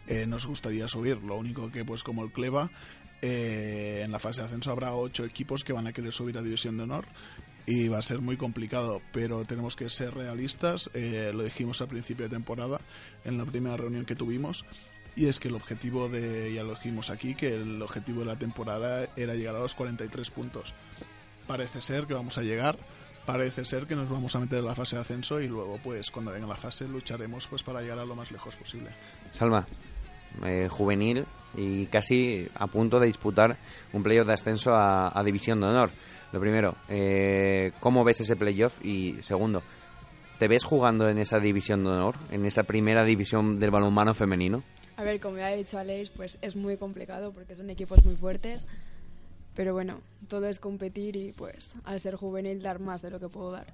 eh, 0.07 0.25
nos 0.25 0.45
gustaría 0.45 0.87
subir. 0.87 1.17
Lo 1.23 1.35
único 1.35 1.71
que, 1.71 1.83
pues 1.83 2.03
como 2.03 2.23
el 2.23 2.31
Cleva, 2.31 2.69
eh, 3.21 4.03
en 4.05 4.11
la 4.11 4.19
fase 4.19 4.41
de 4.41 4.47
ascenso 4.47 4.71
habrá 4.71 4.93
ocho 4.93 5.25
equipos 5.25 5.63
que 5.63 5.73
van 5.73 5.87
a 5.87 5.93
querer 5.93 6.13
subir 6.13 6.37
a 6.37 6.41
División 6.41 6.77
de 6.77 6.83
Honor 6.83 7.05
y 7.65 7.87
va 7.89 7.97
a 7.97 8.01
ser 8.01 8.21
muy 8.21 8.37
complicado, 8.37 9.01
pero 9.11 9.43
tenemos 9.43 9.75
que 9.75 9.89
ser 9.89 10.13
realistas. 10.13 10.89
eh, 10.93 11.31
lo 11.33 11.43
dijimos 11.43 11.81
al 11.81 11.89
principio 11.89 12.25
de 12.25 12.29
temporada, 12.29 12.79
en 13.25 13.37
la 13.37 13.45
primera 13.45 13.75
reunión 13.75 14.05
que 14.05 14.15
tuvimos. 14.15 14.65
Y 15.15 15.25
es 15.25 15.39
que 15.39 15.47
el 15.47 15.55
objetivo 15.55 16.09
de, 16.09 16.53
ya 16.53 16.63
lo 16.63 16.75
dijimos 16.75 17.09
aquí, 17.09 17.33
que 17.33 17.55
el 17.55 17.81
objetivo 17.81 18.19
de 18.19 18.27
la 18.27 18.37
temporada 18.37 19.09
era 19.17 19.33
llegar 19.33 19.55
a 19.55 19.59
los 19.59 19.73
43 19.73 20.29
puntos. 20.29 20.75
Parece 21.47 21.81
ser 21.81 22.05
que 22.05 22.13
vamos 22.13 22.37
a 22.37 22.43
llegar, 22.43 22.77
parece 23.27 23.65
ser 23.65 23.85
que 23.85 23.93
nos 23.93 24.09
vamos 24.09 24.33
a 24.37 24.39
meter 24.39 24.59
en 24.59 24.65
la 24.65 24.73
fase 24.73 24.95
de 24.95 25.01
ascenso 25.01 25.41
y 25.41 25.49
luego, 25.49 25.77
pues, 25.83 26.09
cuando 26.09 26.31
venga 26.31 26.47
la 26.47 26.55
fase, 26.55 26.87
lucharemos 26.87 27.45
pues 27.47 27.61
para 27.61 27.81
llegar 27.81 27.99
a 27.99 28.05
lo 28.05 28.15
más 28.15 28.31
lejos 28.31 28.55
posible. 28.55 28.89
Salma, 29.33 29.67
eh, 30.45 30.69
juvenil 30.69 31.25
y 31.53 31.87
casi 31.87 32.47
a 32.55 32.67
punto 32.67 33.01
de 33.01 33.07
disputar 33.07 33.57
un 33.91 34.01
playoff 34.01 34.27
de 34.27 34.33
ascenso 34.33 34.73
a, 34.73 35.11
a 35.13 35.23
División 35.25 35.59
de 35.59 35.67
Honor. 35.67 35.89
Lo 36.31 36.39
primero, 36.39 36.75
eh, 36.87 37.73
¿cómo 37.81 38.05
ves 38.05 38.21
ese 38.21 38.37
playoff? 38.37 38.79
Y 38.81 39.21
segundo, 39.23 39.61
¿te 40.39 40.47
ves 40.47 40.63
jugando 40.63 41.09
en 41.09 41.17
esa 41.17 41.41
División 41.41 41.83
de 41.83 41.89
Honor, 41.89 42.15
en 42.31 42.45
esa 42.45 42.63
primera 42.63 43.03
división 43.03 43.59
del 43.59 43.71
balonmano 43.71 44.13
femenino? 44.13 44.63
A 44.95 45.03
ver, 45.03 45.19
como 45.19 45.37
ya 45.37 45.47
ha 45.47 45.51
dicho 45.55 45.77
Aleix, 45.77 46.09
pues 46.11 46.39
es 46.41 46.55
muy 46.55 46.77
complicado 46.77 47.33
porque 47.33 47.55
son 47.55 47.69
equipos 47.69 48.03
muy 48.05 48.15
fuertes. 48.15 48.65
Pero 49.57 49.73
bueno, 49.73 50.01
todo 50.29 50.47
es 50.47 50.59
competir 50.59 51.15
y 51.15 51.31
pues 51.31 51.71
al 51.83 51.99
ser 51.99 52.15
juvenil 52.15 52.61
dar 52.61 52.79
más 52.79 53.01
de 53.01 53.09
lo 53.09 53.19
que 53.19 53.27
puedo 53.27 53.51
dar. 53.51 53.65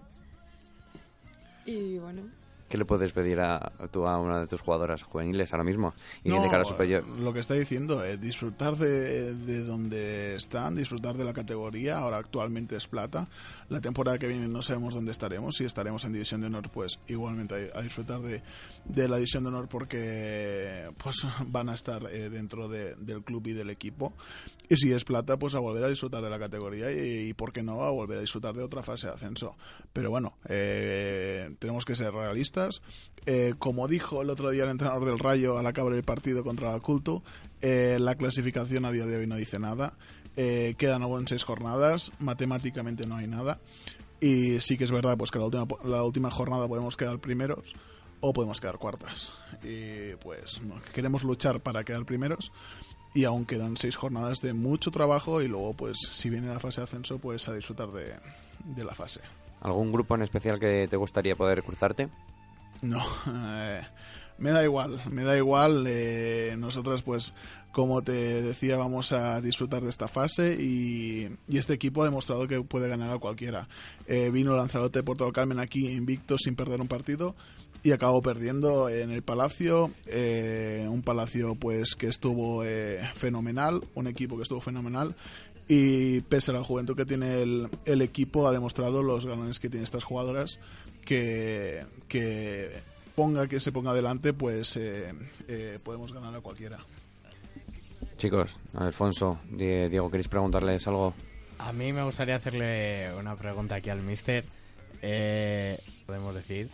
Y 1.65 1.98
bueno, 1.98 2.22
¿Qué 2.73 2.79
le 2.79 2.86
puedes 2.86 3.13
pedir 3.13 3.39
a, 3.39 3.71
tú 3.91 4.07
a 4.07 4.17
una 4.17 4.39
de 4.39 4.47
tus 4.47 4.59
jugadoras 4.59 5.03
juveniles 5.03 5.53
ahora 5.53 5.63
mismo? 5.63 5.93
Y 6.23 6.29
No, 6.29 6.41
de 6.41 6.49
cara 6.49 6.63
a 6.63 6.65
su 6.65 6.75
playoff? 6.75 7.05
lo 7.19 7.31
que 7.31 7.39
está 7.39 7.53
diciendo, 7.53 8.03
eh, 8.03 8.17
disfrutar 8.17 8.77
de, 8.77 9.36
de 9.36 9.63
donde 9.63 10.33
están, 10.38 10.75
disfrutar 10.75 11.15
de 11.15 11.23
la 11.23 11.33
categoría, 11.33 11.99
ahora 11.99 12.17
actualmente 12.17 12.75
es 12.75 12.88
plata, 12.88 13.27
la 13.69 13.79
temporada 13.79 14.17
que 14.17 14.25
viene 14.25 14.47
no 14.47 14.63
sabemos 14.63 14.95
dónde 14.95 15.12
estaremos, 15.12 15.53
si 15.55 15.65
estaremos 15.65 16.03
en 16.05 16.13
División 16.13 16.41
de 16.41 16.47
Honor, 16.47 16.71
pues 16.71 16.97
igualmente 17.07 17.69
a, 17.75 17.77
a 17.77 17.81
disfrutar 17.83 18.21
de, 18.21 18.41
de 18.86 19.07
la 19.07 19.17
División 19.17 19.43
de 19.43 19.49
Honor 19.49 19.67
porque 19.69 20.89
pues 20.97 21.17
van 21.45 21.69
a 21.69 21.75
estar 21.75 22.03
eh, 22.12 22.31
dentro 22.31 22.67
de- 22.69 22.95
del 22.95 23.23
club 23.23 23.45
y 23.45 23.53
del 23.53 23.69
equipo, 23.69 24.13
y 24.67 24.77
si 24.77 24.91
es 24.93 25.03
plata, 25.03 25.38
pues 25.38 25.53
a 25.53 25.59
volver 25.59 25.83
a 25.83 25.89
disfrutar 25.89 26.23
de 26.23 26.29
la 26.31 26.39
categoría 26.39 26.91
y, 26.91 27.29
y 27.29 27.33
por 27.36 27.53
qué 27.53 27.62
no, 27.62 27.83
a 27.83 27.91
volver 27.91 28.17
a 28.17 28.21
disfrutar 28.21 28.55
de 28.55 28.63
otra 28.63 28.81
fase 28.81 29.05
de 29.05 29.13
ascenso. 29.13 29.55
Pero 29.93 30.09
bueno, 30.09 30.33
eh, 30.49 31.55
tenemos 31.59 31.86
que 31.86 31.95
ser 31.95 32.12
realistas. 32.12 32.62
Eh, 33.26 33.54
como 33.58 33.88
dijo 33.88 34.21
el 34.21 34.30
otro 34.30 34.49
día 34.49 34.63
el 34.63 34.69
entrenador 34.69 35.06
del 35.06 35.19
Rayo 35.19 35.58
al 35.58 35.65
acabar 35.65 35.93
el 35.93 36.04
partido 36.04 36.43
contra 36.43 36.71
la 36.71 36.80
Culto, 36.80 37.23
eh, 37.62 37.97
la 37.99 38.15
clasificación 38.15 38.86
a 38.86 38.91
día 38.91 39.06
de 39.06 39.17
hoy 39.17 39.28
no 39.28 39.36
dice 39.36 39.60
nada. 39.60 39.93
Eh, 40.36 40.76
quedan 40.78 41.04
aún 41.04 41.28
seis 41.28 41.43
jornadas, 41.43 42.12
matemáticamente 42.19 43.08
no 43.08 43.15
hay 43.15 43.28
nada. 43.28 43.60
Y 44.19 44.60
sí 44.62 44.78
que 44.78 44.84
es 44.84 44.91
verdad 44.91 45.17
pues 45.17 45.32
que 45.32 45.39
la 45.39 46.04
última, 46.04 46.32
jornada 46.32 46.67
podemos 46.67 46.95
quedar 46.97 47.19
primeros 47.19 47.73
o 48.19 48.34
podemos 48.34 48.60
quedar 48.60 48.78
cuartas. 48.78 49.32
Y 49.63 50.15
pues 50.15 50.62
queremos 50.93 51.23
luchar 51.23 51.62
para 51.62 51.84
quedar 51.84 52.06
primeros 52.06 52.52
y 53.13 53.26
aún 53.26 53.45
quedan 53.45 53.78
seis 53.78 53.95
jornadas 53.95 54.41
de 54.41 54.54
mucho 54.54 54.91
trabajo 54.91 55.41
y 55.41 55.47
luego 55.47 55.73
pues 55.73 55.97
si 56.10 56.30
viene 56.30 56.47
la 56.47 56.60
fase 56.60 56.82
de 56.82 56.86
ascenso 56.86 57.19
pues 57.19 57.47
a 57.47 57.54
disfrutar 57.54 57.91
de, 57.91 58.15
de 58.65 58.84
la 58.84 58.95
fase. 58.95 59.21
¿Algún 59.62 59.91
grupo 59.91 60.15
en 60.15 60.23
especial 60.23 60.60
que 60.60 60.88
te 60.89 60.97
gustaría 60.97 61.36
poder 61.36 61.63
cruzarte? 61.63 62.10
No, 62.81 63.01
eh, 63.27 63.81
me 64.38 64.51
da 64.51 64.63
igual, 64.63 65.01
me 65.09 65.23
da 65.23 65.38
igual. 65.38 65.86
Eh, 65.88 66.55
nosotros, 66.57 67.01
pues, 67.01 67.33
como 67.73 68.03
te 68.03 68.41
decía, 68.41 68.77
vamos 68.77 69.12
a 69.13 69.41
disfrutar 69.41 69.81
de 69.81 69.89
esta 69.89 70.07
fase 70.07 70.55
y, 70.62 71.27
este 71.49 71.73
equipo 71.73 72.03
ha 72.03 72.05
demostrado 72.05 72.47
que 72.47 72.62
puede 72.62 72.88
ganar 72.88 73.09
a 73.09 73.17
cualquiera. 73.17 73.67
Eh, 74.07 74.29
vino 74.29 74.55
Lanzarote 74.55 74.99
de 74.99 75.03
Puerto 75.03 75.25
del 75.25 75.33
Carmen 75.33 75.59
aquí 75.59 75.88
invicto 75.88 76.38
sin 76.38 76.55
perder 76.55 76.79
un 76.79 76.88
partido 76.88 77.36
y 77.81 77.91
acabó 77.91 78.21
perdiendo 78.21 78.89
en 78.89 79.09
el 79.09 79.23
Palacio, 79.23 79.91
eh, 80.05 80.88
un 80.89 81.01
Palacio 81.01 81.55
pues 81.55 81.95
que 81.95 82.07
estuvo 82.07 82.63
eh, 82.63 83.01
fenomenal, 83.15 83.81
un 83.95 84.07
equipo 84.07 84.38
que 84.38 84.43
estuvo 84.43 84.62
fenomenal 84.62 85.15
y 85.67 86.21
pese 86.21 86.51
a 86.51 86.55
la 86.55 86.63
juventud 86.63 86.95
que 86.95 87.05
tiene 87.05 87.41
el, 87.41 87.69
el 87.86 88.01
equipo 88.01 88.47
ha 88.47 88.51
demostrado 88.51 89.01
los 89.01 89.25
galones 89.25 89.59
que 89.59 89.69
tienen 89.69 89.83
estas 89.83 90.03
jugadoras 90.03 90.59
que, 91.05 91.85
que 92.07 92.81
ponga 93.15 93.47
que 93.47 93.59
se 93.59 93.71
ponga 93.71 93.91
adelante 93.91 94.33
pues 94.33 94.75
eh, 94.77 95.13
eh, 95.47 95.79
podemos 95.83 96.11
ganar 96.13 96.35
a 96.35 96.41
cualquiera. 96.41 96.79
Chicos, 98.17 98.57
Alfonso, 98.75 99.39
Die- 99.49 99.89
Diego, 99.89 100.09
¿queréis 100.09 100.27
preguntarles 100.27 100.87
algo? 100.87 101.13
A 101.59 101.73
mí 101.73 101.91
me 101.93 102.03
gustaría 102.03 102.35
hacerle 102.35 103.13
una 103.17 103.35
pregunta 103.35 103.75
aquí 103.75 103.89
al 103.89 104.01
mister. 104.01 104.43
Eh, 105.01 105.79
podemos 106.05 106.33
decir, 106.35 106.69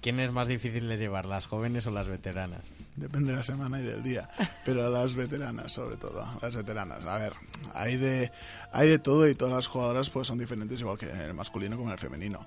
¿quién 0.00 0.20
es 0.20 0.30
más 0.32 0.48
difícil 0.48 0.88
de 0.88 0.96
llevar, 0.98 1.24
las 1.26 1.46
jóvenes 1.46 1.86
o 1.86 1.90
las 1.90 2.06
veteranas? 2.08 2.62
Depende 2.96 3.32
de 3.32 3.38
la 3.38 3.44
semana 3.44 3.80
y 3.80 3.84
del 3.84 4.02
día. 4.02 4.28
Pero 4.64 4.86
a 4.86 4.90
las 4.90 5.14
veteranas, 5.14 5.72
sobre 5.72 5.96
todo. 5.96 6.26
Las 6.42 6.54
veteranas. 6.56 7.04
A 7.06 7.18
ver, 7.18 7.32
hay 7.72 7.96
de, 7.96 8.30
hay 8.72 8.88
de 8.88 8.98
todo 8.98 9.26
y 9.28 9.34
todas 9.34 9.54
las 9.54 9.66
jugadoras 9.68 10.10
pues 10.10 10.26
son 10.28 10.38
diferentes, 10.38 10.80
igual 10.80 10.98
que 10.98 11.08
en 11.10 11.20
el 11.20 11.34
masculino 11.34 11.76
como 11.76 11.88
en 11.88 11.92
el 11.94 11.98
femenino. 11.98 12.44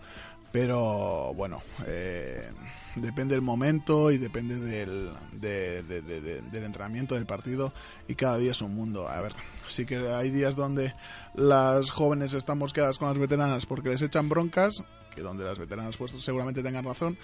Pero 0.53 1.33
bueno, 1.33 1.63
eh, 1.87 2.47
depende 2.95 3.33
del 3.33 3.41
momento 3.41 4.11
y 4.11 4.19
depende 4.19 4.55
del, 4.57 5.11
de- 5.31 5.81
de- 5.81 6.01
de- 6.03 6.21
de- 6.21 6.41
del 6.41 6.63
entrenamiento 6.63 7.15
del 7.15 7.25
partido 7.25 7.73
y 8.07 8.13
cada 8.13 8.37
día 8.37 8.51
es 8.51 8.61
un 8.61 8.75
mundo. 8.75 9.09
A 9.09 9.19
ver, 9.19 9.33
sí 9.67 9.85
que 9.87 9.97
hay 10.13 10.29
días 10.29 10.55
donde 10.55 10.93
las 11.33 11.89
jóvenes 11.89 12.35
están 12.35 12.59
mosqueadas 12.59 12.99
con 12.99 13.09
las 13.09 13.17
veteranas 13.17 13.65
porque 13.65 13.89
les 13.89 14.03
echan 14.03 14.29
broncas, 14.29 14.83
que 15.15 15.21
donde 15.21 15.43
las 15.43 15.57
veteranas 15.57 15.97
pues 15.97 16.11
seguramente 16.19 16.61
tengan 16.61 16.85
razón, 16.85 17.17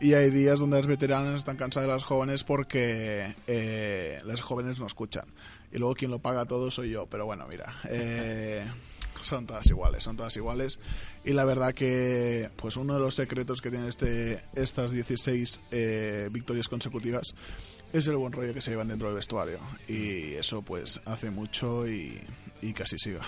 y 0.00 0.14
hay 0.14 0.30
días 0.30 0.58
donde 0.58 0.78
las 0.78 0.86
veteranas 0.86 1.34
están 1.34 1.58
cansadas 1.58 1.86
de 1.86 1.94
las 1.94 2.04
jóvenes 2.04 2.44
porque 2.44 3.34
eh, 3.46 4.20
las 4.24 4.40
jóvenes 4.40 4.78
no 4.80 4.86
escuchan. 4.86 5.26
Y 5.70 5.76
luego 5.78 5.94
quien 5.94 6.10
lo 6.10 6.18
paga 6.18 6.46
todo 6.46 6.70
soy 6.70 6.90
yo. 6.90 7.06
Pero 7.06 7.26
bueno, 7.26 7.46
mira, 7.46 7.74
eh, 7.90 8.64
son 9.22 9.46
todas 9.46 9.66
iguales, 9.66 10.04
son 10.04 10.16
todas 10.16 10.36
iguales. 10.36 10.80
Y 11.24 11.32
la 11.32 11.44
verdad 11.44 11.74
que 11.74 12.50
pues 12.56 12.76
uno 12.76 12.94
de 12.94 13.00
los 13.00 13.14
secretos 13.14 13.60
que 13.60 13.70
tienen 13.70 13.88
este, 13.88 14.44
estas 14.54 14.90
16 14.90 15.60
eh, 15.70 16.28
victorias 16.30 16.68
consecutivas 16.68 17.34
es 17.92 18.06
el 18.06 18.16
buen 18.16 18.32
rollo 18.32 18.54
que 18.54 18.60
se 18.60 18.70
llevan 18.70 18.88
dentro 18.88 19.08
del 19.08 19.16
vestuario. 19.16 19.58
Y 19.88 20.34
eso 20.34 20.62
pues 20.62 21.00
hace 21.04 21.30
mucho 21.30 21.88
y, 21.88 22.20
y 22.62 22.72
casi 22.72 22.98
siga. 22.98 23.22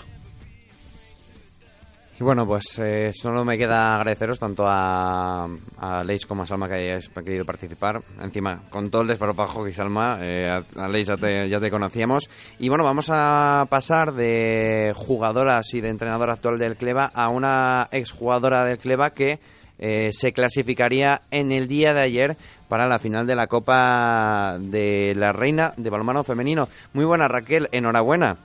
Y 2.19 2.23
bueno, 2.23 2.45
pues 2.45 2.77
eh, 2.77 3.11
solo 3.11 3.43
me 3.43 3.57
queda 3.57 3.95
agradeceros 3.95 4.37
tanto 4.37 4.65
a, 4.67 5.47
a 5.77 6.03
Leis 6.03 6.27
como 6.27 6.43
a 6.43 6.45
Salma 6.45 6.67
que 6.67 6.75
hayáis 6.75 7.09
querido 7.09 7.43
participar. 7.43 8.01
Encima, 8.21 8.61
con 8.69 8.91
todo 8.91 9.01
el 9.01 9.07
desparpajo 9.07 9.65
que 9.65 9.73
Salma, 9.73 10.19
eh, 10.21 10.61
a, 10.75 10.87
Leis 10.87 11.07
ya 11.07 11.17
te, 11.17 11.49
ya 11.49 11.59
te 11.59 11.71
conocíamos. 11.71 12.29
Y 12.59 12.69
bueno, 12.69 12.83
vamos 12.83 13.07
a 13.09 13.65
pasar 13.67 14.13
de 14.13 14.93
jugadoras 14.95 15.73
y 15.73 15.81
de 15.81 15.89
entrenadora 15.89 16.33
actual 16.33 16.59
del 16.59 16.75
Cleva 16.75 17.09
a 17.11 17.29
una 17.29 17.87
exjugadora 17.91 18.63
del 18.63 18.77
Cleva 18.77 19.09
que 19.09 19.39
eh, 19.79 20.11
se 20.13 20.33
clasificaría 20.33 21.21
en 21.31 21.51
el 21.51 21.67
día 21.67 21.95
de 21.95 22.01
ayer 22.01 22.37
para 22.69 22.87
la 22.87 22.99
final 22.99 23.25
de 23.25 23.35
la 23.35 23.47
Copa 23.47 24.57
de 24.59 25.13
la 25.15 25.33
Reina 25.33 25.73
de 25.77 25.89
Balonmano 25.89 26.23
Femenino. 26.23 26.69
Muy 26.93 27.05
buena, 27.05 27.27
Raquel, 27.27 27.69
enhorabuena. 27.71 28.37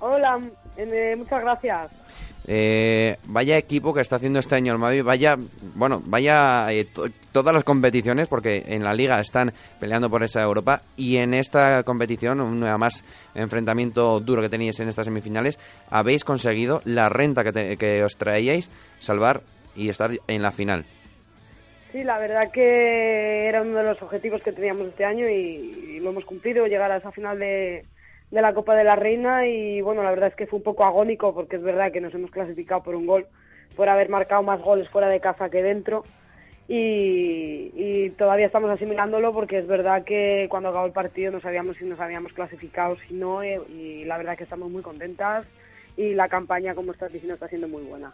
Hola, 0.00 0.38
eh, 0.76 1.16
muchas 1.16 1.40
gracias. 1.40 1.90
Eh, 2.50 3.18
vaya 3.26 3.58
equipo 3.58 3.92
que 3.92 4.00
está 4.00 4.16
haciendo 4.16 4.38
este 4.38 4.54
año 4.56 4.72
el 4.72 4.78
Mavi, 4.78 5.02
vaya, 5.02 5.36
bueno, 5.74 6.02
vaya 6.06 6.72
eh, 6.72 6.86
to- 6.86 7.04
todas 7.30 7.52
las 7.52 7.62
competiciones, 7.62 8.26
porque 8.26 8.64
en 8.66 8.82
la 8.82 8.94
liga 8.94 9.20
están 9.20 9.52
peleando 9.78 10.08
por 10.08 10.22
esa 10.22 10.40
Europa 10.42 10.80
y 10.96 11.18
en 11.18 11.34
esta 11.34 11.82
competición, 11.82 12.40
un 12.40 12.60
más 12.78 13.04
enfrentamiento 13.34 14.18
duro 14.20 14.40
que 14.40 14.48
teníais 14.48 14.80
en 14.80 14.88
estas 14.88 15.04
semifinales, 15.04 15.58
habéis 15.90 16.24
conseguido 16.24 16.80
la 16.86 17.10
renta 17.10 17.44
que, 17.44 17.52
te- 17.52 17.76
que 17.76 18.02
os 18.02 18.16
traíais, 18.16 18.70
salvar 18.98 19.42
y 19.76 19.90
estar 19.90 20.10
en 20.26 20.40
la 20.40 20.50
final. 20.50 20.86
Sí, 21.92 22.02
la 22.02 22.18
verdad 22.18 22.50
que 22.50 23.46
era 23.46 23.60
uno 23.60 23.76
de 23.76 23.84
los 23.84 24.00
objetivos 24.00 24.42
que 24.42 24.52
teníamos 24.52 24.86
este 24.86 25.04
año 25.04 25.28
y, 25.28 25.96
y 25.96 26.00
lo 26.00 26.10
hemos 26.10 26.24
cumplido, 26.24 26.66
llegar 26.66 26.90
a 26.92 26.96
esa 26.96 27.12
final 27.12 27.38
de, 27.38 27.84
de 28.30 28.42
la 28.42 28.54
Copa 28.54 28.74
de 28.74 28.84
la 28.84 28.96
Reina 28.96 29.46
y 29.46 29.80
bueno, 29.80 30.02
la 30.02 30.10
verdad 30.10 30.28
es 30.28 30.34
que 30.34 30.46
fue 30.46 30.58
un 30.58 30.62
poco 30.62 30.84
agónico 30.84 31.34
porque 31.34 31.56
es 31.56 31.62
verdad 31.62 31.92
que 31.92 32.00
nos 32.00 32.14
hemos 32.14 32.30
clasificado 32.30 32.82
por 32.82 32.94
un 32.94 33.06
gol, 33.06 33.26
por 33.76 33.88
haber 33.88 34.08
marcado 34.08 34.42
más 34.42 34.60
goles 34.60 34.88
fuera 34.90 35.08
de 35.08 35.20
casa 35.20 35.48
que 35.48 35.62
dentro 35.62 36.04
y, 36.68 38.10
todavía 38.18 38.46
estamos 38.46 38.70
asimilándolo 38.70 39.32
porque 39.32 39.58
es 39.58 39.66
verdad 39.66 40.04
que 40.04 40.46
cuando 40.50 40.68
acabó 40.68 40.86
el 40.86 40.92
partido 40.92 41.32
no 41.32 41.40
sabíamos 41.40 41.76
si 41.76 41.84
nos 41.84 42.00
habíamos 42.00 42.32
clasificado 42.32 42.94
o 42.94 42.96
si 43.06 43.14
no 43.14 43.42
eh, 43.42 43.60
y 43.68 44.04
la 44.04 44.18
verdad 44.18 44.36
que 44.36 44.44
estamos 44.44 44.70
muy 44.70 44.82
contentas 44.82 45.46
y 45.96 46.14
la 46.14 46.28
campaña, 46.28 46.74
como 46.74 46.92
estás 46.92 47.12
diciendo, 47.12 47.34
está 47.34 47.48
siendo 47.48 47.68
muy 47.68 47.82
buena. 47.82 48.12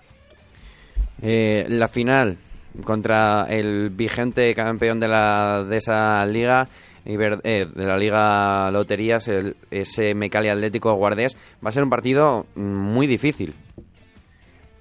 Eh, 1.22 1.66
la 1.68 1.86
final 1.88 2.38
contra 2.84 3.46
el 3.48 3.90
vigente 3.90 4.54
campeón 4.54 4.98
de, 4.98 5.08
la, 5.08 5.64
de 5.68 5.76
esa 5.76 6.24
liga, 6.26 6.66
Eh, 7.06 7.66
de 7.74 7.84
la 7.84 7.98
Liga 7.98 8.70
Loterías, 8.70 9.28
el, 9.28 9.56
ese 9.70 10.14
Mecali 10.14 10.48
Atlético 10.48 10.94
Guardés, 10.94 11.36
va 11.64 11.68
a 11.68 11.72
ser 11.72 11.82
un 11.82 11.90
partido 11.90 12.46
mm, 12.54 12.62
muy 12.62 13.06
difícil. 13.06 13.54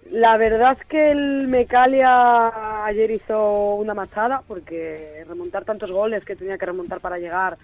La 0.09 0.37
verdad 0.37 0.77
es 0.79 0.87
que 0.87 1.11
el 1.11 1.47
Mecalia 1.47 2.85
ayer 2.85 3.11
hizo 3.11 3.75
una 3.75 3.93
machada 3.93 4.43
porque 4.47 5.23
remontar 5.27 5.65
tantos 5.65 5.91
goles 5.91 6.23
que 6.23 6.35
tenía 6.35 6.57
que 6.57 6.67
remontar 6.67 6.99
para 6.99 7.17
llegar 7.17 7.57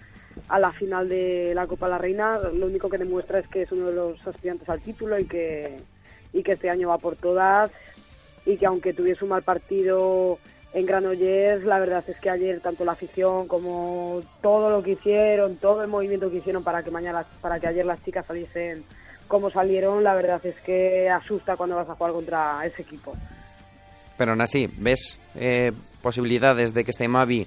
a 0.48 0.58
la 0.58 0.72
final 0.72 1.08
de 1.08 1.52
la 1.54 1.66
Copa 1.66 1.86
de 1.86 1.92
la 1.92 1.98
Reina, 1.98 2.38
lo 2.52 2.66
único 2.66 2.88
que 2.88 2.98
demuestra 2.98 3.38
es 3.38 3.48
que 3.48 3.62
es 3.62 3.72
uno 3.72 3.86
de 3.86 3.94
los 3.94 4.26
aspirantes 4.26 4.68
al 4.68 4.80
título 4.80 5.18
y 5.18 5.26
que, 5.26 5.76
y 6.32 6.42
que 6.42 6.52
este 6.52 6.68
año 6.68 6.88
va 6.88 6.98
por 6.98 7.16
todas 7.16 7.70
y 8.44 8.56
que 8.56 8.66
aunque 8.66 8.94
tuviese 8.94 9.24
un 9.24 9.30
mal 9.30 9.42
partido 9.42 10.38
en 10.72 10.86
Granollers, 10.86 11.64
la 11.64 11.80
verdad 11.80 12.04
es 12.06 12.18
que 12.18 12.30
ayer 12.30 12.60
tanto 12.60 12.84
la 12.84 12.92
afición 12.92 13.48
como 13.48 14.20
todo 14.40 14.70
lo 14.70 14.82
que 14.82 14.92
hicieron, 14.92 15.56
todo 15.56 15.82
el 15.82 15.88
movimiento 15.88 16.30
que 16.30 16.38
hicieron 16.38 16.62
para 16.62 16.82
que 16.82 16.90
mañana, 16.90 17.24
para 17.40 17.58
que 17.58 17.66
ayer 17.66 17.84
las 17.84 18.02
chicas 18.04 18.26
saliesen 18.26 18.84
como 19.26 19.50
salieron, 19.50 20.02
la 20.02 20.14
verdad 20.14 20.44
es 20.44 20.56
que 20.60 21.08
asusta 21.08 21.56
cuando 21.56 21.76
vas 21.76 21.88
a 21.88 21.94
jugar 21.94 22.12
contra 22.12 22.64
ese 22.64 22.82
equipo. 22.82 23.14
Pero 24.16 24.32
aún 24.32 24.42
así, 24.42 24.68
¿ves 24.76 25.18
eh, 25.34 25.72
posibilidades 26.02 26.74
de 26.74 26.84
que 26.84 26.90
este 26.90 27.08
Mavi 27.08 27.46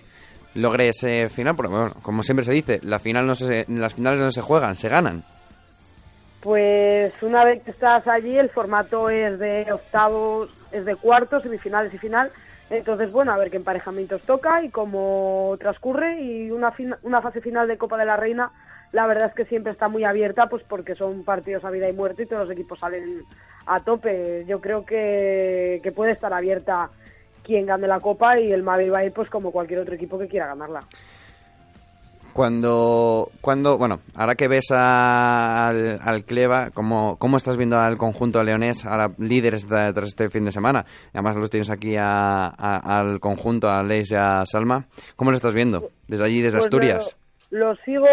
logre 0.56 0.90
ese 0.90 1.30
final? 1.30 1.56
Porque, 1.56 1.72
bueno, 1.72 1.94
como 2.02 2.24
siempre 2.24 2.46
se 2.46 2.54
dice, 2.54 2.80
la 2.84 3.00
final 3.00 3.28
no 3.28 3.36
se, 3.36 3.66
las 3.68 3.94
finales 3.94 4.20
no 4.20 4.32
se 4.32 4.42
juegan, 4.42 4.76
se 4.76 4.90
ganan. 4.90 5.24
Pues 6.42 7.14
una 7.22 7.46
vez 7.46 7.64
que 7.64 7.72
estás 7.72 8.08
allí, 8.08 8.38
el 8.38 8.50
formato 8.50 9.10
es 9.10 9.38
de 9.40 9.72
octavos, 9.72 10.50
es 10.72 10.84
de 10.86 10.96
cuartos, 10.96 11.44
semifinales 11.44 11.94
y 11.94 11.98
final. 11.98 12.32
Entonces, 12.70 13.12
bueno, 13.12 13.32
a 13.32 13.38
ver 13.38 13.52
qué 13.52 13.58
emparejamientos 13.58 14.22
toca 14.24 14.64
y 14.64 14.70
cómo 14.70 15.56
transcurre. 15.60 16.22
Y 16.22 16.52
una, 16.52 16.72
fin- 16.72 16.96
una 17.04 17.22
fase 17.22 17.42
final 17.42 17.68
de 17.68 17.78
Copa 17.78 17.98
de 17.98 18.06
la 18.06 18.18
Reina, 18.18 18.52
la 18.92 19.06
verdad 19.08 19.28
es 19.30 19.34
que 19.36 19.46
siempre 19.46 19.72
está 19.72 19.88
muy 19.88 20.04
abierta, 20.04 20.48
pues 20.48 20.64
porque 20.64 20.96
son 20.96 21.24
partidos 21.24 21.66
a 21.66 21.70
vida 21.72 21.90
y 21.90 21.94
muerte 21.94 22.24
y 22.24 22.26
todos 22.26 22.44
los 22.48 22.52
equipos 22.52 22.80
salen 22.80 23.24
a 23.66 23.80
tope. 23.82 24.46
Yo 24.48 24.60
creo 24.62 24.86
que, 24.86 25.80
que 25.84 25.92
puede 25.92 26.12
estar 26.12 26.34
abierta 26.34 26.90
quien 27.44 27.66
gane 27.66 27.88
la 27.88 28.00
Copa 28.00 28.40
y 28.40 28.52
el 28.52 28.64
Mavi 28.64 28.90
va 28.90 29.00
a 29.00 29.06
ir 29.06 29.12
pues 29.12 29.30
como 29.30 29.52
cualquier 29.52 29.80
otro 29.80 29.96
equipo 29.96 30.18
que 30.18 30.28
quiera 30.28 30.48
ganarla. 30.48 30.80
Cuando, 32.34 33.30
cuando, 33.42 33.78
bueno, 33.78 34.00
ahora 34.16 34.34
que 34.34 34.48
ves 34.48 34.66
a- 34.72 35.68
al, 35.68 36.00
al 36.02 36.24
Cleva, 36.26 36.72
¿cómo, 36.74 37.18
¿cómo 37.20 37.38
estás 37.38 37.58
viendo 37.58 37.78
al 37.80 37.98
conjunto 37.98 38.44
leonés, 38.44 38.86
ahora 38.86 39.12
líderes 39.20 39.70
de- 39.70 39.94
tras 39.94 40.10
este 40.10 40.30
fin 40.30 40.44
de 40.46 40.52
semana? 40.52 40.84
Además 41.14 41.36
los 41.36 41.52
tienes 41.52 41.70
aquí 41.70 41.96
a- 41.96 42.48
a- 42.48 43.00
al 43.00 43.20
conjunto, 43.20 43.70
a 43.70 43.84
Leis 43.84 44.12
y 44.12 44.16
a 44.16 44.44
Salma. 44.46 44.86
¿Cómo 45.16 45.30
lo 45.30 45.36
estás 45.38 45.54
viendo? 45.54 45.90
Desde 46.08 46.24
allí, 46.26 46.42
desde 46.42 46.58
Pues 46.58 46.66
Asturias. 46.66 47.16
Lo, 47.52 47.70
lo 47.70 47.76
sigo 47.86 48.08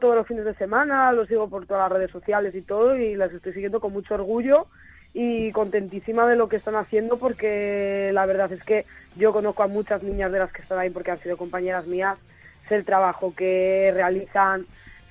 todos 0.00 0.14
los 0.14 0.26
fines 0.28 0.44
de 0.44 0.54
semana, 0.54 1.10
lo 1.12 1.26
sigo 1.26 1.48
por 1.48 1.66
todas 1.66 1.90
las 1.90 1.98
redes 1.98 2.12
sociales 2.12 2.54
y 2.54 2.62
todo, 2.62 2.96
y 2.96 3.16
las 3.16 3.32
estoy 3.32 3.52
siguiendo 3.52 3.80
con 3.80 3.92
mucho 3.92 4.14
orgullo 4.14 4.66
y 5.12 5.50
contentísima 5.50 6.24
de 6.28 6.36
lo 6.36 6.48
que 6.48 6.56
están 6.56 6.76
haciendo, 6.76 7.18
porque 7.18 8.10
la 8.12 8.26
verdad 8.26 8.52
es 8.52 8.62
que 8.62 8.84
yo 9.16 9.32
conozco 9.32 9.64
a 9.64 9.66
muchas 9.66 10.04
niñas 10.04 10.30
de 10.30 10.38
las 10.38 10.52
que 10.52 10.62
están 10.62 10.78
ahí 10.78 10.90
porque 10.90 11.10
han 11.10 11.18
sido 11.20 11.36
compañeras 11.36 11.86
mías, 11.86 12.16
sé 12.68 12.76
el 12.76 12.84
trabajo 12.84 13.34
que 13.34 13.90
realizan, 13.94 14.66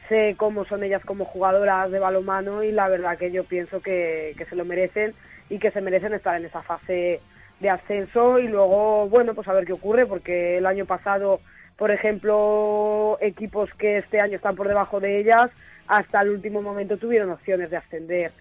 sé 0.09 0.35
cómo 0.37 0.65
son 0.65 0.83
ellas 0.83 1.03
como 1.05 1.25
jugadoras 1.25 1.91
de 1.91 1.99
balonmano 1.99 2.63
y 2.63 2.71
la 2.71 2.87
verdad 2.87 3.17
que 3.17 3.31
yo 3.31 3.43
pienso 3.43 3.81
que, 3.81 4.33
que 4.37 4.45
se 4.45 4.55
lo 4.55 4.65
merecen 4.65 5.13
y 5.49 5.59
que 5.59 5.71
se 5.71 5.81
merecen 5.81 6.13
estar 6.13 6.35
en 6.35 6.45
esa 6.45 6.61
fase 6.61 7.19
de 7.59 7.69
ascenso 7.69 8.39
y 8.39 8.47
luego, 8.47 9.07
bueno, 9.09 9.33
pues 9.33 9.47
a 9.47 9.53
ver 9.53 9.65
qué 9.65 9.73
ocurre, 9.73 10.05
porque 10.05 10.57
el 10.57 10.65
año 10.65 10.85
pasado, 10.85 11.39
por 11.77 11.91
ejemplo, 11.91 13.17
equipos 13.21 13.73
que 13.75 13.97
este 13.97 14.19
año 14.19 14.35
están 14.35 14.55
por 14.55 14.67
debajo 14.67 14.99
de 14.99 15.19
ellas, 15.19 15.51
hasta 15.87 16.21
el 16.21 16.29
último 16.29 16.61
momento 16.61 16.97
tuvieron 16.97 17.29
opciones 17.29 17.69
de 17.69 17.77
ascender 17.77 18.31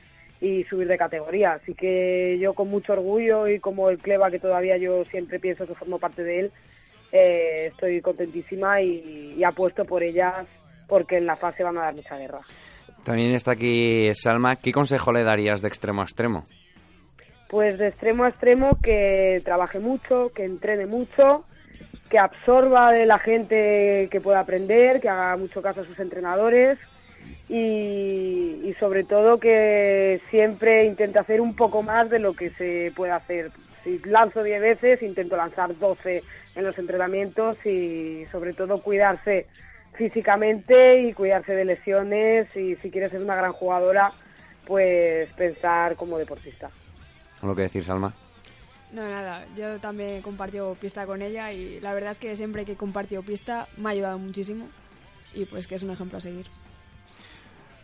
y 0.40 0.64
subir 0.64 0.88
de 0.88 0.98
categoría. 0.98 1.52
Así 1.52 1.74
que 1.74 2.38
yo 2.40 2.54
con 2.54 2.68
mucho 2.68 2.94
orgullo 2.94 3.48
y 3.48 3.60
como 3.60 3.90
el 3.90 3.98
Cleva, 3.98 4.30
que 4.30 4.38
todavía 4.38 4.76
yo 4.76 5.04
siempre 5.06 5.38
pienso 5.38 5.66
que 5.66 5.74
formo 5.74 5.98
parte 5.98 6.24
de 6.24 6.40
él, 6.40 6.52
eh, 7.14 7.66
estoy 7.66 8.00
contentísima 8.00 8.80
y, 8.80 9.34
y 9.38 9.44
apuesto 9.44 9.84
por 9.84 10.02
ellas 10.02 10.46
porque 10.88 11.18
en 11.18 11.26
la 11.26 11.36
fase 11.36 11.62
van 11.62 11.78
a 11.78 11.82
dar 11.82 11.94
mucha 11.94 12.16
guerra. 12.16 12.40
También 13.04 13.32
está 13.34 13.52
aquí 13.52 14.12
Salma. 14.14 14.56
¿Qué 14.56 14.72
consejo 14.72 15.12
le 15.12 15.22
darías 15.22 15.62
de 15.62 15.68
extremo 15.68 16.00
a 16.00 16.04
extremo? 16.04 16.44
Pues 17.48 17.78
de 17.78 17.88
extremo 17.88 18.24
a 18.24 18.30
extremo 18.30 18.78
que 18.82 19.40
trabaje 19.44 19.78
mucho, 19.78 20.30
que 20.34 20.44
entrene 20.44 20.86
mucho, 20.86 21.44
que 22.10 22.18
absorba 22.18 22.90
de 22.90 23.06
la 23.06 23.18
gente 23.18 24.08
que 24.10 24.20
pueda 24.20 24.40
aprender, 24.40 25.00
que 25.00 25.08
haga 25.08 25.36
mucho 25.36 25.62
caso 25.62 25.82
a 25.82 25.84
sus 25.84 25.98
entrenadores 26.00 26.78
y, 27.48 28.60
y 28.64 28.74
sobre 28.78 29.04
todo 29.04 29.38
que 29.38 30.20
siempre 30.30 30.84
intente 30.84 31.18
hacer 31.18 31.40
un 31.40 31.54
poco 31.54 31.82
más 31.82 32.10
de 32.10 32.18
lo 32.18 32.34
que 32.34 32.50
se 32.50 32.92
puede 32.96 33.12
hacer. 33.12 33.50
Si 33.82 33.98
lanzo 34.04 34.42
10 34.42 34.60
veces, 34.60 35.02
intento 35.02 35.36
lanzar 35.36 35.78
12 35.78 36.22
en 36.54 36.64
los 36.64 36.78
entrenamientos 36.78 37.56
y 37.66 38.24
sobre 38.32 38.54
todo 38.54 38.80
cuidarse 38.80 39.46
físicamente 39.94 41.02
y 41.02 41.12
cuidarse 41.12 41.52
de 41.54 41.64
lesiones 41.64 42.54
y 42.56 42.76
si 42.76 42.90
quieres 42.90 43.10
ser 43.10 43.22
una 43.22 43.36
gran 43.36 43.52
jugadora, 43.52 44.12
pues 44.66 45.30
pensar 45.34 45.96
como 45.96 46.18
deportista. 46.18 46.70
Lo 47.42 47.54
que 47.54 47.62
decir, 47.62 47.84
Salma. 47.84 48.14
No, 48.92 49.08
nada, 49.08 49.44
yo 49.56 49.80
también 49.80 50.14
he 50.14 50.22
compartido 50.22 50.74
pista 50.76 51.04
con 51.04 51.20
ella 51.20 51.52
y 51.52 51.80
la 51.80 51.94
verdad 51.94 52.12
es 52.12 52.18
que 52.18 52.36
siempre 52.36 52.64
que 52.64 52.72
he 52.72 52.76
compartido 52.76 53.22
pista 53.22 53.68
me 53.76 53.88
ha 53.88 53.92
ayudado 53.92 54.18
muchísimo 54.18 54.68
y 55.34 55.44
pues 55.46 55.66
que 55.66 55.74
es 55.74 55.82
un 55.82 55.90
ejemplo 55.90 56.18
a 56.18 56.20
seguir. 56.20 56.46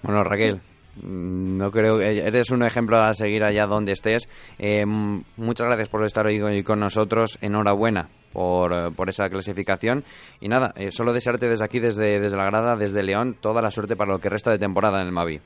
Bueno, 0.03 0.25
Raquel, 0.25 0.61
mm, 1.03 1.59
no 1.59 1.71
creo 1.71 1.99
que 1.99 2.19
eres 2.27 2.51
un 2.51 2.63
ejemplo 2.63 2.97
a 2.99 3.13
seguir 3.15 3.45
allá 3.45 3.67
donde 3.67 3.93
estés. 3.93 4.29
Eh, 4.59 4.81
m- 4.81 5.23
muchas 5.37 5.67
gracias 5.67 5.89
por 5.89 6.05
estar 6.05 6.27
hoy 6.27 6.63
con 6.63 6.81
nosotros. 6.81 7.39
Enhorabuena 7.43 8.09
por, 8.33 8.73
eh, 8.73 8.77
por 8.97 9.09
esa 9.09 9.29
clasificación. 9.29 10.05
Y 10.41 10.49
nada, 10.49 10.73
eh, 10.77 10.91
solo 10.91 11.13
desearte 11.13 11.49
desde 11.49 11.65
aquí, 11.65 11.81
desde, 11.81 12.21
desde 12.21 12.37
la 12.37 12.45
grada, 12.47 12.77
desde 12.77 13.03
León, 13.03 13.37
toda 13.41 13.61
la 13.63 13.71
suerte 13.71 13.97
para 13.97 14.13
lo 14.13 14.19
que 14.21 14.29
resta 14.31 14.51
de 14.51 14.59
temporada 14.59 15.01
en 15.01 15.07
el 15.09 15.13
Mavi. 15.13 15.41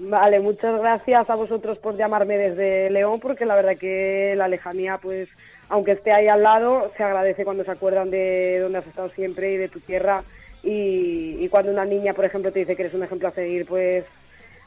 Vale, 0.00 0.38
muchas 0.38 0.78
gracias 0.80 1.28
a 1.28 1.34
vosotros 1.34 1.76
por 1.78 1.96
llamarme 1.96 2.36
desde 2.38 2.88
León, 2.90 3.18
porque 3.20 3.44
la 3.44 3.56
verdad 3.56 3.76
que 3.76 4.34
la 4.36 4.46
lejanía, 4.46 4.98
pues, 5.02 5.28
aunque 5.70 5.92
esté 5.92 6.12
ahí 6.12 6.28
al 6.28 6.42
lado, 6.44 6.92
se 6.96 7.02
agradece 7.02 7.44
cuando 7.44 7.64
se 7.64 7.72
acuerdan 7.72 8.08
de 8.08 8.60
dónde 8.62 8.78
has 8.78 8.86
estado 8.86 9.08
siempre 9.10 9.52
y 9.54 9.56
de 9.56 9.68
tu 9.68 9.80
tierra. 9.80 10.22
Y, 10.62 11.36
y 11.44 11.48
cuando 11.48 11.72
una 11.72 11.84
niña, 11.84 12.12
por 12.12 12.24
ejemplo, 12.24 12.50
te 12.52 12.60
dice 12.60 12.74
que 12.74 12.82
eres 12.82 12.94
un 12.94 13.04
ejemplo 13.04 13.28
a 13.28 13.32
seguir, 13.32 13.66
pues 13.66 14.04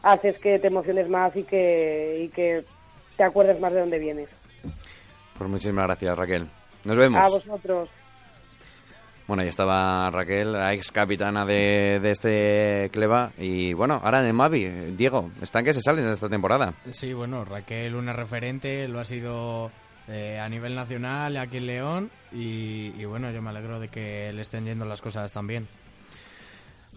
haces 0.04 0.38
que 0.40 0.58
te 0.60 0.68
emociones 0.68 1.10
más 1.10 1.36
y 1.36 1.44
que, 1.44 2.24
y 2.26 2.30
que 2.30 2.64
te 3.18 3.24
acuerdes 3.24 3.60
más 3.60 3.74
de 3.74 3.82
dónde 3.82 4.00
vienes. 4.00 4.30
Pues 5.38 5.50
muchísimas 5.50 5.86
gracias, 5.86 6.18
Raquel. 6.18 6.48
Nos 6.86 6.98
vemos. 6.98 7.26
A 7.26 7.30
vosotros. 7.30 7.90
Bueno, 9.28 9.44
ahí 9.44 9.50
estaba 9.50 10.10
Raquel, 10.12 10.52
la 10.52 10.74
ex 10.74 10.92
capitana 10.92 11.46
de, 11.46 12.00
de 12.02 12.12
este 12.12 12.90
Cleva. 12.92 13.32
Y 13.38 13.72
bueno, 13.74 14.02
ahora 14.04 14.22
en 14.22 14.28
el 14.28 14.34
Mavi, 14.34 14.66
Diego, 14.98 15.32
están 15.42 15.64
que 15.64 15.74
se 15.74 15.82
salen 15.82 16.06
en 16.06 16.12
esta 16.12 16.28
temporada. 16.28 16.74
Sí, 16.92 17.14
bueno, 17.14 17.46
Raquel, 17.46 17.96
una 17.96 18.14
referente, 18.14 18.88
lo 18.88 19.00
ha 19.00 19.06
sido 19.06 19.72
eh, 20.10 20.38
a 20.38 20.50
nivel 20.50 20.76
nacional 20.76 21.38
aquí 21.38 21.58
en 21.58 21.68
León. 21.68 22.12
Y, 22.34 22.94
y 23.00 23.06
bueno, 23.06 23.32
yo 23.32 23.42
me 23.42 23.52
alegro 23.52 23.80
de 23.80 23.88
que 23.88 24.34
le 24.34 24.42
estén 24.42 24.66
yendo 24.66 24.86
las 24.86 25.02
cosas 25.02 25.32
tan 25.32 25.48
bien. 25.48 25.68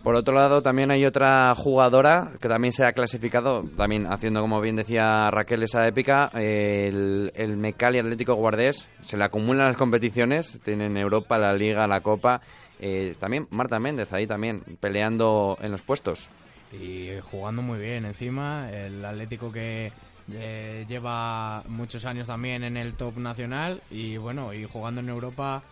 Por 0.05 0.17
otro 0.17 0.35
lado, 0.35 0.61
también 0.61 0.91
hay 0.91 1.07
otra 1.07 1.55
jugadora 1.55 2.33
que 2.39 2.47
también 2.47 2.75
se 2.75 2.85
ha 2.85 2.93
clasificado, 2.93 3.65
también 3.75 4.07
haciendo, 4.07 4.43
como 4.43 4.61
bien 4.61 4.77
decía 4.77 5.31
Raquel, 5.31 5.63
esa 5.63 5.89
épica, 5.89 6.31
el, 6.35 7.33
el 7.35 7.57
Mecali 7.57 8.01
Atlético 8.01 8.35
Guardés. 8.35 8.87
Se 9.03 9.17
le 9.17 9.25
acumulan 9.25 9.69
las 9.69 9.79
competiciones, 9.79 10.61
tienen 10.63 10.99
Europa, 10.99 11.39
la 11.39 11.55
Liga, 11.55 11.89
la 11.89 12.03
Copa. 12.03 12.43
Eh, 12.81 13.15
también 13.19 13.49
Marta 13.49 13.79
Méndez 13.79 14.13
ahí 14.13 14.27
también, 14.27 14.63
peleando 14.79 15.57
en 15.63 15.71
los 15.73 15.81
puestos. 15.81 16.29
Y 16.71 17.13
jugando 17.23 17.63
muy 17.63 17.79
bien 17.79 18.05
encima. 18.05 18.71
El 18.71 19.03
Atlético 19.03 19.51
que 19.51 19.91
eh, 20.31 20.85
lleva 20.87 21.63
muchos 21.67 22.05
años 22.05 22.27
también 22.27 22.63
en 22.63 22.77
el 22.77 22.93
top 22.93 23.17
nacional. 23.17 23.81
Y 23.91 24.19
bueno, 24.19 24.53
y 24.53 24.65
jugando 24.65 25.01
en 25.01 25.09
Europa, 25.09 25.63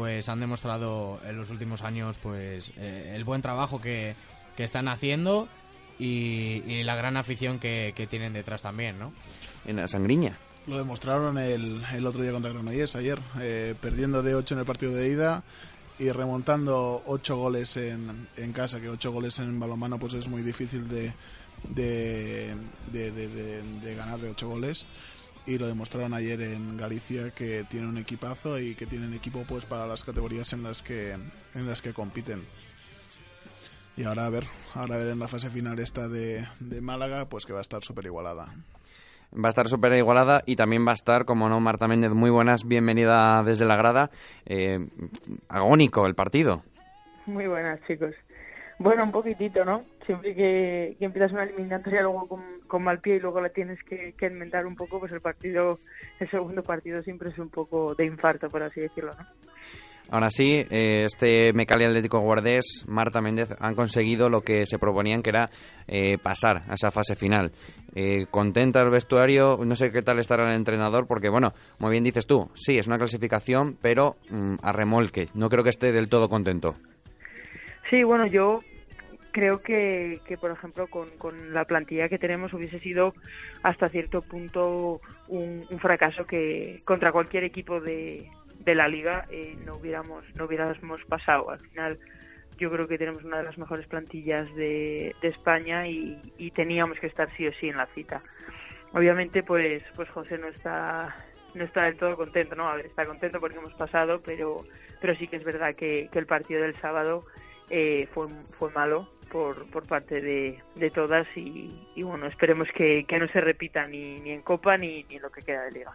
pues 0.00 0.30
han 0.30 0.40
demostrado 0.40 1.20
en 1.26 1.36
los 1.36 1.50
últimos 1.50 1.82
años 1.82 2.16
pues 2.22 2.72
eh, 2.78 3.12
el 3.14 3.24
buen 3.24 3.42
trabajo 3.42 3.82
que, 3.82 4.14
que 4.56 4.64
están 4.64 4.88
haciendo. 4.88 5.46
Y, 5.98 6.62
y 6.66 6.82
la 6.84 6.94
gran 6.96 7.18
afición 7.18 7.58
que, 7.58 7.92
que 7.94 8.06
tienen 8.06 8.32
detrás 8.32 8.62
también, 8.62 8.98
¿no? 8.98 9.12
En 9.66 9.76
la 9.76 9.86
Sangriña. 9.86 10.38
Lo 10.66 10.78
demostraron 10.78 11.36
el, 11.36 11.82
el 11.92 12.06
otro 12.06 12.22
día 12.22 12.32
contra 12.32 12.50
Granollers, 12.50 12.96
ayer, 12.96 13.18
eh, 13.38 13.74
perdiendo 13.78 14.22
de 14.22 14.34
8 14.34 14.54
en 14.54 14.60
el 14.60 14.64
partido 14.66 14.94
de 14.94 15.08
ida 15.08 15.42
y 15.98 16.08
remontando 16.10 17.02
8 17.06 17.36
goles 17.36 17.76
en, 17.76 18.26
en 18.38 18.52
casa, 18.54 18.80
que 18.80 18.88
8 18.88 19.12
goles 19.12 19.38
en 19.40 19.60
balonmano 19.60 19.98
pues 19.98 20.14
es 20.14 20.26
muy 20.26 20.40
difícil 20.40 20.88
de, 20.88 21.12
de, 21.68 22.56
de, 22.90 23.10
de- 23.10 23.28
de- 23.28 23.62
de 23.80 23.94
ganar 23.94 24.18
de 24.20 24.30
8 24.30 24.48
goles. 24.48 24.86
Y 25.50 25.58
lo 25.58 25.66
demostraron 25.66 26.14
ayer 26.14 26.40
en 26.42 26.76
Galicia 26.76 27.32
que 27.32 27.64
tienen 27.68 27.88
un 27.88 27.98
equipazo 27.98 28.60
y 28.60 28.76
que 28.76 28.86
tienen 28.86 29.12
equipo 29.14 29.42
pues 29.48 29.66
para 29.66 29.84
las 29.84 30.04
categorías 30.04 30.52
en 30.52 30.62
las 30.62 30.80
que 30.80 31.10
en 31.10 31.66
las 31.66 31.82
que 31.82 31.92
compiten. 31.92 32.46
Y 33.96 34.04
ahora 34.04 34.26
a 34.26 34.30
ver, 34.30 34.44
ahora 34.74 34.94
a 34.94 34.98
ver 34.98 35.08
en 35.08 35.18
la 35.18 35.26
fase 35.26 35.50
final 35.50 35.80
esta 35.80 36.06
de, 36.06 36.46
de 36.60 36.80
Málaga, 36.80 37.28
pues 37.28 37.46
que 37.46 37.52
va 37.52 37.58
a 37.58 37.62
estar 37.62 37.82
súper 37.82 38.04
igualada. 38.04 38.54
Va 39.34 39.48
a 39.48 39.48
estar 39.48 39.66
súper 39.66 39.92
igualada 39.94 40.44
y 40.46 40.54
también 40.54 40.86
va 40.86 40.92
a 40.92 40.94
estar, 40.94 41.24
como 41.24 41.48
no, 41.48 41.58
Marta 41.58 41.88
Méndez, 41.88 42.12
muy 42.12 42.30
buenas, 42.30 42.64
bienvenida 42.64 43.42
desde 43.42 43.64
la 43.64 43.74
grada. 43.74 44.12
Eh, 44.46 44.86
agónico 45.48 46.06
el 46.06 46.14
partido. 46.14 46.62
Muy 47.26 47.48
buenas, 47.48 47.80
chicos. 47.88 48.14
Bueno, 48.78 49.02
un 49.02 49.10
poquitito, 49.10 49.64
¿no? 49.64 49.84
Siempre 50.10 50.34
que, 50.34 50.96
que 50.98 51.04
empiezas 51.04 51.30
una 51.30 51.44
eliminatoria 51.44 52.02
luego 52.02 52.26
con, 52.26 52.42
con 52.66 52.82
mal 52.82 52.98
pie 52.98 53.14
y 53.14 53.20
luego 53.20 53.40
la 53.40 53.50
tienes 53.50 53.78
que, 53.84 54.12
que 54.18 54.26
enmendar 54.26 54.66
un 54.66 54.74
poco, 54.74 54.98
pues 54.98 55.12
el 55.12 55.20
partido, 55.20 55.76
el 56.18 56.28
segundo 56.28 56.64
partido 56.64 57.00
siempre 57.04 57.30
es 57.30 57.38
un 57.38 57.48
poco 57.48 57.94
de 57.94 58.06
infarto, 58.06 58.50
por 58.50 58.60
así 58.60 58.80
decirlo, 58.80 59.14
¿no? 59.16 59.24
Ahora 60.10 60.30
sí, 60.30 60.66
eh, 60.68 61.04
este 61.06 61.52
Mecali 61.52 61.84
Atlético 61.84 62.18
Guardés, 62.18 62.84
Marta 62.88 63.20
Méndez, 63.20 63.54
han 63.60 63.76
conseguido 63.76 64.28
lo 64.28 64.40
que 64.40 64.66
se 64.66 64.80
proponían, 64.80 65.22
que 65.22 65.30
era 65.30 65.48
eh, 65.86 66.18
pasar 66.18 66.64
a 66.68 66.74
esa 66.74 66.90
fase 66.90 67.14
final. 67.14 67.52
Eh, 67.94 68.26
contenta 68.32 68.82
el 68.82 68.90
vestuario, 68.90 69.58
no 69.64 69.76
sé 69.76 69.92
qué 69.92 70.02
tal 70.02 70.18
estará 70.18 70.48
el 70.48 70.56
entrenador, 70.56 71.06
porque 71.06 71.28
bueno, 71.28 71.52
muy 71.78 71.92
bien 71.92 72.02
dices 72.02 72.26
tú, 72.26 72.50
sí, 72.54 72.78
es 72.78 72.88
una 72.88 72.98
clasificación, 72.98 73.76
pero 73.80 74.16
mm, 74.28 74.54
a 74.60 74.72
remolque. 74.72 75.28
No 75.34 75.48
creo 75.48 75.62
que 75.62 75.70
esté 75.70 75.92
del 75.92 76.08
todo 76.08 76.28
contento. 76.28 76.74
Sí, 77.88 78.02
bueno, 78.02 78.26
yo 78.26 78.60
creo 79.30 79.62
que, 79.62 80.20
que 80.26 80.36
por 80.36 80.50
ejemplo, 80.50 80.86
con, 80.86 81.10
con 81.18 81.52
la 81.52 81.64
plantilla 81.64 82.08
que 82.08 82.18
tenemos 82.18 82.52
hubiese 82.52 82.78
sido 82.80 83.14
hasta 83.62 83.88
cierto 83.88 84.22
punto 84.22 85.00
un, 85.28 85.66
fracaso 85.80 86.26
que 86.26 86.80
contra 86.84 87.12
cualquier 87.12 87.44
equipo 87.44 87.80
de, 87.80 88.28
de 88.58 88.74
la 88.74 88.88
liga 88.88 89.26
eh, 89.30 89.56
no 89.64 89.76
hubiéramos 89.76 90.24
no 90.34 90.44
hubiéramos 90.44 91.04
pasado. 91.04 91.50
Al 91.50 91.60
final, 91.60 91.98
yo 92.58 92.70
creo 92.70 92.86
que 92.86 92.98
tenemos 92.98 93.24
una 93.24 93.38
de 93.38 93.44
las 93.44 93.58
mejores 93.58 93.86
plantillas 93.86 94.52
de, 94.54 95.14
de 95.22 95.28
España 95.28 95.86
y, 95.86 96.20
y 96.36 96.50
teníamos 96.50 96.98
que 96.98 97.06
estar 97.06 97.34
sí 97.36 97.46
o 97.46 97.52
sí 97.54 97.68
en 97.68 97.76
la 97.76 97.86
cita. 97.86 98.22
Obviamente, 98.92 99.42
pues, 99.42 99.82
pues 99.94 100.08
José 100.10 100.38
no 100.38 100.48
está 100.48 101.16
no 101.54 101.64
está 101.64 101.84
del 101.84 101.96
todo 101.96 102.16
contento, 102.16 102.54
¿no? 102.54 102.68
A 102.68 102.76
ver, 102.76 102.86
está 102.86 103.04
contento 103.06 103.40
porque 103.40 103.58
hemos 103.58 103.74
pasado, 103.74 104.20
pero, 104.24 104.64
pero 105.00 105.16
sí 105.16 105.26
que 105.26 105.36
es 105.36 105.44
verdad 105.44 105.74
que, 105.74 106.08
que 106.12 106.18
el 106.20 106.26
partido 106.26 106.62
del 106.62 106.80
sábado 106.80 107.24
eh, 107.70 108.08
fue, 108.12 108.28
fue 108.56 108.70
malo 108.70 109.08
por, 109.30 109.70
por 109.70 109.86
parte 109.86 110.20
de, 110.20 110.58
de 110.74 110.90
todas 110.90 111.26
y, 111.36 111.70
y 111.94 112.02
bueno, 112.02 112.26
esperemos 112.26 112.68
que, 112.76 113.04
que 113.08 113.18
no 113.18 113.28
se 113.28 113.40
repita 113.40 113.86
ni, 113.86 114.20
ni 114.20 114.30
en 114.30 114.42
Copa 114.42 114.76
ni, 114.76 115.04
ni 115.04 115.16
en 115.16 115.22
lo 115.22 115.30
que 115.30 115.42
queda 115.42 115.64
de 115.64 115.70
Liga. 115.70 115.92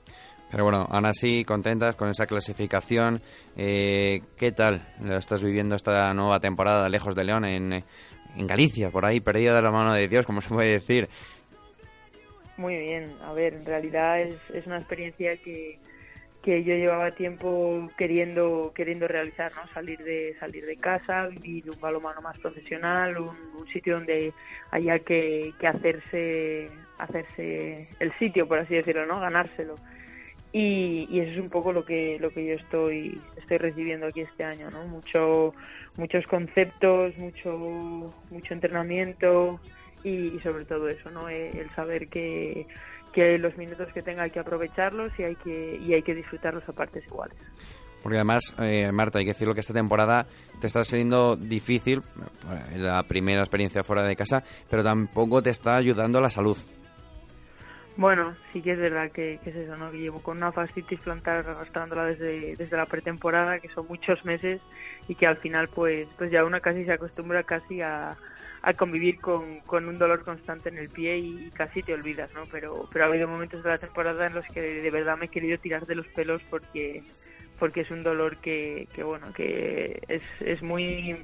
Pero 0.49 0.63
bueno, 0.63 0.87
aún 0.89 1.05
así, 1.05 1.43
contentas 1.43 1.95
con 1.95 2.09
esa 2.09 2.25
clasificación. 2.25 3.21
Eh, 3.57 4.21
¿Qué 4.37 4.51
tal 4.51 4.87
lo 5.01 5.17
estás 5.17 5.43
viviendo 5.43 5.75
esta 5.75 6.13
nueva 6.13 6.39
temporada 6.39 6.87
lejos 6.87 7.15
de 7.15 7.23
León, 7.23 7.45
en, 7.45 7.73
en 7.73 8.47
Galicia, 8.47 8.89
por 8.89 9.05
ahí, 9.05 9.19
perdida 9.19 9.55
de 9.55 9.61
la 9.61 9.71
mano 9.71 9.93
de 9.93 10.07
Dios, 10.07 10.25
como 10.25 10.41
se 10.41 10.53
puede 10.53 10.71
decir? 10.71 11.09
Muy 12.57 12.77
bien, 12.77 13.17
a 13.21 13.33
ver, 13.33 13.55
en 13.55 13.65
realidad 13.65 14.21
es, 14.21 14.37
es 14.53 14.65
una 14.65 14.77
experiencia 14.77 15.35
que, 15.43 15.77
que 16.45 16.63
yo 16.63 16.75
llevaba 16.75 17.11
tiempo 17.23 17.89
queriendo 17.97 18.71
queriendo 18.75 19.07
realizar, 19.07 19.51
¿no? 19.57 19.63
Salir 19.73 19.99
de 20.03 20.35
salir 20.39 20.63
de 20.65 20.77
casa, 20.77 21.27
vivir 21.27 21.69
un 21.71 21.81
balonmano 21.81 22.21
más 22.21 22.37
profesional, 22.39 23.17
un, 23.17 23.35
un 23.59 23.67
sitio 23.73 23.95
donde 23.95 24.33
haya 24.71 24.99
que, 24.99 25.53
que 25.59 25.67
hacerse 25.67 26.69
hacerse 26.99 27.89
el 27.99 28.11
sitio, 28.19 28.47
por 28.47 28.59
así 28.59 28.75
decirlo, 28.75 29.05
¿no? 29.07 29.19
Ganárselo. 29.19 29.75
y, 30.53 31.07
y 31.11 31.19
eso 31.19 31.31
es 31.33 31.39
un 31.39 31.49
poco 31.49 31.73
lo 31.73 31.83
que 31.85 32.17
lo 32.19 32.29
que 32.31 32.45
yo 32.45 32.55
estoy 32.55 33.19
estoy 33.37 33.57
recibiendo 33.57 34.07
aquí 34.07 34.21
este 34.21 34.43
año 34.43 34.69
no 34.71 34.87
mucho 34.87 35.53
muchos 35.97 36.25
conceptos 36.27 37.17
mucho 37.17 37.51
mucho 38.31 38.53
entrenamiento 38.53 39.59
y, 40.03 40.35
y 40.35 40.39
sobre 40.41 40.65
todo 40.65 40.87
eso 40.89 41.09
no 41.11 41.27
Eh, 41.29 41.51
el 41.59 41.69
saber 41.75 42.07
que 42.07 42.67
que 43.15 43.37
los 43.37 43.55
minutos 43.57 43.87
que 43.93 44.01
tenga 44.01 44.23
hay 44.23 44.31
que 44.31 44.39
aprovecharlos 44.39 45.17
y 45.17 45.23
hay 45.23 45.35
que 45.37 45.77
y 45.77 45.93
hay 45.93 46.03
que 46.03 46.13
disfrutarlos 46.13 46.67
a 46.67 46.73
partes 46.73 47.05
iguales 47.07 47.37
Porque 48.03 48.17
además, 48.17 48.53
eh, 48.59 48.91
Marta, 48.91 49.19
hay 49.19 49.25
que 49.25 49.31
decirlo 49.31 49.53
que 49.53 49.61
esta 49.61 49.73
temporada 49.73 50.27
te 50.59 50.67
está 50.67 50.83
siendo 50.83 51.37
difícil, 51.37 52.03
la 52.75 53.01
primera 53.03 53.39
experiencia 53.39 53.83
fuera 53.83 54.03
de 54.03 54.17
casa, 54.17 54.43
pero 54.69 54.83
tampoco 54.83 55.41
te 55.41 55.49
está 55.49 55.77
ayudando 55.77 56.19
la 56.19 56.29
salud. 56.29 56.57
Bueno, 57.97 58.35
sí 58.51 58.61
que 58.61 58.71
es 58.71 58.79
verdad 58.79 59.09
que, 59.09 59.39
que 59.41 59.51
es 59.51 59.55
eso, 59.55 59.77
¿no? 59.77 59.89
Que 59.89 59.99
llevo 59.99 60.21
con 60.21 60.35
una 60.35 60.51
fascitis 60.51 60.99
plantar 60.99 61.47
arrastrándola 61.47 62.05
desde, 62.05 62.57
desde 62.57 62.75
la 62.75 62.85
pretemporada, 62.85 63.59
que 63.59 63.69
son 63.69 63.87
muchos 63.87 64.25
meses 64.25 64.59
y 65.07 65.15
que 65.15 65.25
al 65.25 65.37
final 65.37 65.69
pues 65.69 66.05
pues 66.17 66.29
ya 66.29 66.43
una 66.43 66.59
casi 66.59 66.83
se 66.83 66.91
acostumbra 66.91 67.43
casi 67.43 67.81
a, 67.81 68.17
a 68.65 68.73
convivir 68.73 69.19
con, 69.21 69.59
con 69.59 69.87
un 69.87 69.99
dolor 69.99 70.23
constante 70.23 70.69
en 70.69 70.79
el 70.79 70.89
pie 70.89 71.19
y 71.19 71.51
casi 71.51 71.83
te 71.83 71.93
olvidas, 71.93 72.33
¿no? 72.33 72.45
Pero, 72.51 72.89
pero 72.91 73.05
ha 73.05 73.07
habido 73.07 73.27
momentos 73.27 73.63
de 73.63 73.69
la 73.69 73.77
temporada 73.77 74.25
en 74.25 74.33
los 74.33 74.45
que 74.47 74.59
de 74.59 74.89
verdad 74.89 75.17
me 75.19 75.27
he 75.27 75.29
querido 75.29 75.59
tirar 75.59 75.85
de 75.85 75.93
los 75.93 76.07
pelos 76.07 76.41
porque 76.49 77.03
porque 77.59 77.81
es 77.81 77.91
un 77.91 78.01
dolor 78.01 78.37
que, 78.37 78.87
que 78.91 79.03
bueno, 79.03 79.31
que 79.33 80.01
es, 80.07 80.23
es 80.39 80.63
muy 80.63 81.15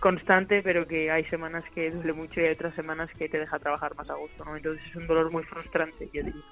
constante, 0.00 0.60
pero 0.60 0.88
que 0.88 1.08
hay 1.08 1.24
semanas 1.26 1.64
que 1.72 1.88
duele 1.92 2.12
mucho 2.12 2.40
y 2.40 2.46
hay 2.46 2.52
otras 2.54 2.74
semanas 2.74 3.08
que 3.16 3.28
te 3.28 3.38
deja 3.38 3.60
trabajar 3.60 3.94
más 3.94 4.10
a 4.10 4.14
gusto, 4.14 4.44
¿no? 4.44 4.56
Entonces 4.56 4.84
es 4.84 4.96
un 4.96 5.06
dolor 5.06 5.30
muy 5.30 5.44
frustrante, 5.44 6.10
yo 6.12 6.24
diría. 6.24 6.42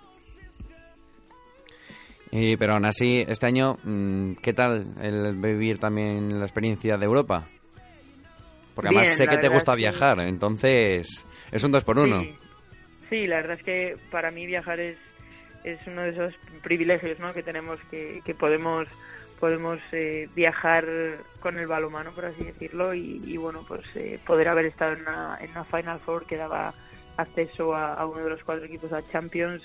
Y, 2.31 2.57
pero 2.57 2.75
aún 2.75 2.85
así, 2.85 3.25
este 3.27 3.47
año, 3.47 3.79
mm, 3.83 4.35
¿qué 4.35 4.53
tal 4.53 4.95
el 5.03 5.37
vivir 5.41 5.79
también 5.79 6.39
la 6.39 6.45
experiencia 6.45 6.97
de 6.97 7.05
Europa? 7.05 7.49
Porque 8.77 8.91
además 8.91 9.09
sé 9.17 9.27
que 9.27 9.39
te 9.39 9.49
gusta 9.49 9.73
es 9.73 9.77
que- 9.77 9.81
viajar, 9.83 10.21
entonces 10.21 11.27
es 11.51 11.65
un 11.65 11.73
dos 11.73 11.83
por 11.83 11.99
uno. 11.99 12.21
Sí. 12.21 12.39
Sí, 13.11 13.27
la 13.27 13.37
verdad 13.37 13.57
es 13.59 13.63
que 13.65 13.97
para 14.11 14.31
mí 14.31 14.47
viajar 14.47 14.79
es, 14.81 14.97
es 15.65 15.79
uno 15.87 16.03
de 16.03 16.11
esos 16.11 16.35
privilegios 16.63 17.19
¿no? 17.19 17.33
que 17.33 17.43
tenemos, 17.43 17.81
que, 17.91 18.21
que 18.25 18.35
podemos 18.35 18.87
podemos 19.41 19.79
eh, 19.93 20.29
viajar 20.35 20.87
con 21.41 21.59
el 21.59 21.67
balonmano, 21.67 22.13
por 22.13 22.25
así 22.25 22.43
decirlo, 22.43 22.95
y, 22.95 23.23
y, 23.27 23.37
bueno, 23.37 23.65
pues 23.69 23.83
eh, 23.95 24.19
poder 24.27 24.49
haber 24.49 24.65
estado 24.65 24.95
en 24.95 25.03
una, 25.03 25.37
en 25.41 25.51
una 25.51 25.65
Final 25.65 26.01
Four 26.01 26.25
que 26.27 26.37
daba 26.37 26.73
acceso 27.19 27.75
a, 27.75 27.95
a 27.95 28.07
uno 28.07 28.25
de 28.25 28.31
los 28.31 28.43
cuatro 28.45 28.65
equipos 28.65 28.93
a 28.93 29.07
Champions 29.09 29.63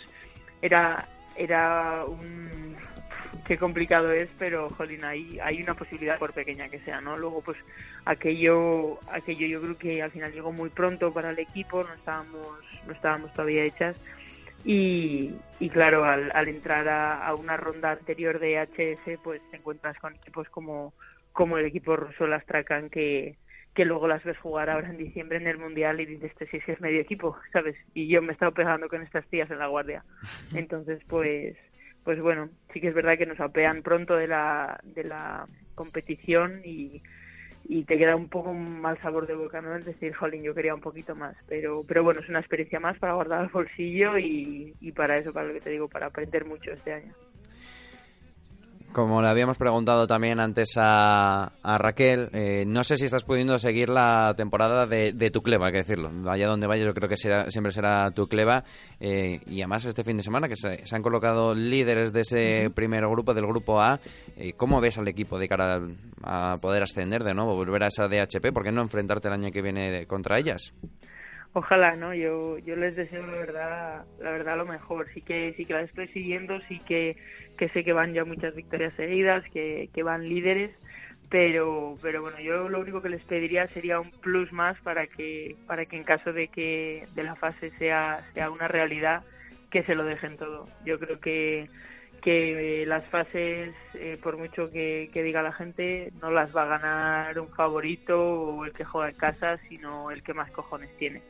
era 0.62 1.08
era 1.38 2.04
un 2.06 2.76
qué 3.52 3.58
complicado 3.58 4.14
es, 4.14 4.30
pero 4.40 4.70
jolín, 4.70 5.04
hay, 5.04 5.38
hay 5.44 5.62
una 5.62 5.74
posibilidad 5.74 6.18
por 6.18 6.32
pequeña 6.32 6.70
que 6.70 6.80
sea, 6.80 7.02
¿no? 7.02 7.18
Luego 7.18 7.42
pues 7.42 7.58
aquello 8.06 8.98
aquello 9.12 9.46
yo 9.46 9.62
creo 9.62 9.78
que 9.78 10.02
al 10.02 10.10
final 10.10 10.32
llegó 10.32 10.54
muy 10.54 10.70
pronto 10.70 11.12
para 11.12 11.32
el 11.32 11.40
equipo, 11.40 11.84
no 11.84 11.94
estábamos 11.94 12.48
no 12.88 12.94
estábamos 12.94 13.34
todavía 13.34 13.66
hechas 13.66 13.98
y, 14.64 15.34
y 15.60 15.70
claro, 15.70 16.06
al, 16.06 16.32
al 16.34 16.48
entrar 16.48 16.88
a, 16.88 17.28
a 17.28 17.36
una 17.36 17.58
ronda 17.58 17.92
anterior 17.92 18.40
de 18.40 18.58
HS, 18.58 19.20
pues 19.22 19.42
te 19.52 19.58
encuentras 19.58 19.98
con 19.98 20.16
equipos 20.16 20.48
como, 20.48 20.94
como 21.34 21.58
el 21.58 21.66
equipo 21.66 21.98
ruso, 21.98 22.24
el 22.24 22.34
Astrakhan, 22.34 22.90
que, 22.90 23.36
que 23.74 23.84
luego 23.84 24.08
las 24.08 24.24
ves 24.24 24.38
jugar 24.38 24.70
ahora 24.70 24.90
en 24.90 24.98
diciembre 24.98 25.40
en 25.40 25.48
el 25.48 25.58
Mundial 25.58 26.00
y 26.00 26.06
dices, 26.06 26.32
este 26.32 26.48
sí, 26.48 26.62
sí 26.66 26.72
es 26.72 26.80
medio 26.80 27.02
equipo, 27.02 27.38
¿sabes? 27.52 27.76
Y 27.94 28.08
yo 28.08 28.22
me 28.22 28.30
he 28.30 28.32
estado 28.32 28.54
pegando 28.54 28.88
con 28.88 29.02
estas 29.02 29.28
tías 29.28 29.52
en 29.52 29.60
la 29.60 29.68
guardia. 29.68 30.06
Entonces, 30.56 31.02
pues, 31.10 31.58
pues 32.04 32.20
bueno, 32.22 32.50
sí 32.74 32.82
que 32.82 32.88
es 32.90 32.94
verdad 32.94 33.18
que 33.18 33.26
nos 33.26 33.40
apean 33.40 33.84
pronto 33.84 34.16
de 34.16 34.28
la, 34.28 34.80
de 34.84 35.04
la 35.04 35.46
competición 35.76 36.62
y, 36.64 37.02
y 37.64 37.84
te 37.86 37.98
queda 37.98 38.16
un 38.16 38.30
poco 38.30 38.50
un 38.52 38.82
mal 38.82 39.00
sabor 39.02 39.28
de 39.28 39.36
boca, 39.36 39.62
¿no? 39.62 39.76
Es 39.76 39.86
decir, 39.86 40.14
jolín, 40.14 40.44
yo 40.44 40.56
quería 40.56 40.76
un 40.76 40.82
poquito 40.82 41.16
más, 41.16 41.36
pero, 41.48 41.84
pero 41.88 42.04
bueno, 42.04 42.22
es 42.22 42.30
una 42.30 42.40
experiencia 42.40 42.80
más 42.80 42.98
para 43.00 43.14
guardar 43.14 43.42
al 43.42 43.50
bolsillo 43.50 44.18
y, 44.18 44.76
y 44.80 44.92
para 44.94 45.18
eso, 45.18 45.34
para 45.34 45.48
lo 45.48 45.54
que 45.54 45.62
te 45.62 45.70
digo, 45.70 45.88
para 45.88 46.08
aprender 46.08 46.46
mucho 46.46 46.72
este 46.72 46.94
año. 46.94 47.14
Como 48.94 49.22
le 49.22 49.30
habíamos 49.30 49.58
preguntado 49.58 50.06
también 50.06 50.42
antes 50.42 50.74
a, 50.78 51.54
a 51.64 51.78
Raquel, 51.78 52.28
eh, 52.34 52.66
no 52.68 52.84
sé 52.84 52.98
si 52.98 53.06
estás 53.06 53.24
pudiendo 53.24 53.58
seguir 53.58 53.88
la 53.88 54.34
temporada 54.36 54.86
de, 54.86 55.14
de 55.14 55.32
tu 55.32 55.42
cleva, 55.42 55.68
hay 55.68 55.72
que 55.72 55.78
decirlo. 55.78 56.10
Vaya 56.12 56.48
donde 56.48 56.68
vaya, 56.68 56.84
yo 56.84 56.94
creo 56.94 57.08
que 57.08 57.16
será, 57.16 57.50
siempre 57.50 57.72
será 57.72 58.12
tu 58.12 58.28
cleva. 58.28 58.66
Eh, 59.00 59.40
y 59.48 59.62
además 59.62 59.86
este 59.86 60.04
fin 60.04 60.18
de 60.18 60.24
semana 60.24 60.50
que 60.50 60.58
se, 60.58 60.86
se 60.86 60.94
han 60.94 61.02
colocado 61.04 61.56
líderes 61.56 62.12
de 62.12 62.20
ese 62.22 62.70
primer 62.76 63.08
grupo, 63.08 63.34
del 63.34 63.48
grupo 63.48 63.80
A. 63.80 64.02
Eh, 64.36 64.52
¿Cómo 64.58 64.82
ves 64.82 64.98
al 64.98 65.08
equipo 65.08 65.40
de 65.40 65.48
cara 65.48 65.80
a, 66.24 66.54
a 66.54 66.58
poder 66.58 66.84
ascender 66.84 67.24
de 67.24 67.34
nuevo, 67.34 67.56
volver 67.56 67.84
a 67.84 67.88
esa 67.88 68.10
DHP? 68.10 68.52
¿Por 68.52 68.64
qué 68.64 68.74
no 68.74 68.82
enfrentarte 68.82 69.30
el 69.30 69.36
año 69.36 69.52
que 69.52 69.62
viene 69.62 69.90
de- 69.90 70.06
contra 70.06 70.38
ellas? 70.38 70.74
Ojalá, 71.54 71.98
¿no? 71.98 72.14
Yo, 72.14 72.58
yo 72.60 72.78
les 72.78 72.96
deseo 72.96 73.26
la 73.28 73.34
verdad, 73.34 74.06
la 74.22 74.32
verdad 74.32 74.56
lo 74.58 74.66
mejor. 74.66 75.08
Sí 75.14 75.22
que, 75.22 75.54
sí 75.58 75.66
que 75.66 75.74
las 75.74 75.86
estoy 75.90 76.08
siguiendo, 76.10 76.58
sí 76.70 76.80
que, 76.88 77.18
que 77.62 77.70
sé 77.70 77.84
que 77.84 77.94
van 77.94 78.16
ya 78.16 78.26
muchas 78.26 78.56
victorias 78.56 78.92
seguidas, 78.96 79.44
que, 79.54 79.92
que 79.94 80.02
van 80.02 80.28
líderes, 80.28 80.72
pero, 81.30 81.96
pero 82.02 82.24
bueno, 82.24 82.40
yo 82.40 82.68
lo 82.70 82.80
único 82.80 83.04
que 83.04 83.10
les 83.10 83.24
pediría 83.26 83.68
sería 83.68 84.00
un 84.00 84.10
plus 84.10 84.52
más 84.52 84.82
para 84.82 85.06
que, 85.06 85.56
para 85.68 85.86
que 85.86 85.96
en 85.96 86.04
caso 86.04 86.34
de 86.34 86.48
que 86.48 87.06
de 87.14 87.24
la 87.24 87.36
fase 87.36 87.70
sea, 87.78 88.28
sea 88.34 88.50
una 88.50 88.68
realidad, 88.68 89.22
que 89.70 89.84
se 89.84 89.94
lo 89.94 90.04
dejen 90.06 90.38
todo. 90.38 90.68
Yo 90.88 90.98
creo 90.98 91.20
que, 91.20 91.70
que 92.24 92.84
las 92.88 93.06
fases, 93.10 93.76
eh, 93.94 94.18
por 94.24 94.38
mucho 94.38 94.72
que, 94.72 95.12
que 95.14 95.22
diga 95.22 95.44
la 95.44 95.54
gente, 95.54 96.12
no 96.20 96.32
las 96.32 96.56
va 96.56 96.64
a 96.64 96.80
ganar 96.80 97.40
un 97.40 97.50
favorito 97.50 98.20
o 98.20 98.66
el 98.66 98.74
que 98.74 98.86
juega 98.86 99.10
en 99.10 99.18
casa, 99.18 99.60
sino 99.70 100.10
el 100.10 100.24
que 100.24 100.34
más 100.34 100.50
cojones 100.50 100.90
tiene 100.98 101.22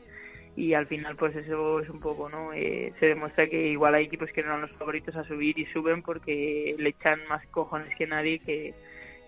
y 0.56 0.74
al 0.74 0.86
final 0.86 1.16
pues 1.16 1.34
eso 1.36 1.80
es 1.80 1.88
un 1.88 2.00
poco 2.00 2.28
no 2.28 2.52
Eh, 2.52 2.92
se 3.00 3.06
demuestra 3.06 3.46
que 3.46 3.68
igual 3.68 3.94
hay 3.94 4.04
equipos 4.04 4.30
que 4.32 4.42
no 4.42 4.48
eran 4.48 4.62
los 4.62 4.72
favoritos 4.72 5.16
a 5.16 5.24
subir 5.24 5.58
y 5.58 5.66
suben 5.66 6.02
porque 6.02 6.74
le 6.78 6.90
echan 6.90 7.20
más 7.28 7.46
cojones 7.48 7.94
que 7.96 8.06
nadie 8.06 8.38
que 8.40 8.74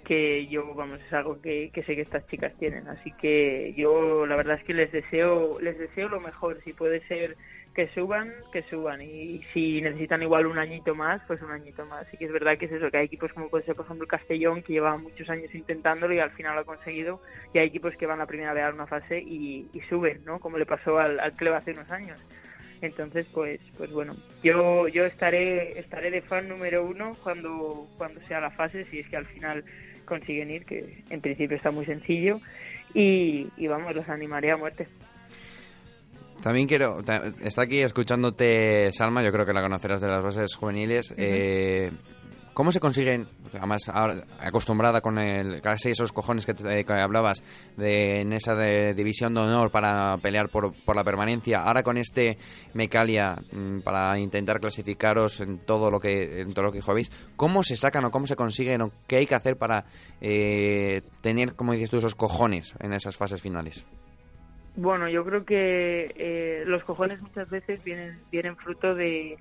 que 0.04 0.46
yo 0.46 0.74
vamos 0.74 1.00
es 1.00 1.12
algo 1.12 1.40
que, 1.40 1.70
que 1.72 1.82
sé 1.82 1.96
que 1.96 2.02
estas 2.02 2.26
chicas 2.28 2.52
tienen. 2.58 2.87
Así 2.88 3.10
que 3.12 3.74
yo 3.76 4.26
la 4.26 4.37
verdad 4.37 4.58
es 4.58 4.64
que 4.64 4.74
les 4.74 4.92
deseo 4.92 5.58
les 5.60 5.78
deseo 5.78 6.08
lo 6.08 6.20
mejor. 6.20 6.60
Si 6.62 6.72
puede 6.72 7.00
ser 7.08 7.37
que 7.74 7.88
suban 7.88 8.32
que 8.52 8.62
suban. 8.62 9.02
Y 9.02 9.42
si 9.52 9.82
necesitan 9.82 10.22
igual 10.22 10.46
un 10.46 10.58
añito 10.58 10.94
más 10.94 11.20
pues 11.26 11.42
un 11.42 11.50
añito 11.50 11.84
más. 11.87 12.06
Sí 12.10 12.16
que 12.16 12.26
es 12.26 12.32
verdad 12.32 12.56
que 12.56 12.66
es 12.66 12.72
eso 12.72 12.90
que 12.90 12.98
hay 12.98 13.06
equipos 13.06 13.32
como 13.32 13.48
puede 13.48 13.64
ser 13.64 13.74
por 13.74 13.84
ejemplo 13.84 14.04
el 14.04 14.10
Castellón 14.10 14.62
que 14.62 14.74
lleva 14.74 14.96
muchos 14.96 15.28
años 15.28 15.54
intentándolo 15.54 16.14
y 16.14 16.20
al 16.20 16.30
final 16.30 16.54
lo 16.54 16.60
ha 16.60 16.64
conseguido. 16.64 17.20
Y 17.52 17.58
hay 17.58 17.66
equipos 17.66 17.96
que 17.96 18.06
van 18.06 18.20
la 18.20 18.26
primera 18.26 18.54
vez 18.54 18.64
a 18.64 18.70
una 18.70 18.87
fase 18.87 19.18
y, 19.20 19.68
suben 19.88 20.24
no 20.24 20.38
como 20.38 20.56
le 20.56 20.64
pasó 20.64 20.98
al, 20.98 21.20
al 21.20 21.34
hace 21.54 21.72
unos 21.72 21.90
años. 21.90 22.18
Entonces 22.80 23.26
pues 23.32 23.60
pues 23.76 23.90
bueno 23.90 24.16
yo 24.42 24.88
yo 24.88 25.04
estaré 25.04 25.78
estaré 25.78 26.10
de 26.10 26.22
fan 26.22 26.48
número 26.48 26.84
uno 26.84 27.16
cuando 27.22 27.88
cuando 27.98 28.20
sea 28.28 28.40
la 28.40 28.50
fase 28.50 28.84
si 28.84 29.00
es 29.00 29.08
que 29.08 29.16
al 29.16 29.26
final 29.26 29.64
consiguen 30.04 30.50
ir 30.50 30.64
que 30.64 31.02
en 31.10 31.20
principio 31.20 31.56
está 31.56 31.70
muy 31.70 31.87
sencillo. 31.87 32.40
Y, 32.96 33.48
y 33.56 33.66
vamos 33.66 33.92
los 33.92 34.08
animaré 34.08 34.52
a 34.52 34.56
muerte 34.56 34.87
También 36.44 36.68
quiero, 36.68 36.98
está 37.40 37.62
aquí 37.62 37.80
escuchándote 37.80 38.92
Salma, 38.92 39.22
yo 39.24 39.33
creo 39.33 39.46
que 39.46 39.54
la 39.54 39.62
conocerás 39.62 40.02
de 40.02 40.09
las 40.09 40.22
bases 40.22 40.54
juveniles. 40.57 41.14
eh, 41.16 41.90
¿Cómo 42.52 42.70
se 42.70 42.80
consiguen, 42.80 43.26
además 43.54 43.88
ahora, 43.88 44.26
acostumbrada 44.38 45.00
con 45.00 45.18
el, 45.18 45.62
casi 45.62 45.88
esos 45.90 46.12
cojones 46.12 46.44
que, 46.44 46.52
te- 46.52 46.85
que 46.85 46.92
hablabas 46.92 47.42
de, 47.78 48.20
en 48.20 48.35
esa 48.35 48.54
de 48.54 48.92
división 48.92 49.33
de 49.33 49.40
honor 49.40 49.70
para 49.72 50.18
pelear 50.18 50.50
por, 50.50 50.74
por 50.85 50.94
la 50.96 51.02
permanencia, 51.02 51.62
ahora 51.62 51.83
con 51.83 51.96
este 51.96 52.37
Mecalia 52.74 53.37
mm, 53.50 53.80
para 53.80 54.18
intentar 54.18 54.61
clasificaros 54.61 55.40
en 55.40 55.61
todo 55.61 55.90
lo 55.90 55.98
que 55.98 56.42
en 56.42 56.52
todo 56.52 56.66
lo 56.66 56.72
que 56.72 56.83
jugáis, 56.83 57.11
¿cómo 57.37 57.62
se 57.64 57.74
sacan 57.76 58.04
o 58.04 58.11
cómo 58.11 58.26
se 58.26 58.37
consiguen 58.37 58.83
o 58.83 58.92
qué 59.09 59.16
hay 59.16 59.26
que 59.26 59.35
hacer 59.35 59.57
para 59.57 59.87
eh, 60.20 61.00
tener, 61.22 61.54
como 61.54 61.72
dices 61.72 61.88
tú, 61.88 61.96
esos 61.96 62.14
cojones 62.14 62.74
en 62.80 62.92
esas 62.92 63.16
fases 63.16 63.40
finales? 63.40 63.85
Bueno, 64.76 65.08
yo 65.08 65.24
creo 65.24 65.44
que 65.44 66.12
eh, 66.16 66.64
los 66.66 66.82
cojones 66.82 67.22
muchas 67.22 67.48
veces 67.48 67.82
vienen, 67.84 68.18
vienen 68.32 68.56
fruto 68.56 68.94
de, 68.94 69.38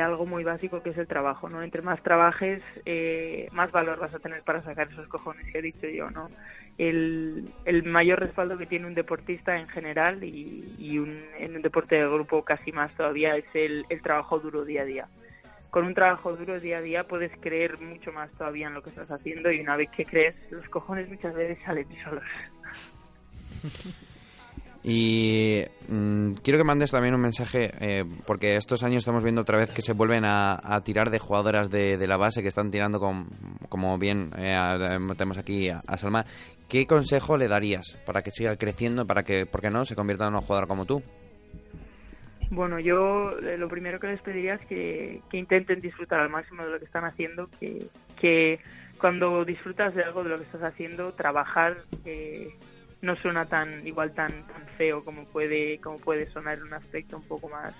algo 0.00 0.24
muy 0.24 0.44
básico 0.44 0.82
que 0.82 0.90
es 0.90 0.98
el 0.98 1.06
trabajo, 1.06 1.50
¿no? 1.50 1.62
Entre 1.62 1.82
más 1.82 2.02
trabajes, 2.02 2.62
eh, 2.86 3.48
más 3.52 3.70
valor 3.70 3.98
vas 3.98 4.14
a 4.14 4.18
tener 4.18 4.42
para 4.42 4.62
sacar 4.62 4.88
esos 4.90 5.08
cojones 5.08 5.44
que 5.52 5.58
he 5.58 5.62
dicho 5.62 5.86
yo, 5.86 6.10
¿no? 6.10 6.30
El, 6.78 7.52
el 7.66 7.82
mayor 7.82 8.20
respaldo 8.20 8.56
que 8.56 8.64
tiene 8.64 8.86
un 8.86 8.94
deportista 8.94 9.58
en 9.58 9.68
general 9.68 10.24
y, 10.24 10.74
y 10.78 10.98
un, 10.98 11.22
en 11.38 11.54
un 11.54 11.60
deporte 11.60 11.96
de 11.96 12.08
grupo 12.08 12.42
casi 12.42 12.72
más 12.72 12.94
todavía 12.94 13.36
es 13.36 13.44
el, 13.52 13.84
el 13.90 14.00
trabajo 14.00 14.38
duro 14.38 14.64
día 14.64 14.82
a 14.82 14.86
día. 14.86 15.08
Con 15.68 15.84
un 15.84 15.92
trabajo 15.92 16.34
duro 16.34 16.60
día 16.60 16.78
a 16.78 16.82
día 16.82 17.04
puedes 17.04 17.32
creer 17.40 17.78
mucho 17.78 18.10
más 18.10 18.30
todavía 18.32 18.68
en 18.68 18.74
lo 18.74 18.82
que 18.82 18.88
estás 18.88 19.10
haciendo 19.10 19.52
y 19.52 19.60
una 19.60 19.76
vez 19.76 19.90
que 19.90 20.06
crees, 20.06 20.34
los 20.50 20.66
cojones 20.70 21.10
muchas 21.10 21.34
veces 21.34 21.58
salen 21.62 21.88
solos. 22.02 22.24
Y 24.84 25.62
mm, 25.88 26.32
quiero 26.42 26.58
que 26.58 26.64
mandes 26.64 26.90
también 26.90 27.14
un 27.14 27.20
mensaje, 27.20 27.70
eh, 27.80 28.04
porque 28.26 28.56
estos 28.56 28.82
años 28.82 28.98
estamos 28.98 29.22
viendo 29.22 29.42
otra 29.42 29.58
vez 29.58 29.70
que 29.70 29.80
se 29.82 29.92
vuelven 29.92 30.24
a, 30.24 30.80
tirar 30.84 31.10
de 31.10 31.20
jugadoras 31.20 31.70
de, 31.70 32.04
la 32.06 32.16
base, 32.16 32.42
que 32.42 32.48
están 32.48 32.70
tirando 32.70 32.98
como 33.68 33.98
bien 33.98 34.30
eh, 34.36 34.54
a- 34.54 34.98
tenemos 35.16 35.38
aquí 35.38 35.68
a, 35.68 35.80
a 35.86 35.96
Salma. 35.96 36.26
¿Qué 36.68 36.86
consejo 36.86 37.36
le 37.36 37.48
darías 37.48 37.98
para 38.06 38.22
que 38.22 38.30
siga 38.32 38.56
creciendo, 38.56 39.06
para 39.06 39.22
que, 39.22 39.46
¿por 39.46 39.60
qué 39.60 39.70
no?, 39.70 39.84
se 39.84 39.94
convierta 39.94 40.24
en 40.24 40.30
una 40.34 40.40
jugadora 40.40 40.66
como 40.66 40.84
tú. 40.86 41.02
Bueno, 42.50 42.78
yo 42.80 43.38
eh, 43.38 43.56
lo 43.56 43.68
primero 43.68 43.98
que 44.00 44.08
les 44.08 44.20
pediría 44.20 44.54
es 44.54 44.66
que, 44.66 45.22
que 45.30 45.38
intenten 45.38 45.80
disfrutar 45.80 46.20
al 46.20 46.28
máximo 46.28 46.64
de 46.64 46.70
lo 46.70 46.78
que 46.78 46.84
están 46.84 47.04
haciendo, 47.04 47.44
que, 47.58 47.86
que 48.20 48.58
cuando 48.98 49.44
disfrutas 49.44 49.94
de 49.94 50.02
algo 50.02 50.22
de 50.22 50.30
lo 50.30 50.36
que 50.38 50.44
estás 50.44 50.62
haciendo, 50.62 51.12
trabajar 51.12 51.78
eh, 52.04 52.50
no 53.02 53.16
suena 53.16 53.44
tan 53.46 53.86
igual 53.86 54.12
tan 54.12 54.30
tan 54.46 54.66
feo 54.78 55.04
como 55.04 55.24
puede 55.26 55.78
como 55.78 55.98
puede 55.98 56.30
sonar 56.30 56.58
en 56.58 56.64
un 56.64 56.74
aspecto 56.74 57.16
un 57.16 57.24
poco 57.24 57.48
más 57.48 57.74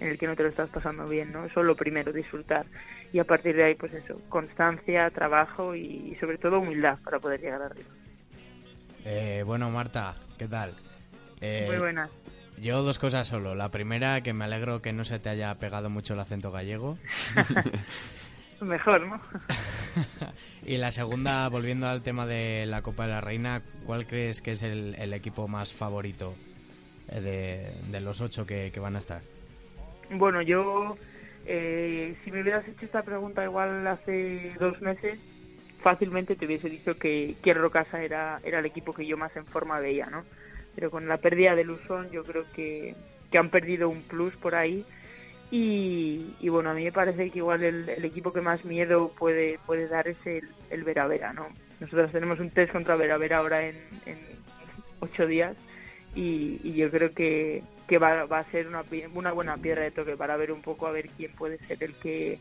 en 0.00 0.08
el 0.08 0.18
que 0.18 0.26
no 0.26 0.36
te 0.36 0.42
lo 0.42 0.48
estás 0.50 0.68
pasando 0.68 1.08
bien, 1.08 1.32
¿no? 1.32 1.44
Eso 1.46 1.60
es 1.60 1.66
lo 1.66 1.74
primero, 1.74 2.12
disfrutar. 2.12 2.66
Y 3.12 3.18
a 3.18 3.24
partir 3.24 3.56
de 3.56 3.64
ahí, 3.64 3.74
pues 3.74 3.94
eso, 3.94 4.20
constancia, 4.28 5.08
trabajo 5.10 5.74
y, 5.74 6.16
sobre 6.20 6.38
todo 6.38 6.60
humildad 6.60 6.98
para 7.02 7.18
poder 7.18 7.40
llegar 7.40 7.62
arriba. 7.62 7.88
Eh, 9.04 9.42
bueno, 9.46 9.70
Marta, 9.70 10.16
¿qué 10.38 10.48
tal? 10.48 10.74
Eh, 11.40 11.64
Muy 11.66 11.78
buenas. 11.78 12.10
Yo 12.58 12.82
dos 12.82 12.98
cosas 12.98 13.28
solo. 13.28 13.54
La 13.54 13.70
primera, 13.70 14.22
que 14.22 14.32
me 14.32 14.44
alegro 14.44 14.80
que 14.80 14.92
no 14.92 15.04
se 15.04 15.18
te 15.18 15.28
haya 15.28 15.54
pegado 15.56 15.90
mucho 15.90 16.14
el 16.14 16.20
acento 16.20 16.50
gallego. 16.50 16.98
Mejor, 18.60 19.06
¿no? 19.06 19.20
Y 20.66 20.78
la 20.78 20.90
segunda, 20.90 21.48
volviendo 21.48 21.86
al 21.86 22.02
tema 22.02 22.26
de 22.26 22.66
la 22.66 22.82
Copa 22.82 23.04
de 23.04 23.12
la 23.12 23.20
Reina, 23.20 23.62
¿cuál 23.84 24.06
crees 24.06 24.42
que 24.42 24.52
es 24.52 24.62
el, 24.62 24.96
el 24.98 25.12
equipo 25.12 25.46
más 25.46 25.72
favorito 25.72 26.34
eh, 27.08 27.20
de, 27.20 27.92
de 27.92 28.00
los 28.00 28.20
ocho 28.20 28.44
que, 28.44 28.72
que 28.72 28.80
van 28.80 28.96
a 28.96 28.98
estar? 28.98 29.22
Bueno, 30.10 30.42
yo, 30.42 30.96
eh, 31.46 32.16
si 32.24 32.32
me 32.32 32.42
hubieras 32.42 32.66
hecho 32.66 32.84
esta 32.84 33.02
pregunta 33.02 33.44
igual 33.44 33.86
hace 33.86 34.54
dos 34.58 34.80
meses, 34.82 35.20
fácilmente 35.82 36.34
te 36.34 36.46
hubiese 36.46 36.68
dicho 36.68 36.98
que, 36.98 37.36
que 37.44 37.54
Rocasa 37.54 38.02
era, 38.02 38.40
era 38.42 38.58
el 38.58 38.66
equipo 38.66 38.92
que 38.92 39.06
yo 39.06 39.16
más 39.16 39.36
en 39.36 39.46
forma 39.46 39.78
veía, 39.78 40.06
¿no? 40.06 40.24
Pero 40.74 40.90
con 40.90 41.06
la 41.06 41.18
pérdida 41.18 41.54
de 41.54 41.62
Luzón 41.62 42.10
yo 42.10 42.24
creo 42.24 42.44
que, 42.54 42.96
que 43.30 43.38
han 43.38 43.50
perdido 43.50 43.88
un 43.88 44.02
plus 44.02 44.34
por 44.34 44.56
ahí 44.56 44.84
y, 45.50 46.34
y 46.40 46.48
bueno, 46.48 46.70
a 46.70 46.74
mí 46.74 46.84
me 46.84 46.92
parece 46.92 47.30
que 47.30 47.38
igual 47.38 47.62
el, 47.62 48.04
equipo 48.04 48.32
que 48.32 48.40
más 48.40 48.64
miedo 48.64 49.12
puede, 49.16 49.58
puede 49.66 49.86
dar 49.88 50.08
es 50.08 50.16
el, 50.24 50.48
el 50.70 50.84
Vera 50.84 51.06
Vera, 51.06 51.32
¿no? 51.32 51.48
Nosotros 51.78 52.10
tenemos 52.10 52.40
un 52.40 52.50
test 52.50 52.72
contra 52.72 52.96
Vera 52.96 53.18
Vera 53.18 53.38
ahora 53.38 53.66
en, 53.66 53.76
en 54.06 54.18
ocho 55.00 55.26
días 55.26 55.56
y, 56.14 56.60
y 56.64 56.72
yo 56.74 56.90
creo 56.90 57.12
que, 57.12 57.62
que 57.86 57.98
va, 57.98 58.24
va 58.24 58.40
a 58.40 58.50
ser 58.50 58.66
una, 58.66 58.82
una 59.14 59.32
buena 59.32 59.56
piedra 59.56 59.82
de 59.82 59.90
toque 59.90 60.16
para 60.16 60.36
ver 60.36 60.50
un 60.50 60.62
poco 60.62 60.86
a 60.86 60.92
ver 60.92 61.08
quién 61.16 61.32
puede 61.32 61.58
ser 61.58 61.82
el 61.82 61.94
que 61.94 62.38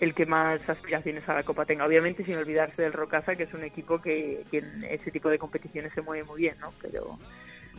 el 0.00 0.14
que 0.14 0.26
más 0.26 0.68
aspiraciones 0.68 1.28
a 1.28 1.34
la 1.34 1.44
Copa 1.44 1.64
tenga. 1.64 1.86
Obviamente 1.86 2.24
sin 2.24 2.34
olvidarse 2.34 2.82
del 2.82 2.92
Rocasa, 2.92 3.36
que 3.36 3.44
es 3.44 3.54
un 3.54 3.62
equipo 3.62 4.02
que, 4.02 4.42
que 4.50 4.58
en 4.58 4.82
ese 4.82 5.12
tipo 5.12 5.28
de 5.28 5.38
competiciones 5.38 5.92
se 5.92 6.02
mueve 6.02 6.24
muy 6.24 6.40
bien, 6.40 6.56
¿no? 6.60 6.72
Pero, 6.82 7.20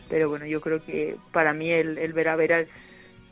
pero 0.08 0.30
bueno, 0.30 0.46
yo 0.46 0.62
creo 0.62 0.82
que 0.82 1.16
para 1.32 1.52
mí 1.52 1.70
el, 1.70 1.98
el 1.98 2.14
Vera 2.14 2.34
Vera 2.34 2.60
es, 2.60 2.68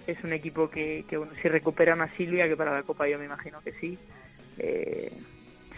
es 0.06 0.22
un 0.24 0.32
equipo 0.32 0.68
que, 0.70 1.04
que 1.08 1.16
bueno, 1.16 1.32
si 1.40 1.48
recuperan 1.48 2.00
a 2.00 2.14
Silvia, 2.16 2.48
que 2.48 2.56
para 2.56 2.72
la 2.74 2.82
Copa 2.82 3.08
yo 3.08 3.18
me 3.18 3.24
imagino 3.26 3.60
que 3.62 3.72
sí, 3.80 3.98
eh, 4.58 5.12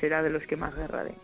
será 0.01 0.23
de 0.23 0.31
los 0.31 0.43
que 0.47 0.57
más 0.57 0.75
guerra 0.75 1.05
dé. 1.05 1.15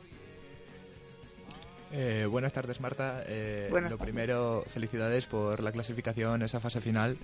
Eh, 1.92 2.26
buenas 2.30 2.52
tardes, 2.52 2.80
Marta. 2.80 3.24
Eh, 3.26 3.66
Buenas 3.70 3.90
lo 3.90 3.96
tardes. 3.98 4.12
primero, 4.12 4.62
felicidades 4.68 5.26
por 5.26 5.60
la 5.60 5.72
clasificación, 5.72 6.42
esa 6.42 6.60
fase 6.60 6.80
final. 6.80 7.16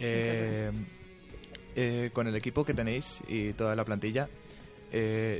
Eh, 0.00 0.70
eh, 1.76 2.10
con 2.12 2.26
el 2.26 2.34
equipo 2.36 2.64
que 2.64 2.72
tenéis 2.74 3.20
y 3.28 3.52
toda 3.52 3.74
la 3.76 3.84
plantilla, 3.84 4.28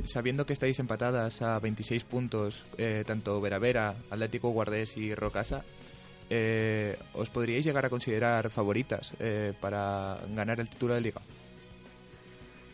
sabiendo 0.03 0.45
que 0.45 0.53
estáis 0.53 0.77
empatadas 0.79 1.41
a 1.41 1.59
26 1.59 2.03
puntos, 2.03 2.65
tanto 3.05 3.39
Veravera, 3.39 3.95
Atlético 4.09 4.49
Guardés 4.49 4.97
y 4.97 5.15
Rocasa, 5.15 5.63
eh, 6.29 6.97
¿os 7.13 7.29
podríais 7.29 7.65
llegar 7.65 7.85
a 7.85 7.89
considerar 7.89 8.49
favoritas 8.49 9.13
eh, 9.19 9.53
para 9.59 10.17
ganar 10.29 10.59
el 10.59 10.69
título 10.69 10.93
de 10.93 11.01
liga? 11.01 11.21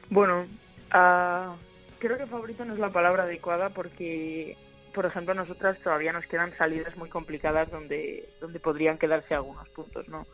Bueno, 0.10 0.46
ah, 0.92 1.56
creo 2.00 2.18
que 2.18 2.26
favorito 2.26 2.66
no 2.66 2.74
es 2.74 2.80
la 2.80 2.90
palabra 2.90 3.24
adecuada 3.24 3.70
porque, 3.70 4.58
por 4.94 5.06
ejemplo, 5.06 5.34
a 5.34 5.36
nosotras 5.36 5.78
todavía 5.80 6.14
nos 6.14 6.26
quedan 6.26 6.56
salidas 6.58 6.96
muy 6.98 7.10
complicadas 7.10 7.70
donde, 7.72 8.30
donde 8.40 8.60
podrían 8.60 8.98
quedarse 8.98 9.34
algunos 9.34 9.68
puntos, 9.70 10.08
¿no? 10.08 10.26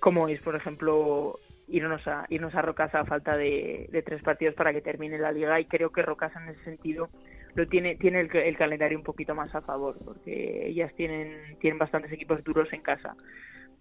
Como 0.00 0.28
es, 0.28 0.40
por 0.42 0.56
ejemplo, 0.56 1.40
irnos 1.68 2.06
a, 2.06 2.26
irnos 2.28 2.54
a 2.54 2.62
Rocasa 2.62 3.00
a 3.00 3.04
falta 3.04 3.36
de, 3.36 3.88
de 3.90 4.02
tres 4.02 4.22
partidos 4.22 4.54
para 4.54 4.72
que 4.72 4.80
termine 4.80 5.18
la 5.18 5.32
liga 5.32 5.58
y 5.58 5.64
creo 5.64 5.90
que 5.90 6.02
Rocasa 6.02 6.42
en 6.42 6.50
ese 6.50 6.64
sentido 6.64 7.08
lo 7.56 7.66
tiene 7.66 7.96
tiene 7.96 8.20
el, 8.20 8.56
calendario 8.56 8.98
un 8.98 9.04
poquito 9.04 9.34
más 9.34 9.52
a 9.54 9.62
favor 9.62 9.96
porque 10.04 10.68
ellas 10.68 10.94
tienen 10.94 11.56
tienen 11.58 11.78
bastantes 11.78 12.12
equipos 12.12 12.44
duros 12.44 12.72
en 12.72 12.82
casa. 12.82 13.16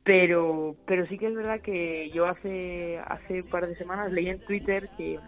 Pero 0.04 0.76
pero 0.88 1.06
sí 1.08 1.18
que 1.18 1.28
es 1.28 1.36
verdad 1.36 1.62
que 1.62 2.10
yo 2.12 2.26
hace 2.26 3.00
hace 3.06 3.42
un 3.42 3.50
par 3.50 3.68
de 3.68 3.76
semanas 3.76 4.12
leí 4.12 4.30
en 4.30 4.40
Twitter 4.40 4.90
que 4.98 5.20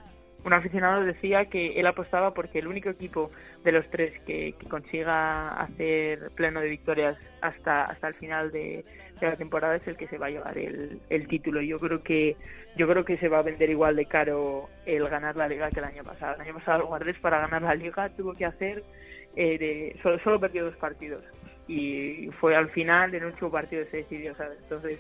un 0.45 0.53
aficionado 0.53 1.03
decía 1.03 1.45
que 1.45 1.77
él 1.77 1.87
apostaba 1.87 2.33
porque 2.33 2.59
el 2.59 2.67
único 2.67 2.89
equipo 2.89 3.31
de 3.65 3.73
los 3.73 3.89
tres 3.89 4.13
que, 4.25 4.55
que 4.57 4.69
consiga 4.69 5.59
hacer 5.59 6.31
pleno 6.35 6.61
de 6.61 6.69
victorias 6.69 7.17
hasta 7.41 7.83
hasta 7.83 8.07
el 8.07 8.13
final 8.13 8.51
de, 8.51 8.85
de 9.25 9.31
la 9.31 9.37
temporada 9.37 9.75
es 9.75 9.87
el 9.87 9.97
que 9.97 10.07
se 10.07 10.17
va 10.17 10.27
a 10.27 10.29
llevar 10.29 10.57
el, 10.57 10.99
el 11.09 11.27
título. 11.27 11.61
Yo 11.61 11.77
creo 11.79 12.03
que 12.03 12.35
yo 12.77 12.87
creo 12.87 13.03
que 13.03 13.17
se 13.17 13.27
va 13.27 13.39
a 13.39 13.43
vender 13.43 13.69
igual 13.69 13.95
de 13.95 14.05
caro 14.05 14.69
el 14.85 15.07
ganar 15.09 15.35
la 15.35 15.47
liga 15.47 15.71
que 15.71 15.79
el 15.79 15.85
año 15.85 16.03
pasado. 16.03 16.35
El 16.35 16.41
año 16.41 16.53
pasado 16.53 16.81
el 16.81 16.87
Guardés 16.87 17.17
para 17.19 17.39
ganar 17.39 17.61
la 17.61 17.75
liga 17.75 18.09
tuvo 18.09 18.33
que 18.33 18.45
hacer 18.45 18.83
eh, 19.35 19.57
de, 19.57 19.99
solo, 20.01 20.19
solo 20.19 20.39
perdió 20.39 20.65
dos 20.65 20.75
partidos 20.77 21.23
y 21.67 22.29
fue 22.39 22.55
al 22.55 22.69
final 22.69 23.13
en 23.13 23.23
el 23.23 23.29
último 23.29 23.51
partido 23.51 23.85
se 23.85 23.97
decidió, 23.97 24.35
¿sabes? 24.35 24.57
Entonces 24.63 24.99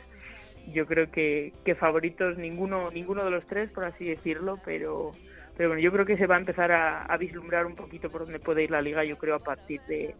yo 0.73 0.85
creo 0.85 1.09
que, 1.09 1.53
que 1.63 1.75
favoritos 1.75 2.37
ninguno 2.37 2.91
ninguno 2.91 3.23
de 3.23 3.31
los 3.31 3.47
tres 3.47 3.71
por 3.71 3.85
así 3.85 4.05
decirlo, 4.05 4.59
pero 4.65 5.11
pero 5.55 5.69
bueno 5.69 5.81
yo 5.81 5.91
creo 5.91 6.05
que 6.05 6.17
se 6.17 6.27
va 6.27 6.35
a 6.35 6.39
empezar 6.39 6.71
a, 6.71 7.03
a 7.03 7.17
vislumbrar 7.17 7.65
un 7.65 7.75
poquito 7.75 8.09
por 8.09 8.23
dónde 8.23 8.39
puede 8.39 8.63
ir 8.63 8.71
la 8.71 8.81
liga. 8.81 9.03
Yo 9.03 9.17
creo 9.17 9.35
a 9.35 9.39
partir 9.39 9.81
de 9.87 10.13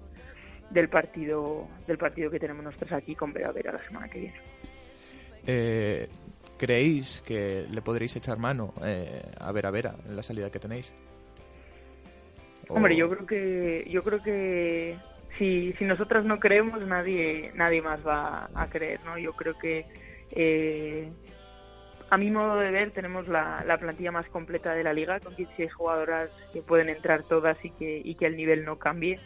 del 0.69 0.89
partido 0.89 1.67
del 1.87 1.97
partido 1.97 2.29
que 2.29 2.39
tenemos 2.39 2.63
nosotros 2.63 2.91
aquí 2.91 3.15
con 3.15 3.31
Vera 3.33 3.51
Vera 3.51 3.71
la 3.73 3.79
semana 3.85 4.09
que 4.09 4.19
viene. 4.19 4.41
Eh, 5.45 6.07
¿Creéis 6.57 7.21
que 7.25 7.65
le 7.69 7.81
podréis 7.81 8.15
echar 8.15 8.37
mano 8.37 8.73
eh, 8.83 9.21
a 9.39 9.51
Vera 9.51 9.71
Vera 9.71 9.95
en 10.07 10.15
la 10.15 10.23
salida 10.23 10.49
que 10.51 10.59
tenéis? 10.59 10.93
O- 12.67 12.75
Hombre, 12.75 12.95
yo 12.95 13.09
creo 13.09 13.25
que 13.25 13.87
yo 13.89 14.03
creo 14.03 14.21
que 14.21 14.97
si, 15.37 15.71
si 15.73 15.85
nosotras 15.85 16.25
no 16.25 16.39
creemos 16.39 16.81
nadie 16.81 17.51
nadie 17.55 17.81
más 17.81 18.05
va 18.05 18.49
a 18.53 18.67
creer, 18.69 18.99
¿no? 19.05 19.17
Yo 19.17 19.33
creo 19.33 19.57
que 19.57 19.85
eh, 20.31 21.09
a 22.09 22.17
mi 22.17 22.31
modo 22.31 22.57
de 22.59 22.71
ver 22.71 22.91
tenemos 22.91 23.27
la, 23.27 23.63
la 23.65 23.77
plantilla 23.77 24.11
más 24.11 24.27
completa 24.27 24.73
de 24.73 24.83
la 24.83 24.93
liga 24.93 25.19
con 25.19 25.35
16 25.35 25.73
jugadoras 25.73 26.29
que 26.53 26.61
pueden 26.61 26.89
entrar 26.89 27.23
todas 27.23 27.57
y 27.63 27.71
que 27.71 28.01
y 28.03 28.15
que 28.15 28.25
el 28.25 28.37
nivel 28.37 28.65
no 28.65 28.77
cambie. 28.77 29.19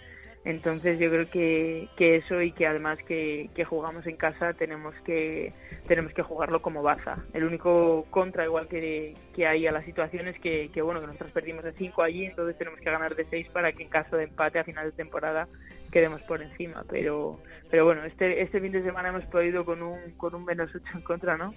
Entonces 0.43 0.97
yo 0.97 1.11
creo 1.11 1.29
que, 1.29 1.87
que 1.95 2.15
eso 2.15 2.41
y 2.41 2.51
que 2.51 2.65
además 2.65 2.97
que, 3.07 3.51
que 3.53 3.63
jugamos 3.63 4.07
en 4.07 4.15
casa 4.17 4.53
tenemos 4.53 4.95
que 5.05 5.53
tenemos 5.87 6.13
que 6.13 6.23
jugarlo 6.23 6.63
como 6.63 6.81
baza. 6.81 7.17
El 7.33 7.43
único 7.43 8.07
contra 8.09 8.45
igual 8.45 8.67
que, 8.67 9.15
que 9.35 9.45
hay 9.45 9.67
a 9.67 9.71
la 9.71 9.83
situación 9.83 10.27
es 10.27 10.39
que, 10.39 10.71
que 10.73 10.81
bueno 10.81 10.99
que 10.99 11.07
nosotros 11.07 11.31
perdimos 11.31 11.63
de 11.63 11.73
5 11.73 12.01
allí, 12.01 12.25
entonces 12.25 12.57
tenemos 12.57 12.79
que 12.79 12.89
ganar 12.89 13.15
de 13.15 13.25
6 13.25 13.49
para 13.49 13.71
que 13.71 13.83
en 13.83 13.89
caso 13.89 14.17
de 14.17 14.23
empate 14.23 14.57
a 14.57 14.63
final 14.63 14.85
de 14.85 14.93
temporada 14.93 15.47
quedemos 15.91 16.21
por 16.23 16.41
encima. 16.41 16.83
Pero 16.89 17.39
pero 17.69 17.85
bueno 17.85 18.03
este 18.03 18.41
este 18.41 18.59
fin 18.59 18.71
de 18.71 18.83
semana 18.83 19.09
hemos 19.09 19.25
podido 19.25 19.65
con 19.65 19.81
un 19.81 20.11
con 20.17 20.33
un 20.35 20.45
menos 20.45 20.71
8 20.73 20.83
en 20.95 21.01
contra, 21.01 21.37
¿no? 21.37 21.53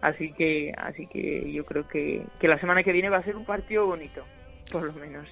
Así 0.00 0.32
que 0.32 0.72
así 0.76 1.06
que 1.06 1.50
yo 1.52 1.64
creo 1.64 1.86
que, 1.88 2.26
que 2.38 2.48
la 2.48 2.58
semana 2.58 2.82
que 2.82 2.92
viene 2.92 3.08
va 3.08 3.18
a 3.18 3.22
ser 3.24 3.36
un 3.36 3.44
partido 3.46 3.86
bonito, 3.86 4.22
por 4.70 4.82
lo 4.82 4.92
menos. 4.92 5.26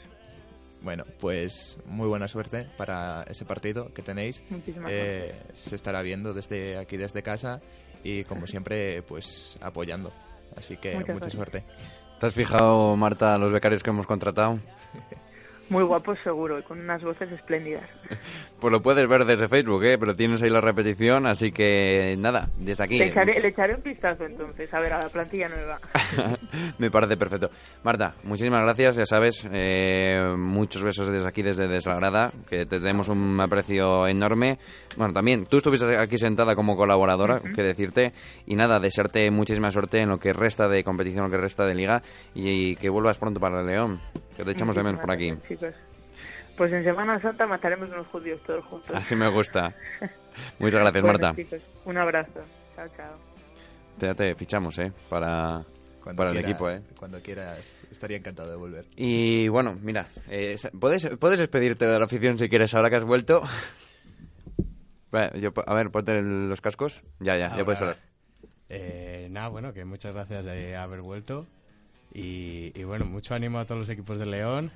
Bueno, 0.81 1.05
pues 1.21 1.79
muy 1.87 2.09
buena 2.09 2.27
suerte 2.27 2.67
para 2.77 3.23
ese 3.25 3.45
partido 3.45 3.93
que 3.95 4.03
tenéis. 4.03 4.43
Muchísimas 4.51 4.91
Eh, 4.93 5.33
se 5.55 5.75
estará 5.77 6.03
viendo 6.03 6.33
desde 6.35 6.77
aquí, 6.79 6.97
desde 6.97 7.23
casa, 7.23 7.61
y 8.03 8.25
como 8.25 8.47
siempre, 8.47 9.03
pues 9.03 9.57
apoyando. 9.61 10.11
Así 10.57 10.77
que 10.77 10.95
Muchas 10.95 11.15
mucha 11.15 11.29
gracias. 11.29 11.35
suerte. 11.35 11.65
¿Te 12.19 12.27
has 12.27 12.35
fijado, 12.35 12.97
Marta, 12.97 13.39
los 13.39 13.53
becarios 13.53 13.83
que 13.83 13.91
hemos 13.91 14.07
contratado? 14.07 14.59
Muy 15.73 15.85
guapos 15.85 16.19
seguro 16.23 16.59
y 16.59 16.63
con 16.63 16.79
unas 16.81 17.03
voces 17.03 17.33
espléndidas. 17.33 17.89
Pues 18.63 18.71
lo 18.71 18.81
puedes 18.81 19.09
ver 19.09 19.25
desde 19.25 19.49
Facebook, 19.49 19.83
¿eh? 19.83 19.99
pero 19.99 20.15
tienes 20.15 20.41
ahí 20.41 20.49
la 20.49 20.61
repetición, 20.61 21.27
así 21.27 21.51
que 21.51 22.15
nada, 22.17 22.47
desde 22.61 22.85
aquí. 22.85 22.97
Le 22.97 23.09
echaré, 23.09 23.41
le 23.41 23.49
echaré 23.49 23.75
un 23.75 23.83
vistazo 23.83 24.25
entonces, 24.25 24.73
a 24.73 24.79
ver, 24.79 24.93
a 24.93 25.03
la 25.03 25.09
plantilla 25.09 25.49
nueva. 25.49 25.81
Me 26.79 26.89
parece 26.89 27.17
perfecto. 27.17 27.51
Marta, 27.83 28.15
muchísimas 28.23 28.61
gracias, 28.61 28.95
ya 28.95 29.05
sabes, 29.05 29.45
eh, 29.53 30.33
muchos 30.39 30.85
besos 30.85 31.09
desde 31.09 31.29
aquí, 31.29 31.43
desde 31.43 31.67
Desagrada, 31.67 32.31
que 32.49 32.67
te 32.67 32.79
tenemos 32.79 33.09
un 33.09 33.41
aprecio 33.41 34.07
enorme. 34.07 34.59
Bueno, 34.97 35.13
también, 35.13 35.47
tú 35.47 35.57
estuviste 35.57 35.97
aquí 35.97 36.17
sentada 36.17 36.55
como 36.55 36.77
colaboradora, 36.77 37.41
que 37.41 37.65
decirte, 37.65 38.13
y 38.47 38.55
nada, 38.55 38.79
desearte 38.79 39.29
muchísima 39.33 39.73
suerte 39.73 39.99
en 40.03 40.09
lo 40.09 40.19
que 40.19 40.33
resta 40.33 40.69
de 40.69 40.85
competición, 40.85 41.25
lo 41.25 41.31
que 41.33 41.39
resta 41.39 41.67
de 41.67 41.75
liga, 41.75 42.01
y, 42.35 42.77
que 42.77 42.91
vuelvas 42.91 43.19
pronto 43.19 43.41
para 43.41 43.61
el 43.61 43.67
León, 43.67 44.01
que 44.37 44.45
te 44.45 44.53
echamos 44.53 44.77
de 44.77 44.85
menos 44.85 45.01
por 45.01 45.11
aquí. 45.11 45.33
Muchísimas 45.33 45.62
Pues 46.57 46.73
en 46.73 46.85
Semana 46.85 47.21
Santa 47.21 47.47
mataremos 47.47 47.89
unos 47.91 48.07
judíos 48.09 48.41
todos 48.47 48.65
juntos. 48.67 48.91
Así 48.95 49.17
me 49.17 49.29
gusta. 49.31 49.75
Muchas 50.59 50.81
gracias, 50.81 51.03
Bueno, 51.03 51.19
Marta. 51.19 51.35
chicos, 51.35 51.61
un 51.85 51.97
abrazo. 51.97 52.41
Chao, 52.77 52.89
chao. 52.97 53.19
Ya 53.99 54.15
te 54.15 54.35
fichamos, 54.35 54.79
¿eh? 54.79 54.93
Para, 55.09 55.65
Cuando 56.03 56.21
para 56.21 56.31
el 56.31 56.39
equipo, 56.39 56.69
¿eh? 56.71 56.83
Cuando 56.99 57.21
quieras, 57.23 57.85
estaría 57.91 58.17
encantado 58.19 58.51
de 58.51 58.57
volver. 58.57 58.87
Y 58.97 59.49
bueno, 59.49 59.77
mira, 59.81 60.07
eh, 60.31 60.57
¿puedes, 60.79 61.09
puedes 61.19 61.39
despedirte 61.39 61.87
de 61.87 61.99
la 61.99 62.05
afición 62.05 62.39
si 62.39 62.49
quieres 62.49 62.75
ahora 62.75 62.91
que 62.91 62.97
has 62.97 63.05
vuelto. 63.05 63.43
Yo, 65.35 65.53
a 65.67 65.75
ver, 65.75 65.91
ponte 65.91 66.23
los 66.23 66.61
cascos. 66.63 67.03
Ya, 67.21 67.37
ya, 67.37 67.55
ya 67.55 67.65
puedes 67.65 67.81
hablar. 67.83 67.99
Eh, 68.71 69.29
nada, 69.31 69.49
bueno, 69.49 69.73
que 69.75 69.85
muchas 69.85 70.15
gracias 70.15 70.45
de 70.45 70.75
haber 70.75 71.01
vuelto. 71.03 71.47
Y, 72.15 72.73
y 72.79 72.85
bueno, 72.85 73.05
mucho 73.05 73.35
ánimo 73.35 73.59
a 73.59 73.67
todos 73.67 73.81
los 73.81 73.89
equipos 73.91 74.19
de 74.19 74.25
León. 74.27 74.73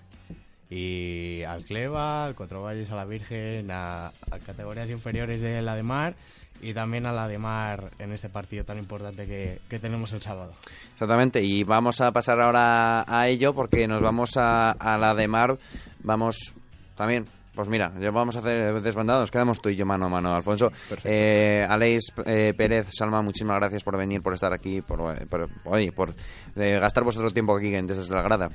Y 0.68 1.42
al 1.44 1.64
Cleva, 1.64 2.26
al 2.26 2.34
Cuatro 2.34 2.62
Valles, 2.62 2.90
a 2.90 2.96
la 2.96 3.04
Virgen, 3.04 3.70
a, 3.70 4.08
a 4.08 4.38
categorías 4.44 4.90
inferiores 4.90 5.40
de 5.40 5.62
la 5.62 5.76
de 5.76 5.82
Mar. 5.82 6.14
Y 6.62 6.72
también 6.72 7.04
a 7.04 7.12
la 7.12 7.28
de 7.28 7.36
Mar 7.36 7.90
en 7.98 8.12
este 8.12 8.30
partido 8.30 8.64
tan 8.64 8.78
importante 8.78 9.26
que, 9.26 9.60
que 9.68 9.78
tenemos 9.78 10.12
el 10.14 10.22
sábado. 10.22 10.54
Exactamente, 10.94 11.42
y 11.42 11.64
vamos 11.64 12.00
a 12.00 12.10
pasar 12.12 12.40
ahora 12.40 13.04
a 13.06 13.28
ello 13.28 13.52
porque 13.52 13.86
nos 13.86 14.00
vamos 14.00 14.38
a, 14.38 14.70
a 14.70 14.96
la 14.96 15.14
de 15.14 15.28
Mar. 15.28 15.58
Vamos 16.02 16.54
también. 16.96 17.26
Pues 17.54 17.68
mira, 17.68 17.90
ya 17.98 18.10
vamos 18.10 18.36
a 18.36 18.40
hacer 18.40 18.82
desbandado, 18.82 19.20
nos 19.20 19.30
quedamos 19.30 19.62
tú 19.62 19.70
y 19.70 19.76
yo 19.76 19.86
mano 19.86 20.06
a 20.06 20.08
mano, 20.10 20.34
Alfonso. 20.34 20.70
Eh, 21.04 21.64
Aleix 21.66 22.12
eh, 22.26 22.52
Pérez, 22.54 22.88
Salma, 22.90 23.22
muchísimas 23.22 23.56
gracias 23.58 23.82
por 23.82 23.96
venir, 23.96 24.22
por 24.22 24.34
estar 24.34 24.52
aquí, 24.52 24.82
por, 24.82 25.26
por, 25.26 25.48
oye, 25.64 25.90
por 25.90 26.10
eh, 26.54 26.78
gastar 26.78 27.02
vuestro 27.02 27.30
tiempo 27.30 27.56
aquí 27.56 27.74
en 27.74 27.86
desde 27.86 28.14
la 28.14 28.20
grada. 28.20 28.50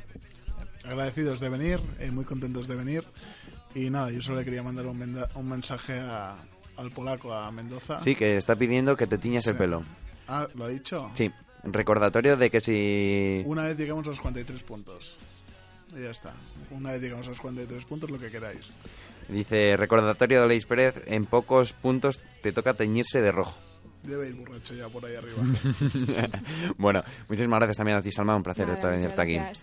Agradecidos 0.84 1.40
de 1.40 1.50
venir, 1.50 1.80
eh, 2.00 2.10
muy 2.12 2.26
contentos 2.26 2.68
de 2.68 2.76
venir. 2.76 3.04
Y 3.76 3.90
nada, 3.90 4.12
yo 4.12 4.22
solo 4.22 4.40
le 4.40 4.46
quería 4.46 4.64
mandar 4.64 4.86
un, 4.88 5.24
un 5.36 5.50
mensaje 5.50 6.00
a- 6.00 6.36
al 6.78 6.92
polaco, 6.92 7.34
a 7.34 7.52
Mendoza. 7.52 8.02
Sí, 8.02 8.16
que 8.16 8.38
está 8.38 8.56
pidiendo 8.56 8.96
que 8.98 9.08
te 9.08 9.18
tiñas 9.18 9.46
el 9.48 9.54
Sí. 9.54 9.60
pelo. 9.60 9.84
Ah, 10.28 10.48
¿lo 10.56 10.66
ha 10.66 10.68
dicho? 10.70 11.10
Sí, 11.14 11.32
recordatorio 11.64 12.36
de 12.38 12.50
que 12.50 12.60
si... 12.62 13.44
Una 13.46 13.64
vez 13.66 13.78
llegamos 13.78 14.06
a 14.08 14.10
los 14.12 14.20
43 14.20 14.64
puntos. 14.64 15.16
Y 15.96 16.02
ya 16.04 16.10
está. 16.10 16.34
Una 16.72 16.92
vez 16.92 17.02
llegamos 17.02 17.28
a 17.28 17.32
los 17.32 17.40
43 17.42 17.86
puntos, 17.86 18.10
lo 18.10 18.18
que 18.18 18.30
queráis. 18.32 18.72
Dice, 19.28 19.76
recordatorio 19.78 20.40
de 20.40 20.46
Aleix 20.46 20.66
Pérez, 20.66 21.02
en 21.06 21.26
pocos 21.26 21.74
puntos 21.74 22.20
te 22.42 22.52
toca 22.52 22.74
teñirse 22.74 23.22
de 23.22 23.32
rojo. 23.32 23.58
Debe 24.04 24.30
ir 24.30 24.36
borracho 24.36 24.74
ya 24.74 24.88
por 24.90 25.06
ahí 25.06 25.16
arriba. 25.16 25.38
bueno, 26.78 27.04
muchísimas 27.30 27.60
gracias 27.60 27.78
también 27.78 27.98
a 27.98 28.02
ti, 28.02 28.12
Salma, 28.12 28.36
un 28.36 28.42
placer 28.44 28.66
Nada, 28.68 28.78
estar 28.80 28.92
venirte 28.92 29.22
aquí. 29.22 29.60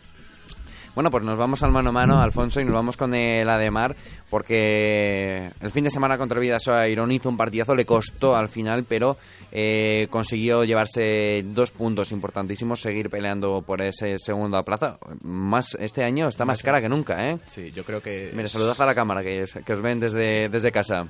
Bueno, 0.98 1.12
pues 1.12 1.22
nos 1.22 1.38
vamos 1.38 1.62
al 1.62 1.70
mano 1.70 1.90
a 1.90 1.92
mano, 1.92 2.20
Alfonso, 2.20 2.60
y 2.60 2.64
nos 2.64 2.74
vamos 2.74 2.96
con 2.96 3.14
el 3.14 3.48
Ademar, 3.48 3.94
porque 4.28 5.48
el 5.60 5.70
fin 5.70 5.84
de 5.84 5.92
semana 5.92 6.18
contra 6.18 6.40
Vidasoa 6.40 6.88
Irón 6.88 7.12
hizo 7.12 7.28
un 7.28 7.36
partidazo, 7.36 7.76
le 7.76 7.84
costó 7.84 8.34
al 8.34 8.48
final, 8.48 8.82
pero 8.82 9.16
eh, 9.52 10.08
consiguió 10.10 10.64
llevarse 10.64 11.44
dos 11.46 11.70
puntos 11.70 12.10
importantísimos, 12.10 12.80
seguir 12.80 13.10
peleando 13.10 13.62
por 13.62 13.80
ese 13.80 14.18
segunda 14.18 14.64
plaza. 14.64 14.98
Más 15.22 15.76
Este 15.78 16.02
año 16.02 16.26
está 16.26 16.44
más 16.44 16.64
cara 16.64 16.80
que 16.80 16.88
nunca, 16.88 17.30
¿eh? 17.30 17.38
Sí, 17.46 17.70
yo 17.70 17.84
creo 17.84 18.02
que... 18.02 18.32
Mira, 18.34 18.48
saludad 18.48 18.74
a 18.80 18.86
la 18.86 18.96
cámara, 18.96 19.22
que, 19.22 19.44
que 19.64 19.72
os 19.72 19.80
ven 19.80 20.00
desde, 20.00 20.48
desde 20.48 20.72
casa. 20.72 21.06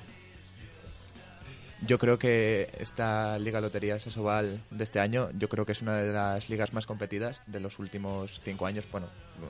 Yo 1.87 1.99
creo 1.99 2.19
que 2.19 2.71
esta 2.81 3.39
Liga 3.39 3.61
Lotería 3.61 4.01
Sasoval 4.01 4.65
de 4.71 4.83
este 4.83 4.99
año, 4.99 5.31
yo 5.39 5.49
creo 5.49 5.65
que 5.65 5.73
es 5.73 5.81
una 5.81 5.97
de 5.97 6.13
las 6.13 6.49
ligas 6.49 6.73
más 6.73 6.87
competidas 6.87 7.45
de 7.47 7.61
los 7.61 7.79
últimos 7.79 8.41
cinco 8.43 8.67
años, 8.67 8.85
bueno, 8.91 9.07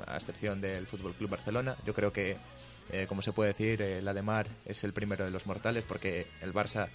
a 0.06 0.16
excepción 0.16 0.60
del 0.60 0.86
Fútbol 0.86 1.14
Club 1.14 1.30
Barcelona. 1.30 1.76
Yo 1.86 1.94
creo 1.94 2.12
que, 2.12 2.36
eh, 2.92 3.06
como 3.08 3.22
se 3.22 3.32
puede 3.32 3.52
decir, 3.52 3.80
eh, 3.80 4.02
la 4.02 4.12
de 4.12 4.20
Mar 4.20 4.46
es 4.66 4.84
el 4.84 4.92
primero 4.92 5.24
de 5.24 5.30
los 5.30 5.46
mortales, 5.46 5.84
porque 5.88 6.26
el 6.42 6.52
Barça, 6.52 6.88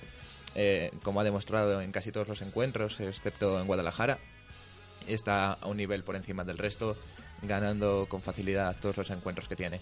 eh, 0.53 0.91
como 1.01 1.19
ha 1.19 1.23
demostrado 1.23 1.81
en 1.81 1.91
casi 1.91 2.11
todos 2.11 2.27
los 2.27 2.41
encuentros, 2.43 2.99
excepto 2.99 3.59
en 3.59 3.65
Guadalajara, 3.65 4.19
está 5.07 5.53
a 5.53 5.67
un 5.67 5.77
nivel 5.77 6.03
por 6.03 6.15
encima 6.15 6.43
del 6.43 6.59
resto, 6.59 6.95
ganando 7.41 8.05
con 8.07 8.21
facilidad 8.21 8.77
todos 8.79 8.97
los 8.97 9.09
encuentros 9.09 9.47
que 9.47 9.55
tiene. 9.55 9.81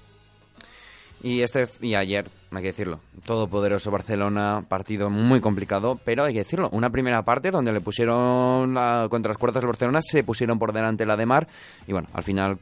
Y 1.23 1.41
este 1.41 1.67
y 1.81 1.93
ayer, 1.93 2.29
hay 2.51 2.61
que 2.61 2.67
decirlo, 2.69 2.99
todopoderoso 3.25 3.91
Barcelona, 3.91 4.65
partido 4.67 5.09
muy 5.11 5.39
complicado, 5.39 5.99
pero 6.03 6.23
hay 6.23 6.33
que 6.33 6.39
decirlo, 6.39 6.69
una 6.71 6.89
primera 6.89 7.21
parte 7.23 7.51
donde 7.51 7.71
le 7.71 7.79
pusieron 7.81 8.73
la- 8.73 9.07
contra 9.09 9.29
las 9.29 9.37
puertas 9.37 9.61
del 9.61 9.67
Barcelona, 9.67 9.99
se 10.01 10.23
pusieron 10.23 10.57
por 10.57 10.73
delante 10.73 11.05
la 11.05 11.15
de 11.17 11.25
Mar 11.27 11.47
y 11.85 11.91
bueno, 11.93 12.07
al 12.13 12.23
final 12.23 12.57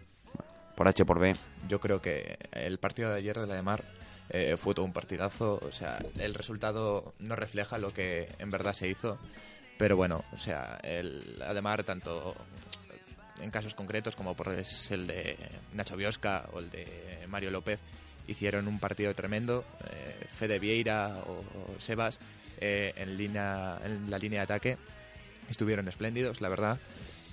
por 0.76 0.88
H 0.89 1.05
por 1.05 1.20
B. 1.20 1.36
Yo 1.70 1.80
creo 1.80 2.01
que 2.01 2.38
el 2.51 2.80
partido 2.80 3.10
de 3.12 3.18
ayer 3.20 3.38
de 3.39 3.47
la 3.47 3.55
de 3.55 3.62
Mar 3.62 3.84
eh, 4.30 4.57
fue 4.57 4.74
todo 4.76 4.86
un 4.86 4.93
partidazo. 4.93 5.60
O 5.66 5.72
sea, 5.72 5.97
el 6.18 6.34
resultado 6.34 7.14
no 7.20 7.36
refleja 7.36 7.78
lo 7.78 7.91
que 7.93 8.28
en 8.39 8.49
verdad 8.51 8.74
se 8.74 8.88
hizo. 8.89 9.18
Pero 9.78 9.95
bueno, 9.95 10.24
o 10.34 10.38
sea, 10.38 10.78
el 10.84 11.41
Ademar, 11.41 11.84
tanto 11.84 12.36
en 13.41 13.49
casos 13.51 13.74
concretos 13.74 14.16
como 14.16 14.36
por 14.36 14.49
el 14.49 15.07
de 15.07 15.38
Nacho 15.74 15.95
Biosca 15.95 16.45
o 16.53 16.60
el 16.60 16.70
de 16.70 17.26
Mario 17.30 17.51
López, 17.51 17.80
hicieron 18.30 18.67
un 18.67 18.80
partido 18.80 19.13
tremendo. 19.13 19.65
Eh, 19.89 20.27
Fede 20.38 20.59
Vieira 20.59 21.17
o, 21.27 21.43
Sebas 21.80 22.19
eh, 22.59 22.93
en, 22.95 23.17
línea, 23.17 23.80
en 23.84 24.09
la 24.09 24.17
línea 24.17 24.39
de 24.39 24.43
ataque 24.43 24.77
estuvieron 25.49 25.88
espléndidos, 25.88 26.41
la 26.41 26.49
verdad. 26.49 26.80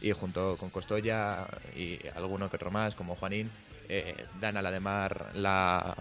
Y 0.01 0.13
junto 0.13 0.57
con 0.57 0.71
Costoya 0.71 1.47
y 1.75 1.99
alguno 2.15 2.51
que 2.51 2.57
otro 2.57 2.71
más, 2.71 2.95
como 2.95 3.17
Juanín, 3.17 3.51
eh, 3.89 4.27
dan 4.41 4.57
a 4.57 4.63
la 4.63 4.71
de 4.71 4.81
Mar 4.81 5.31
la, 5.35 5.97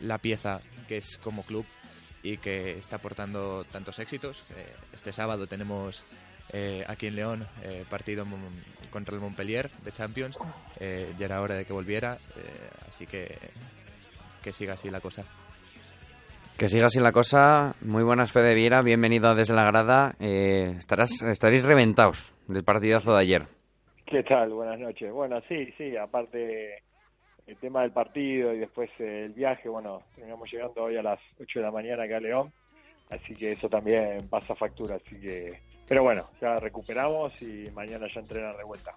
la 0.00 0.18
pieza 0.18 0.60
que 0.88 0.98
es 0.98 1.18
como 1.18 1.42
club 1.42 1.66
y 2.22 2.36
que 2.38 2.78
está 2.78 2.96
aportando 2.96 3.64
tantos 3.64 3.98
éxitos. 3.98 4.42
Eh, 4.56 4.66
este 4.92 5.12
sábado 5.12 5.46
tenemos 5.46 6.02
eh, 6.52 6.84
aquí 6.88 7.06
en 7.06 7.14
León 7.14 7.46
eh, 7.62 7.84
partido 7.88 8.24
contra 8.90 9.14
el 9.14 9.20
Montpellier 9.20 9.70
de 9.84 9.92
Champions. 9.92 10.36
Eh, 10.78 11.14
ya 11.18 11.26
era 11.26 11.40
hora 11.40 11.54
de 11.54 11.64
que 11.64 11.72
volviera, 11.72 12.18
así 12.88 13.06
que 13.06 13.38
que 14.42 14.52
siga 14.52 14.74
así 14.74 14.90
la 14.90 15.00
cosa. 15.00 15.24
Que 16.58 16.68
siga 16.68 16.86
así 16.86 17.00
la 17.00 17.12
cosa, 17.12 17.74
muy 17.80 18.02
buenas 18.02 18.32
Fede 18.32 18.54
Viera, 18.54 18.82
bienvenido 18.82 19.34
desde 19.34 19.54
la 19.54 19.64
grada, 19.64 20.14
eh, 20.20 20.74
estarás, 20.78 21.22
estaréis 21.22 21.64
reventados 21.64 22.34
del 22.48 22.64
partidazo 22.64 23.14
de 23.14 23.20
ayer. 23.20 23.46
¿Qué 24.04 24.22
tal? 24.22 24.50
Buenas 24.50 24.78
noches. 24.78 25.10
Bueno, 25.10 25.40
sí, 25.48 25.72
sí, 25.78 25.96
aparte 25.96 26.82
el 27.46 27.56
tema 27.56 27.82
del 27.82 27.92
partido 27.92 28.52
y 28.52 28.58
después 28.58 28.90
eh, 28.98 29.24
el 29.26 29.32
viaje, 29.32 29.68
bueno, 29.68 30.02
terminamos 30.14 30.52
llegando 30.52 30.84
hoy 30.84 30.96
a 30.96 31.02
las 31.02 31.20
8 31.40 31.60
de 31.60 31.64
la 31.64 31.72
mañana 31.72 32.04
acá 32.04 32.18
a 32.18 32.20
León, 32.20 32.52
así 33.08 33.34
que 33.34 33.52
eso 33.52 33.68
también 33.68 34.28
pasa 34.28 34.54
factura, 34.54 34.96
así 34.96 35.18
que... 35.18 35.69
Pero 35.90 36.04
bueno, 36.04 36.28
ya 36.40 36.60
recuperamos 36.60 37.32
y 37.42 37.68
mañana 37.74 38.06
ya 38.14 38.20
entrenan 38.20 38.56
de 38.56 38.62
vuelta. 38.62 38.92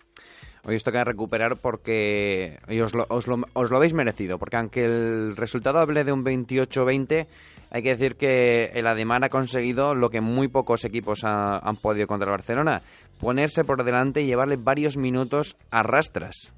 Hoy 0.64 0.76
os 0.76 0.84
toca 0.84 1.04
recuperar 1.04 1.58
porque 1.58 2.60
os, 2.84 2.94
lo, 2.94 3.08
os, 3.10 3.26
lo, 3.26 3.38
os 3.54 3.72
lo 3.72 3.78
habéis 3.78 3.96
merecido, 3.96 4.38
porque 4.38 4.58
aunque 4.58 4.86
el 4.86 5.36
resultado 5.36 5.80
hable 5.80 6.04
de 6.04 6.12
un 6.12 6.24
28-20, 6.24 7.26
hay 7.72 7.82
que 7.82 7.90
decir 7.96 8.16
que 8.16 8.66
el 8.76 8.86
Ademar 8.86 9.24
ha 9.24 9.30
conseguido 9.30 9.96
lo 9.96 10.12
que 10.12 10.22
muy 10.22 10.50
pocos 10.50 10.86
equipos 10.86 11.24
ha- 11.24 11.58
han 11.58 11.78
podido 11.78 12.06
contra 12.06 12.28
el 12.28 12.38
Barcelona, 12.38 12.84
ponerse 13.20 13.64
por 13.64 13.84
delante 13.84 14.22
y 14.22 14.28
llevarle 14.28 14.58
varios 14.58 14.96
minutos 14.96 15.58
a 15.72 15.82
rastras. 15.82 16.54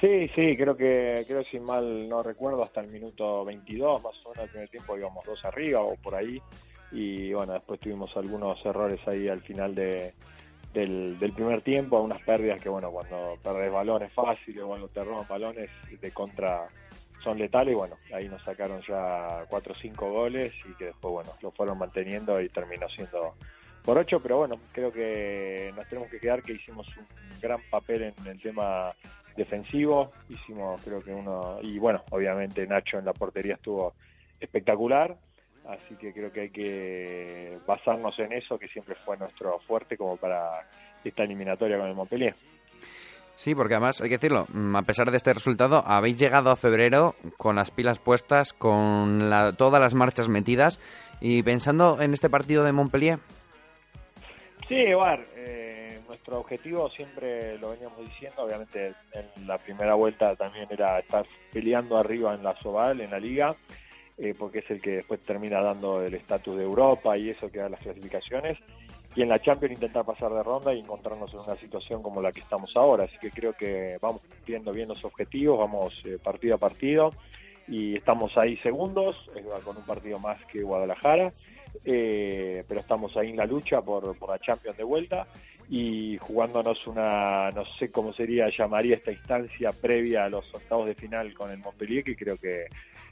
Sí, 0.00 0.28
sí, 0.36 0.56
creo 0.56 0.76
que, 0.76 1.24
creo 1.26 1.42
si 1.50 1.58
mal 1.58 2.08
no 2.08 2.22
recuerdo, 2.22 2.62
hasta 2.62 2.80
el 2.80 2.88
minuto 2.92 3.44
22, 3.44 4.04
más 4.04 4.14
o 4.24 4.30
menos 4.30 4.44
el 4.44 4.50
primer 4.50 4.68
tiempo 4.68 4.96
íbamos 4.96 5.24
dos 5.26 5.44
arriba 5.44 5.80
o 5.80 5.96
por 5.96 6.14
ahí. 6.14 6.40
Y 6.92 7.32
bueno, 7.32 7.54
después 7.54 7.80
tuvimos 7.80 8.14
algunos 8.16 8.64
errores 8.64 9.00
ahí 9.08 9.28
al 9.28 9.40
final 9.40 9.74
de, 9.74 10.12
del, 10.72 11.32
primer 11.34 11.62
tiempo, 11.62 12.00
unas 12.00 12.22
pérdidas 12.22 12.60
que 12.60 12.68
bueno, 12.68 12.90
cuando 12.90 13.36
perdés 13.42 13.72
balones 13.72 14.12
fáciles 14.12 14.64
cuando 14.64 14.88
te 14.88 15.04
roban 15.04 15.26
balones 15.28 15.70
de 16.00 16.10
contra 16.12 16.68
son 17.22 17.38
letales 17.38 17.72
y 17.72 17.76
bueno, 17.76 17.96
ahí 18.12 18.28
nos 18.28 18.42
sacaron 18.42 18.82
ya 18.88 19.44
cuatro 19.48 19.74
o 19.74 19.76
cinco 19.76 20.10
goles 20.10 20.52
y 20.68 20.74
que 20.74 20.86
después 20.86 21.12
bueno, 21.12 21.30
lo 21.40 21.52
fueron 21.52 21.78
manteniendo 21.78 22.40
y 22.40 22.48
terminó 22.48 22.88
siendo 22.88 23.34
por 23.84 23.98
ocho, 23.98 24.20
pero 24.20 24.38
bueno, 24.38 24.58
creo 24.72 24.92
que 24.92 25.72
nos 25.76 25.88
tenemos 25.88 26.10
que 26.10 26.20
quedar 26.20 26.42
que 26.42 26.52
hicimos 26.52 26.86
un 26.96 27.40
gran 27.40 27.60
papel 27.70 28.02
en 28.02 28.26
el 28.26 28.40
tema 28.40 28.92
defensivo, 29.36 30.12
hicimos 30.28 30.80
creo 30.82 31.02
que 31.02 31.12
uno, 31.12 31.58
y 31.62 31.78
bueno, 31.78 32.02
obviamente 32.10 32.66
Nacho 32.66 32.98
en 32.98 33.04
la 33.04 33.12
portería 33.12 33.54
estuvo 33.54 33.94
espectacular, 34.40 35.16
así 35.68 35.94
que 35.96 36.12
creo 36.12 36.32
que 36.32 36.40
hay 36.42 36.50
que 36.50 37.58
basarnos 37.66 38.18
en 38.18 38.32
eso, 38.32 38.58
que 38.58 38.68
siempre 38.68 38.94
fue 39.04 39.16
nuestro 39.16 39.58
fuerte 39.60 39.96
como 39.96 40.16
para 40.16 40.66
esta 41.04 41.22
eliminatoria 41.24 41.78
con 41.78 41.88
el 41.88 41.94
Montpellier. 41.94 42.34
Sí, 43.34 43.54
porque 43.54 43.74
además, 43.74 44.00
hay 44.00 44.08
que 44.08 44.16
decirlo, 44.16 44.46
mm, 44.52 44.76
a 44.76 44.82
pesar 44.82 45.10
de 45.10 45.16
este 45.16 45.32
resultado, 45.32 45.82
habéis 45.86 46.18
llegado 46.18 46.50
a 46.50 46.56
febrero 46.56 47.14
con 47.38 47.56
las 47.56 47.70
pilas 47.70 47.98
puestas, 47.98 48.52
con 48.52 49.30
la- 49.30 49.52
todas 49.52 49.80
las 49.80 49.94
marchas 49.94 50.28
metidas 50.28 50.78
y 51.20 51.42
pensando 51.42 52.00
en 52.00 52.12
este 52.12 52.28
partido 52.28 52.62
de 52.62 52.72
Montpellier. 52.72 53.18
Sí, 54.68 54.74
igual, 54.74 55.26
eh, 55.34 56.00
nuestro 56.06 56.38
objetivo 56.40 56.88
siempre 56.90 57.58
lo 57.58 57.70
veníamos 57.70 57.98
diciendo, 58.00 58.42
obviamente 58.42 58.94
en 59.12 59.46
la 59.46 59.58
primera 59.58 59.94
vuelta 59.94 60.36
también 60.36 60.66
era 60.70 60.98
estar 60.98 61.24
peleando 61.52 61.96
arriba 61.96 62.34
en 62.34 62.42
la 62.42 62.54
Soval, 62.62 63.00
en 63.00 63.10
la 63.10 63.18
liga, 63.18 63.56
eh, 64.22 64.36
porque 64.38 64.60
es 64.60 64.70
el 64.70 64.80
que 64.80 64.90
después 64.92 65.18
termina 65.20 65.60
dando 65.60 66.00
el 66.00 66.14
estatus 66.14 66.54
de 66.54 66.62
Europa 66.62 67.18
y 67.18 67.30
eso 67.30 67.50
que 67.50 67.58
da 67.58 67.68
las 67.68 67.80
clasificaciones, 67.80 68.56
y 69.16 69.22
en 69.22 69.28
la 69.28 69.42
Champions 69.42 69.74
intentar 69.74 70.04
pasar 70.04 70.32
de 70.32 70.44
ronda 70.44 70.72
y 70.72 70.78
encontrarnos 70.78 71.34
en 71.34 71.40
una 71.40 71.56
situación 71.56 72.00
como 72.02 72.22
la 72.22 72.30
que 72.30 72.38
estamos 72.38 72.70
ahora, 72.76 73.04
así 73.04 73.18
que 73.18 73.32
creo 73.32 73.52
que 73.52 73.98
vamos 74.00 74.22
cumpliendo 74.22 74.72
bien 74.72 74.88
los 74.88 75.04
objetivos, 75.04 75.58
vamos 75.58 75.92
eh, 76.04 76.18
partido 76.22 76.54
a 76.54 76.58
partido, 76.58 77.12
y 77.66 77.96
estamos 77.96 78.38
ahí 78.38 78.56
segundos, 78.58 79.16
eh, 79.34 79.42
con 79.64 79.76
un 79.76 79.84
partido 79.84 80.20
más 80.20 80.38
que 80.46 80.62
Guadalajara, 80.62 81.32
eh, 81.84 82.62
pero 82.68 82.78
estamos 82.78 83.16
ahí 83.16 83.30
en 83.30 83.38
la 83.38 83.46
lucha 83.46 83.82
por, 83.82 84.16
por 84.16 84.30
la 84.30 84.38
Champions 84.38 84.76
de 84.76 84.84
vuelta 84.84 85.26
y 85.68 86.16
jugándonos 86.18 86.86
una, 86.86 87.50
no 87.50 87.64
sé 87.78 87.90
cómo 87.90 88.12
sería, 88.12 88.48
llamaría 88.56 88.96
esta 88.96 89.10
instancia 89.10 89.72
previa 89.72 90.26
a 90.26 90.28
los 90.28 90.44
octavos 90.54 90.86
de 90.86 90.94
final 90.94 91.34
con 91.34 91.50
el 91.50 91.58
Montpellier, 91.58 92.04
que 92.04 92.14
creo 92.14 92.36
que, 92.36 92.66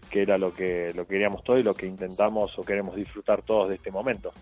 que 0.09 0.23
era 0.23 0.39
lo 0.39 0.53
que, 0.55 0.93
lo 0.95 1.05
que 1.07 1.15
queríamos 1.15 1.43
todos 1.45 1.61
y 1.61 1.63
lo 1.63 1.75
que 1.75 1.87
intentamos 1.87 2.59
o 2.59 2.63
queremos 2.63 2.97
disfrutar 2.97 3.43
todos 3.43 3.69
de 3.69 3.75
este 3.77 3.91
momento. 3.91 4.33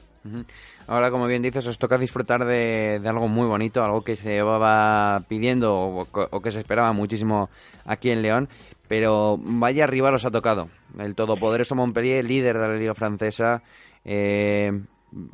Ahora, 0.87 1.11
como 1.11 1.27
bien 1.27 1.43
dices, 1.43 1.67
os 1.67 1.79
toca 1.79 1.97
disfrutar 1.97 2.45
de, 2.45 2.99
de 3.01 3.09
algo 3.09 3.29
muy 3.29 3.47
bonito, 3.47 3.83
algo 3.83 4.03
que 4.03 4.17
se 4.17 4.31
llevaba 4.31 5.21
pidiendo 5.29 5.75
o, 5.75 6.07
o 6.13 6.41
que 6.41 6.51
se 6.51 6.61
esperaba 6.61 6.93
muchísimo 6.93 7.49
aquí 7.87 8.11
en 8.11 8.23
León, 8.23 8.49
pero 8.89 9.37
vaya 9.39 9.87
rival 9.87 10.15
os 10.15 10.27
ha 10.27 10.31
tocado. 10.31 10.69
El 10.99 11.15
todopoderoso 11.15 11.75
Montpellier, 11.75 12.25
líder 12.25 12.59
de 12.59 12.69
la 12.69 12.75
Liga 12.77 12.95
Francesa. 12.95 13.63
Eh, 14.05 14.71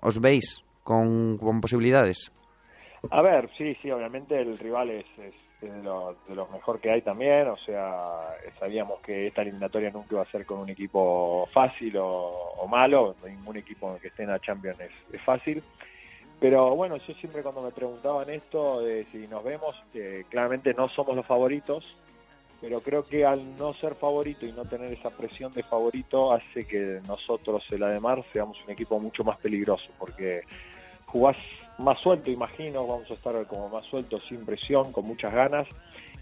¿Os 0.00 0.20
veis 0.20 0.62
con, 0.82 1.38
con 1.38 1.60
posibilidades? 1.60 2.30
A 3.10 3.22
ver, 3.22 3.50
sí, 3.58 3.74
sí, 3.82 3.90
obviamente 3.90 4.40
el 4.40 4.58
rival 4.58 4.90
es- 4.90 5.18
es 5.18 5.34
de, 5.68 5.82
lo, 5.82 6.16
de 6.28 6.34
lo 6.34 6.46
mejor 6.48 6.80
que 6.80 6.90
hay 6.90 7.02
también, 7.02 7.48
o 7.48 7.56
sea, 7.56 8.36
sabíamos 8.58 9.00
que 9.00 9.26
esta 9.26 9.42
eliminatoria 9.42 9.90
nunca 9.90 10.08
iba 10.12 10.22
a 10.22 10.30
ser 10.30 10.46
con 10.46 10.58
un 10.58 10.68
equipo 10.68 11.48
fácil 11.52 11.96
o, 11.98 12.66
malo, 12.68 13.14
ningún 13.24 13.56
equipo 13.56 13.96
que 14.00 14.08
esté 14.08 14.22
en 14.22 14.30
la 14.30 14.40
Champions 14.40 14.78
es, 14.80 15.20
fácil, 15.22 15.62
pero 16.40 16.74
bueno, 16.74 16.96
yo 16.96 17.14
siempre 17.14 17.42
cuando 17.42 17.62
me 17.62 17.70
preguntaban 17.70 18.28
esto 18.30 18.82
si 19.12 19.26
nos 19.28 19.44
vemos, 19.44 19.76
claramente 20.28 20.74
no 20.74 20.88
somos 20.88 21.14
los 21.14 21.26
favoritos, 21.26 21.84
pero 22.60 22.80
creo 22.80 23.04
que 23.04 23.24
al 23.26 23.56
no 23.56 23.74
ser 23.74 23.94
favorito 23.94 24.46
y 24.46 24.52
no 24.52 24.64
tener 24.64 24.92
esa 24.92 25.10
presión 25.10 25.52
de 25.52 25.62
favorito 25.62 26.32
hace 26.32 26.66
que 26.66 27.00
nosotros, 27.06 27.62
el 27.70 27.82
Ademar, 27.82 28.24
seamos 28.32 28.56
un 28.64 28.70
equipo 28.70 28.98
mucho 28.98 29.22
más 29.22 29.38
peligroso, 29.38 29.90
porque 29.98 30.42
jugás 31.06 31.36
más 31.78 31.98
suelto, 32.00 32.30
imagino, 32.30 32.86
vamos 32.86 33.10
a 33.10 33.14
estar 33.14 33.46
como 33.46 33.68
más 33.68 33.84
sueltos, 33.86 34.22
sin 34.28 34.44
presión, 34.44 34.92
con 34.92 35.06
muchas 35.06 35.32
ganas, 35.32 35.66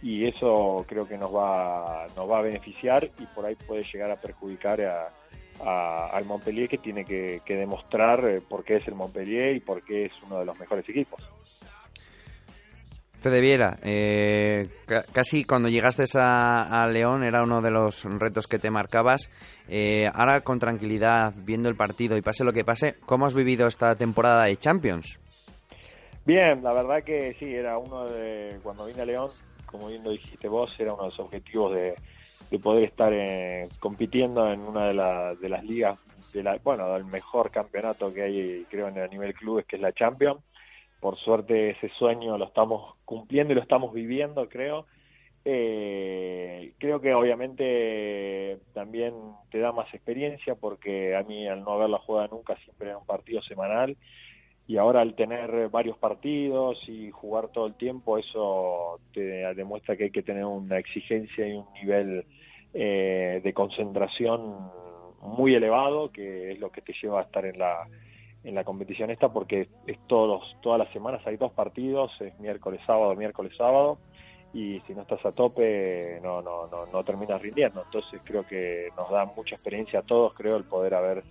y 0.03 0.27
eso 0.27 0.85
creo 0.89 1.07
que 1.07 1.17
nos 1.19 1.33
va, 1.35 2.07
nos 2.17 2.29
va 2.31 2.39
a 2.39 2.43
beneficiar 2.43 3.09
y 3.19 3.27
por 3.27 3.47
ahí 3.47 3.55
puede 3.55 3.85
llegar 3.93 4.11
a 4.11 4.17
perjudicar 4.17 4.81
a, 4.81 5.09
a- 5.65 6.07
al 6.13 6.25
Montpellier 6.25 6.69
que 6.69 6.79
tiene 6.79 7.05
que, 7.05 7.41
demostrar 7.47 8.25
eh, 8.29 8.41
por 8.41 8.65
qué 8.65 8.77
es 8.77 8.89
el 8.89 8.95
Montpellier 8.95 9.55
y 9.57 9.61
por 9.61 9.83
qué 9.83 10.07
es 10.07 10.13
uno 10.25 10.39
de 10.39 10.45
los 10.47 10.59
mejores 10.59 10.89
equipos. 10.89 11.23
Fede 13.21 13.41
Viera, 13.41 13.79
eh, 13.85 14.69
ca- 14.85 15.05
casi 15.13 15.45
cuando 15.45 15.69
llegaste 15.69 16.03
a, 16.19 16.83
a 16.83 16.87
León 16.89 17.23
era 17.23 17.45
uno 17.45 17.61
de 17.61 17.71
los 17.71 18.03
retos 18.19 18.49
que 18.49 18.59
te 18.59 18.69
marcabas. 18.73 19.31
Eh, 19.69 20.11
ahora 20.13 20.41
con 20.41 20.59
tranquilidad, 20.59 21.33
viendo 21.37 21.69
el 21.69 21.77
partido 21.77 22.17
y 22.17 22.23
pase 22.23 22.43
lo 22.43 22.53
que 22.53 22.65
pase, 22.65 22.97
¿cómo 23.07 23.27
has 23.27 23.35
vivido 23.35 23.69
esta 23.69 23.95
temporada 23.95 24.47
de 24.47 24.57
Champions? 24.57 25.21
Bien, 26.25 26.63
la 26.63 26.73
verdad 26.73 27.03
que 27.05 27.35
sí, 27.41 27.47
era 27.53 27.79
uno 27.79 28.09
de, 28.09 28.61
cuando 28.63 28.85
vine 28.85 29.03
a 29.03 29.05
León, 29.05 29.35
como 29.65 29.89
bien 29.89 30.05
lo 30.05 30.11
dijiste 30.11 30.47
vos, 30.49 30.71
era 30.79 30.95
uno 30.95 31.03
de 31.05 31.09
los 31.11 31.19
objetivos 31.21 31.75
de, 31.75 32.01
de 32.49 32.59
poder 32.61 32.85
estar 32.85 33.13
eh, 33.13 33.73
compitiendo 33.81 34.49
en 34.53 34.61
una 34.61 34.87
de, 34.87 34.95
la- 34.95 35.35
de 35.35 35.49
las 35.49 35.65
ligas, 35.65 35.99
de 36.33 36.43
la, 36.45 36.59
bueno, 36.63 36.93
del 36.95 37.05
mejor 37.05 37.51
campeonato 37.51 38.13
que 38.13 38.23
hay, 38.23 38.67
creo, 38.67 38.87
en 38.89 38.99
el 38.99 39.11
nivel 39.11 39.35
clubes, 39.35 39.67
que 39.67 39.77
es 39.77 39.83
la 39.83 39.93
Champions. 39.93 40.41
Por 41.01 41.19
suerte 41.19 41.71
ese 41.71 41.89
sueño 41.99 42.39
lo 42.39 42.47
estamos 42.47 42.97
cumpliendo 43.05 43.53
y 43.53 43.57
lo 43.57 43.63
estamos 43.63 43.93
viviendo, 43.95 44.49
creo. 44.49 44.87
Eh, 45.45 46.75
creo 46.79 47.01
que 47.01 47.15
obviamente 47.15 48.61
también 48.73 49.15
te 49.51 49.59
da 49.59 49.73
más 49.73 49.93
experiencia 49.95 50.55
porque 50.57 51.17
a 51.17 51.23
mí 51.25 51.49
al 51.49 51.65
no 51.65 51.73
haberla 51.73 51.99
jugado 51.99 52.29
nunca 52.29 52.57
siempre 52.65 52.89
era 52.91 52.99
un 52.99 53.07
partido 53.07 53.43
semanal 53.43 53.99
y 54.67 54.77
ahora 54.77 55.01
al 55.01 55.15
tener 55.15 55.69
varios 55.69 55.99
partidos 55.99 56.79
y 56.89 57.11
jugar 57.11 57.49
todo 57.49 57.67
el 57.67 57.75
tiempo 57.75 58.19
eso 58.19 59.01
te 59.13 59.21
demuestra 59.55 59.97
que 59.97 60.05
hay 60.05 60.11
que 60.11 60.23
tener 60.23 60.45
una 60.45 60.79
exigencia 60.79 61.47
y 61.47 61.53
un 61.53 61.67
nivel 61.75 62.25
eh, 62.73 63.41
de 63.43 63.53
concentración 63.53 64.71
muy 65.21 65.55
elevado 65.55 66.11
que 66.11 66.53
es 66.53 66.61
lo 66.61 66.71
que 66.71 66.81
te 66.81 66.95
lleva 67.01 67.21
a 67.21 67.25
estar 67.25 67.45
en 67.45 67.59
la 67.59 67.89
en 68.45 68.55
la 68.55 68.65
competición 68.65 69.11
esta 69.11 69.33
porque 69.33 69.69
es 69.87 69.99
todos 70.07 70.57
todas 70.63 70.79
las 70.79 70.93
semanas 70.93 71.27
hay 71.27 71.37
dos 71.37 71.53
partidos 71.53 72.13
es 72.21 72.39
miércoles 72.39 72.81
sábado 72.87 73.15
miércoles 73.17 73.53
sábado 73.57 73.99
y 74.55 74.81
si 74.87 74.95
no 74.95 75.03
estás 75.03 75.25
a 75.25 75.33
tope 75.33 76.21
no 76.23 76.43
no 76.43 76.67
no 76.67 76.87
no 76.87 77.05
terminas 77.05 77.41
rindiendo. 77.41 77.83
Entonces 77.83 78.21
creo 78.25 78.47
que 78.47 78.89
nos 78.97 79.11
da 79.11 79.25
mucha 79.25 79.55
experiencia 79.55 80.01
a 80.01 80.03
todos 80.03 80.35
creo 80.35 80.57
el 80.57 80.65
poder 80.65 80.95
haber 80.95 81.25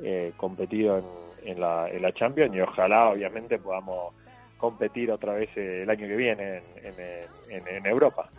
eh, 0.00 0.32
competido 0.36 0.98
en, 0.98 1.04
en 1.44 1.60
la, 1.60 1.88
en 1.88 2.02
la 2.02 2.12
Champions 2.12 2.54
y 2.54 2.60
ojalá 2.60 3.10
obviamente 3.10 3.58
podamos 3.58 4.14
competir 4.58 5.10
otra 5.10 5.34
vez 5.34 5.50
eh, 5.56 5.82
el 5.82 5.90
año 5.90 6.06
que 6.06 6.16
viene 6.16 6.62
en, 6.82 7.68
en, 7.68 7.86
Europa. 7.86 8.30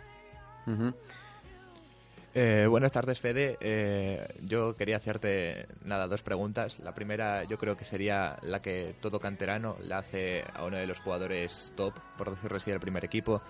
Eh, 2.34 2.66
buenas 2.68 2.92
tardes, 2.92 3.20
Fede. 3.20 3.56
Eh, 3.60 4.26
yo 4.42 4.74
quería 4.74 4.96
hacerte, 4.96 5.66
nada, 5.84 6.06
dos 6.06 6.22
preguntas. 6.22 6.78
La 6.80 6.92
primera 6.92 7.44
yo 7.44 7.56
creo 7.56 7.76
que 7.76 7.84
sería 7.84 8.36
la 8.42 8.60
que 8.60 8.94
todo 9.00 9.20
canterano 9.20 9.76
le 9.80 9.94
hace 9.94 10.44
a 10.52 10.64
uno 10.64 10.76
de 10.76 10.86
los 10.86 11.00
jugadores 11.00 11.72
top, 11.76 11.94
por 12.18 12.30
decirlo 12.30 12.56
así, 12.56 12.70
del 12.70 12.80
primer 12.80 13.04
equipo, 13.04 13.40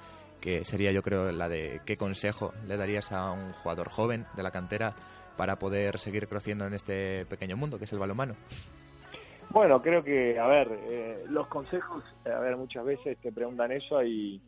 que 0.41 0.65
sería 0.65 0.93
yo 0.93 1.03
creo 1.03 1.33
la 1.33 1.49
de 1.49 1.81
qué 1.87 1.97
consejo 1.97 2.53
le 2.67 2.77
darías 2.77 3.11
a 3.11 3.33
un 3.33 3.53
jugador 3.55 3.89
joven 3.89 4.27
de 4.37 4.43
la 4.43 4.51
cantera 4.51 4.95
para 5.37 5.59
poder 5.59 5.99
seguir 5.99 6.29
creciendo 6.29 6.67
en 6.67 6.75
este 6.75 7.27
pequeño 7.27 7.57
mundo 7.57 7.79
que 7.79 7.85
es 7.85 7.93
el 7.93 7.99
balonmano. 7.99 8.37
Bueno, 9.49 9.81
creo 9.81 10.03
que, 10.03 10.39
a 10.39 10.47
ver, 10.47 10.69
eh, 10.73 11.25
los 11.29 11.49
consejos, 11.49 12.05
eh, 12.25 12.31
a 12.31 12.41
ver, 12.41 12.57
muchas 12.57 12.85
veces 12.85 13.19
te 13.21 13.33
preguntan 13.33 13.73
eso 13.73 14.03
y, 14.03 14.43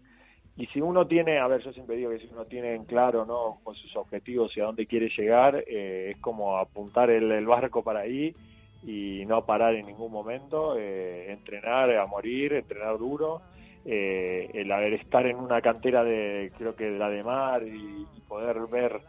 y 0.57 0.67
si 0.69 0.81
uno 0.81 1.07
tiene, 1.07 1.39
a 1.39 1.47
ver, 1.47 1.63
yo 1.63 1.73
siempre 1.73 1.97
digo 1.97 2.11
que 2.11 2.19
si 2.21 2.29
uno 2.33 2.47
tiene 2.47 2.75
en 2.75 2.85
claro, 2.85 3.25
¿no?, 3.25 3.61
con 3.63 3.75
sus 3.77 3.95
objetivos 3.97 4.57
y 4.57 4.61
a 4.61 4.65
dónde 4.65 4.87
quiere 4.87 5.09
llegar, 5.17 5.65
eh, 5.69 6.11
es 6.13 6.19
como 6.21 6.59
apuntar 6.59 7.11
el, 7.11 7.47
barco 7.47 7.83
para 7.85 8.01
ahí 8.01 8.35
y 8.83 9.25
no 9.27 9.45
parar 9.47 9.75
en 9.77 9.87
ningún 9.87 10.13
momento, 10.13 10.77
eh, 10.79 11.33
entrenar 11.33 11.91
a 11.97 12.07
morir, 12.07 12.53
entrenar 12.55 12.99
duro, 12.99 13.43
eh, 13.85 14.51
el 14.55 14.71
haber 14.73 14.95
estar 14.95 15.27
en 15.27 15.37
una 15.37 15.63
cantera 15.63 16.05
de, 16.05 16.53
creo 16.59 16.75
que 16.77 16.91
la 16.91 17.09
de 17.11 17.23
mar 17.25 17.63
y, 17.65 18.09
poder 18.29 18.59
ver 18.71 19.01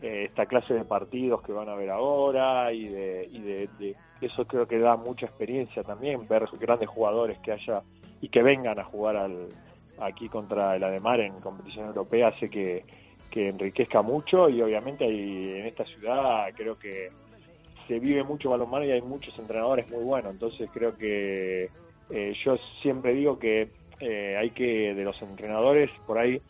eh, 0.00 0.26
esta 0.28 0.46
clase 0.46 0.74
de 0.74 0.84
partidos 0.84 1.42
que 1.42 1.52
van 1.52 1.68
a 1.68 1.74
ver 1.74 1.90
ahora 1.90 2.72
y 2.72 2.88
de, 2.88 3.28
y 3.32 3.40
de- 3.42 3.96
eso 4.26 4.46
creo 4.46 4.66
que 4.66 4.78
da 4.78 4.96
mucha 4.96 5.26
experiencia 5.26 5.82
también 5.82 6.26
ver 6.28 6.46
grandes 6.58 6.88
jugadores 6.88 7.38
que 7.38 7.52
haya 7.52 7.82
y 8.20 8.28
que 8.28 8.42
vengan 8.42 8.78
a 8.78 8.84
jugar 8.84 9.16
al, 9.16 9.48
aquí 10.00 10.28
contra 10.28 10.76
el 10.76 10.84
Ademar 10.84 11.20
en 11.20 11.40
competición 11.40 11.86
europea 11.86 12.28
hace 12.28 12.48
que, 12.48 12.84
que 13.30 13.48
enriquezca 13.48 14.02
mucho 14.02 14.48
y 14.48 14.60
obviamente 14.62 15.04
hay, 15.04 15.60
en 15.60 15.66
esta 15.66 15.84
ciudad 15.84 16.48
creo 16.54 16.78
que 16.78 17.10
se 17.88 17.98
vive 17.98 18.22
mucho 18.22 18.50
balonmano 18.50 18.84
y 18.84 18.92
hay 18.92 19.02
muchos 19.02 19.36
entrenadores 19.38 19.90
muy 19.90 20.04
buenos. 20.04 20.32
Entonces 20.32 20.68
creo 20.72 20.96
que 20.96 21.70
eh, 22.10 22.34
yo 22.44 22.56
siempre 22.82 23.14
digo 23.14 23.38
que 23.38 23.68
eh, 24.00 24.36
hay 24.36 24.50
que 24.50 24.94
de 24.94 25.04
los 25.04 25.20
entrenadores 25.22 25.90
por 26.06 26.18
ahí 26.18 26.40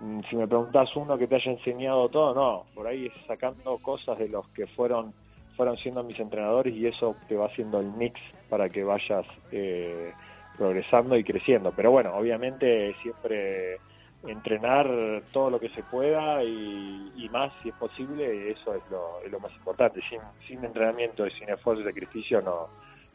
Mm, 0.00 0.20
si 0.30 0.36
me 0.36 0.48
preguntas 0.48 0.88
uno 0.96 1.18
que 1.18 1.26
te 1.26 1.36
haya 1.36 1.52
enseñado 1.52 2.08
todo, 2.08 2.34
no, 2.34 2.64
por 2.74 2.86
ahí 2.86 3.06
es 3.06 3.12
sacando 3.26 3.76
cosas 3.78 4.18
de 4.18 4.28
los 4.28 4.48
que 4.48 4.66
fueron 4.66 5.12
fueron 5.56 5.76
siendo 5.78 6.02
mis 6.02 6.18
entrenadores 6.18 6.74
y 6.74 6.86
eso 6.86 7.16
te 7.28 7.36
va 7.36 7.46
haciendo 7.46 7.80
el 7.80 7.86
mix 7.92 8.20
para 8.48 8.68
que 8.68 8.82
vayas 8.84 9.26
eh, 9.52 10.12
progresando 10.56 11.16
y 11.16 11.24
creciendo. 11.24 11.72
Pero 11.74 11.90
bueno, 11.90 12.14
obviamente 12.14 12.94
siempre 13.02 13.78
entrenar 14.26 15.22
todo 15.32 15.50
lo 15.50 15.58
que 15.58 15.70
se 15.70 15.82
pueda 15.82 16.44
y, 16.44 17.12
y 17.16 17.28
más 17.30 17.52
si 17.62 17.70
es 17.70 17.74
posible, 17.76 18.50
eso 18.50 18.74
es 18.74 18.82
lo, 18.90 19.20
es 19.24 19.30
lo 19.30 19.40
más 19.40 19.52
importante. 19.54 20.00
Sin, 20.08 20.20
sin 20.46 20.64
entrenamiento 20.64 21.26
y 21.26 21.30
sin 21.32 21.48
esfuerzo 21.48 21.82
y 21.82 21.84
sacrificio 21.86 22.40
no, 22.40 22.68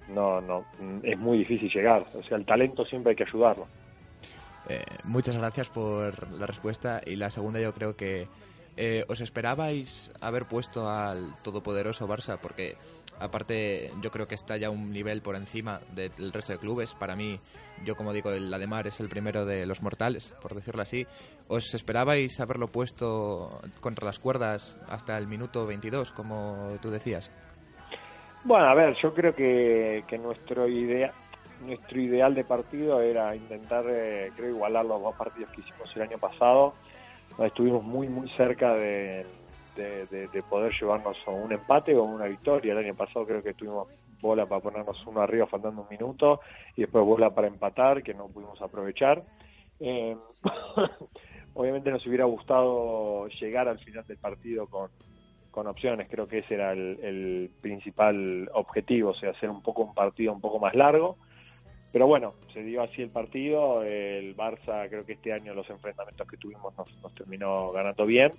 no, 0.10 0.42
no, 0.42 0.66
es 1.04 1.18
muy 1.18 1.40
difícil 1.40 1.70
llegar. 1.72 2.06
O 2.14 2.24
sea, 2.24 2.38
el 2.38 2.46
talento 2.46 2.86
siempre 2.86 3.12
hay 3.12 3.16
que 3.16 3.24
ayudarlo. 3.24 3.68
Eh, 4.68 4.84
muchas 5.04 5.38
gracias 5.38 5.70
por 5.70 6.32
la 6.32 6.46
respuesta. 6.46 7.02
Y 7.06 7.16
la 7.16 7.30
segunda 7.30 7.60
yo 7.60 7.74
creo 7.74 7.96
que 7.96 8.28
eh, 8.78 9.06
os 9.08 9.22
esperabais 9.22 10.12
haber 10.22 10.46
puesto 10.46 10.90
al 10.90 11.36
todopoderoso 11.42 12.08
Barça 12.08 12.38
porque 12.38 12.76
aparte 13.20 13.92
yo 14.02 14.12
creo 14.12 14.28
que 14.28 14.36
está 14.36 14.58
ya 14.58 14.70
un 14.70 14.92
nivel 14.92 15.22
por 15.22 15.36
encima 15.36 15.80
del 15.94 16.34
resto 16.34 16.54
de 16.54 16.60
clubes. 16.60 16.94
Para 16.94 17.16
mí, 17.16 17.40
yo 17.86 17.96
como 17.96 18.12
digo, 18.12 18.32
el 18.32 18.54
Ademar 18.54 18.88
es 18.88 19.00
el 19.00 19.10
primero 19.10 19.46
de 19.46 19.66
los 19.66 19.82
mortales, 19.82 20.34
por 20.42 20.54
decirlo 20.56 20.82
así. 20.82 21.08
¿Os 21.48 21.74
esperabais 21.74 22.40
haberlo 22.40 22.68
puesto 22.68 23.62
contra 23.80 24.06
las 24.06 24.20
cuerdas 24.20 24.78
hasta 24.90 25.18
el 25.18 25.28
minuto 25.28 25.66
22, 25.66 26.12
como 26.12 26.78
tú 26.82 26.90
decías? 26.90 27.32
Bueno, 28.44 28.66
a 28.66 28.76
ver, 28.76 28.96
yo 29.02 29.14
creo 29.14 29.34
que, 29.34 30.04
que 30.08 30.18
nuestro 30.18 30.68
idea 30.68 31.14
nuestro 31.62 32.00
ideal 32.00 32.36
de 32.36 32.44
partido 32.44 33.02
era 33.02 33.36
intentar, 33.36 33.86
eh, 33.88 34.32
creo, 34.36 34.50
igualar 34.50 34.86
los 34.86 35.02
dos 35.02 35.16
partidos 35.16 35.50
que 35.52 35.62
hicimos 35.62 35.90
el 35.96 36.02
año 36.02 36.18
pasado. 36.18 36.74
Estuvimos 37.40 37.84
muy, 37.84 38.08
muy 38.08 38.30
cerca 38.30 38.74
de, 38.74 39.26
de, 39.76 40.06
de, 40.08 40.28
de 40.28 40.44
poder 40.44 40.74
llevarnos 40.80 41.18
a 41.28 41.32
un 41.32 41.52
empate 41.52 41.96
o 41.96 42.04
una 42.04 42.26
victoria. 42.26 42.74
El 42.74 42.80
año 42.80 42.96
pasado 42.96 43.26
creo 43.26 43.44
que 43.44 43.54
tuvimos 43.54 43.88
bola 44.22 44.46
para 44.46 44.62
ponernos 44.62 45.06
uno 45.06 45.22
arriba 45.22 45.46
faltando 45.46 45.82
un 45.82 45.90
minuto 45.90 46.42
y 46.76 46.82
después 46.82 47.06
bola 47.06 47.30
para 47.30 47.48
empatar 47.48 48.02
que 48.02 48.14
no 48.14 48.28
pudimos 48.28 48.62
aprovechar. 48.62 49.24
Eh, 49.80 50.16
obviamente 51.54 51.92
nos 51.92 52.06
hubiera 52.08 52.26
gustado 52.26 53.28
llegar 53.28 53.68
al 53.68 53.80
final 53.80 54.06
del 54.08 54.18
partido 54.18 54.68
con, 54.68 54.90
con 55.52 55.68
opciones, 55.68 56.08
creo 56.10 56.28
que 56.28 56.40
ese 56.40 56.56
era 56.56 56.72
el, 56.74 57.00
el, 57.02 57.52
principal 57.62 58.50
objetivo, 58.54 59.12
o 59.12 59.16
sea, 59.16 59.32
hacer 59.32 59.50
un 59.50 59.62
poco 59.62 59.84
un 59.84 59.94
partido 59.94 60.34
un 60.34 60.42
poco 60.42 60.60
más 60.60 60.76
largo. 60.76 61.18
Pero 61.96 62.08
bueno, 62.08 62.34
se 62.52 62.62
dio 62.62 62.82
así 62.82 63.02
el 63.02 63.10
partido, 63.10 63.82
el 63.82 64.36
Barça 64.36 64.90
creo 64.90 65.06
que 65.06 65.14
este 65.14 65.32
año 65.32 65.54
los 65.54 65.70
enfrentamientos 65.70 66.28
que 66.28 66.36
tuvimos 66.36 66.74
nos, 66.78 67.16
terminó 67.16 67.72
ganando 67.72 68.06
bien. 68.06 68.32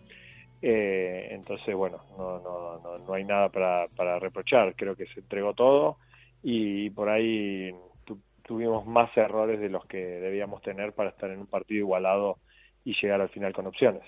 Eh, 0.60 1.28
entonces, 1.30 1.74
bueno, 1.74 2.02
no, 2.18 2.38
no, 2.40 2.78
no, 2.80 2.98
no 2.98 3.14
hay 3.14 3.24
nada 3.24 3.48
para, 3.48 3.88
para 3.96 4.18
reprochar, 4.18 4.74
creo 4.76 4.94
que 4.94 5.06
se 5.06 5.20
entregó 5.20 5.54
todo 5.54 5.96
y 6.42 6.90
por 6.90 7.08
ahí 7.08 7.74
tu, 8.04 8.20
tuvimos 8.42 8.86
más 8.86 9.08
errores 9.16 9.58
de 9.58 9.70
los 9.70 9.86
que 9.86 10.04
debíamos 10.04 10.60
tener 10.60 10.92
para 10.92 11.08
estar 11.08 11.30
en 11.30 11.38
un 11.38 11.46
partido 11.46 11.78
igualado 11.78 12.36
y 12.84 12.94
llegar 13.00 13.22
al 13.22 13.30
final 13.30 13.54
con 13.54 13.68
opciones. 13.68 14.02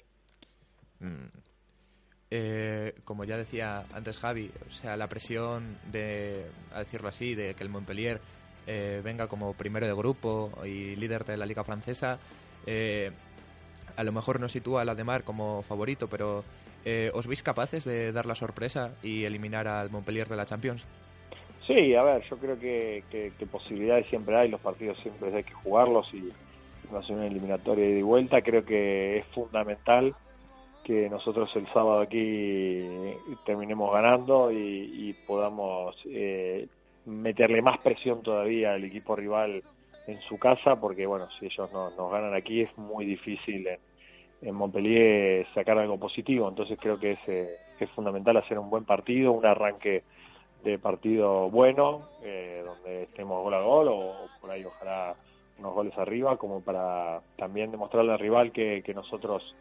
Mm. 1.01 1.24
Eh, 2.30 2.92
como 3.03 3.24
ya 3.24 3.38
decía 3.38 3.86
antes 3.94 4.18
Javi, 4.18 4.51
o 4.68 4.72
sea, 4.72 4.94
la 4.99 5.07
presión 5.07 5.78
de, 5.90 6.44
a 6.70 6.80
decirlo 6.80 7.09
así, 7.09 7.34
de 7.34 7.55
que 7.55 7.64
el 7.64 7.70
Montpellier 7.70 8.20
eh, 8.70 9.00
venga 9.02 9.28
como 9.28 9.54
primero 9.54 9.86
de 9.86 9.94
grupo 9.94 10.50
y 10.62 10.94
líder 10.96 11.24
de 11.24 11.38
la 11.38 11.46
liga 11.46 11.64
francesa, 11.64 12.18
eh, 12.66 13.10
a 13.96 14.04
lo 14.04 14.12
mejor 14.12 14.40
no 14.40 14.48
sitúa 14.50 14.82
al 14.82 14.90
Ademar 14.90 15.24
como 15.24 15.62
favorito, 15.62 16.06
pero 16.06 16.44
eh, 16.84 17.10
¿os 17.14 17.26
veis 17.26 17.42
capaces 17.42 17.86
de 17.86 18.12
dar 18.12 18.26
la 18.26 18.34
sorpresa 18.34 18.92
y 19.02 19.24
eliminar 19.24 19.66
al 19.66 19.88
Montpellier 19.88 20.28
de 20.28 20.36
la 20.36 20.44
Champions? 20.44 20.86
Sí, 21.66 21.94
a 21.94 22.02
ver, 22.02 22.22
yo 22.28 22.36
creo 22.36 22.58
que, 22.58 23.02
posibilidades 23.50 24.06
siempre 24.08 24.36
hay, 24.36 24.50
los 24.50 24.60
partidos 24.60 24.98
siempre 24.98 25.34
hay 25.34 25.44
que 25.44 25.54
jugarlos 25.54 26.06
y 26.12 26.30
no 26.92 26.98
hacer 26.98 27.16
una 27.16 27.26
eliminatoria 27.26 27.86
de 27.86 28.02
vuelta, 28.02 28.42
creo 28.42 28.66
que 28.66 29.16
es 29.16 29.26
fundamental 29.28 30.14
que 30.84 31.08
nosotros 31.08 31.50
el 31.56 31.66
sábado 31.72 32.00
aquí 32.00 32.86
terminemos 33.46 33.94
ganando 33.94 34.52
y, 34.52 34.56
y 35.08 35.16
podamos 35.26 35.96
eh, 36.06 36.66
meterle 37.09 37.62
más 37.62 37.78
presión 37.78 38.22
todavía 38.22 38.74
al 38.74 38.84
equipo 38.84 39.16
rival 39.16 39.62
en 40.06 40.20
su 40.22 40.38
casa, 40.38 40.76
porque 40.76 41.06
bueno, 41.06 41.28
si 41.38 41.46
ellos 41.46 41.70
no, 41.72 41.90
nos 41.90 42.12
ganan 42.12 42.34
aquí 42.34 42.62
es 42.62 42.76
muy 42.78 43.04
difícil 43.04 43.66
en, 43.66 43.78
en 44.42 44.54
Montpellier 44.54 45.46
sacar 45.54 45.78
algo 45.78 45.98
positivo, 45.98 46.48
entonces 46.48 46.78
creo 46.80 46.98
que 46.98 47.12
es, 47.12 47.18
eh, 47.26 47.56
es 47.80 47.90
fundamental 47.90 48.36
hacer 48.36 48.59
un 48.59 48.70
buen 48.70 48.84
partido, 48.84 49.32
un 49.32 49.44
arranque 49.44 50.04
de 50.64 50.78
partido 50.78 51.50
bueno, 51.50 52.09
eh, 52.22 52.62
donde 52.64 53.04
estemos 53.04 53.42
gol 53.42 53.54
a 53.54 53.61
gol 53.61 53.88
o 53.88 54.14
por 54.40 54.50
ahí 54.50 54.64
ojalá 54.64 55.14
unos 55.59 55.74
goles 55.74 55.96
arriba, 55.98 56.36
como 56.36 56.61
para 56.61 57.20
también 57.36 57.70
demostrarle 57.70 58.12
al 58.12 58.18
rival 58.18 58.52
que, 58.52 58.82
que 58.84 58.94
nosotros 58.94 59.54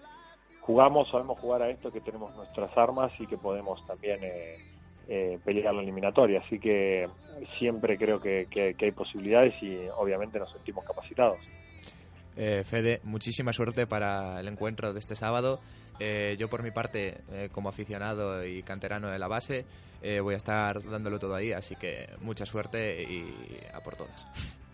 jugamos, 0.61 1.09
sabemos 1.09 1.39
jugar 1.39 1.61
a 1.61 1.69
esto, 1.69 1.91
que 1.91 2.01
tenemos 2.01 2.35
nuestras 2.35 2.75
armas 2.77 3.11
y 3.19 3.25
que 3.25 3.37
podemos 3.37 3.83
también 3.87 4.19
eh, 4.21 4.57
eh, 5.07 5.39
pelear 5.43 5.73
la 5.73 5.81
eliminatoria. 5.81 6.41
Así 6.45 6.59
que 6.59 7.07
siempre 7.57 7.97
creo 7.97 8.19
que, 8.19 8.47
hay 8.79 8.91
posibilidades 8.91 9.53
y 9.61 9.77
obviamente 9.95 10.39
nos 10.39 10.51
sentimos 10.51 10.85
capacitados. 10.85 11.39
Eh, 12.35 12.63
Fede, 12.63 12.99
muchísima 13.03 13.51
suerte 13.51 13.87
para 13.87 14.39
el 14.39 14.47
encuentro 14.47 14.93
de 14.93 14.99
este 14.99 15.15
sábado. 15.15 15.59
Eh, 15.99 16.35
yo 16.37 16.49
por 16.49 16.61
mi 16.61 16.71
parte, 16.71 17.21
eh, 17.31 17.49
como 17.51 17.69
aficionado 17.69 18.45
y 18.45 18.61
canterano 18.61 19.09
de 19.09 19.17
la 19.17 19.27
base, 19.27 19.65
voy 20.21 20.35
a 20.35 20.37
estar 20.37 20.83
dándolo 20.83 21.17
todo 21.17 21.33
ahí, 21.33 21.51
así 21.51 21.75
que 21.75 22.07
mucha 22.21 22.45
suerte 22.45 23.01
y 23.01 23.25
a 23.73 23.79
por 23.79 23.95
todas. 23.95 24.27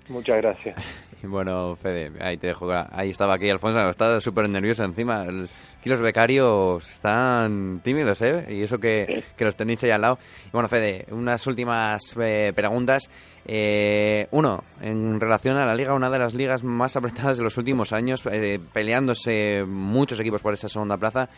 Muchas 0.09 0.37
gracias. 0.37 0.75
Bueno, 1.25 1.77
Fede, 1.77 2.11
ahí 2.19 2.35
te 2.35 2.47
dejo. 2.47 2.69
Ahí 2.91 3.11
estaba 3.11 3.35
aquí 3.35 3.49
Alfonso, 3.49 3.79
estaba 3.89 4.19
súper 4.19 4.49
nervioso 4.49 4.83
encima. 4.83 5.21
Aquí 5.21 5.89
los 5.89 6.01
becarios 6.01 6.85
están 6.85 7.79
tímidos, 7.81 8.21
¿eh? 8.21 8.45
Y 8.49 8.63
eso 8.63 8.77
que, 8.77 9.23
que 9.37 9.45
los 9.45 9.55
tenéis 9.55 9.81
ahí 9.85 9.91
al 9.91 10.01
lado. 10.01 10.19
Y 10.47 10.51
bueno, 10.51 10.67
Fede, 10.67 11.05
unas 11.11 11.47
últimas 11.47 12.01
eh, 12.19 12.51
preguntas. 12.53 13.09
Eh, 13.45 14.27
uno, 14.31 14.65
en 14.81 15.17
relación 15.17 15.55
a 15.55 15.65
la 15.65 15.75
liga, 15.75 15.93
una 15.93 16.09
de 16.09 16.19
las 16.19 16.33
ligas 16.33 16.61
más 16.61 16.97
apretadas 16.97 17.37
de 17.37 17.43
los 17.43 17.57
últimos 17.57 17.93
años, 17.93 18.21
eh, 18.29 18.59
peleándose 18.73 19.63
muchos 19.65 20.19
equipos 20.19 20.41
por 20.41 20.53
esa 20.53 20.67
segunda 20.67 20.97
plaza. 20.97 21.29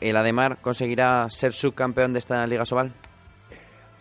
¿El 0.00 0.16
Ademar 0.16 0.56
conseguirá 0.60 1.30
ser 1.30 1.52
subcampeón 1.52 2.12
de 2.12 2.18
esta 2.18 2.44
Liga 2.48 2.64
Sobal? 2.64 2.92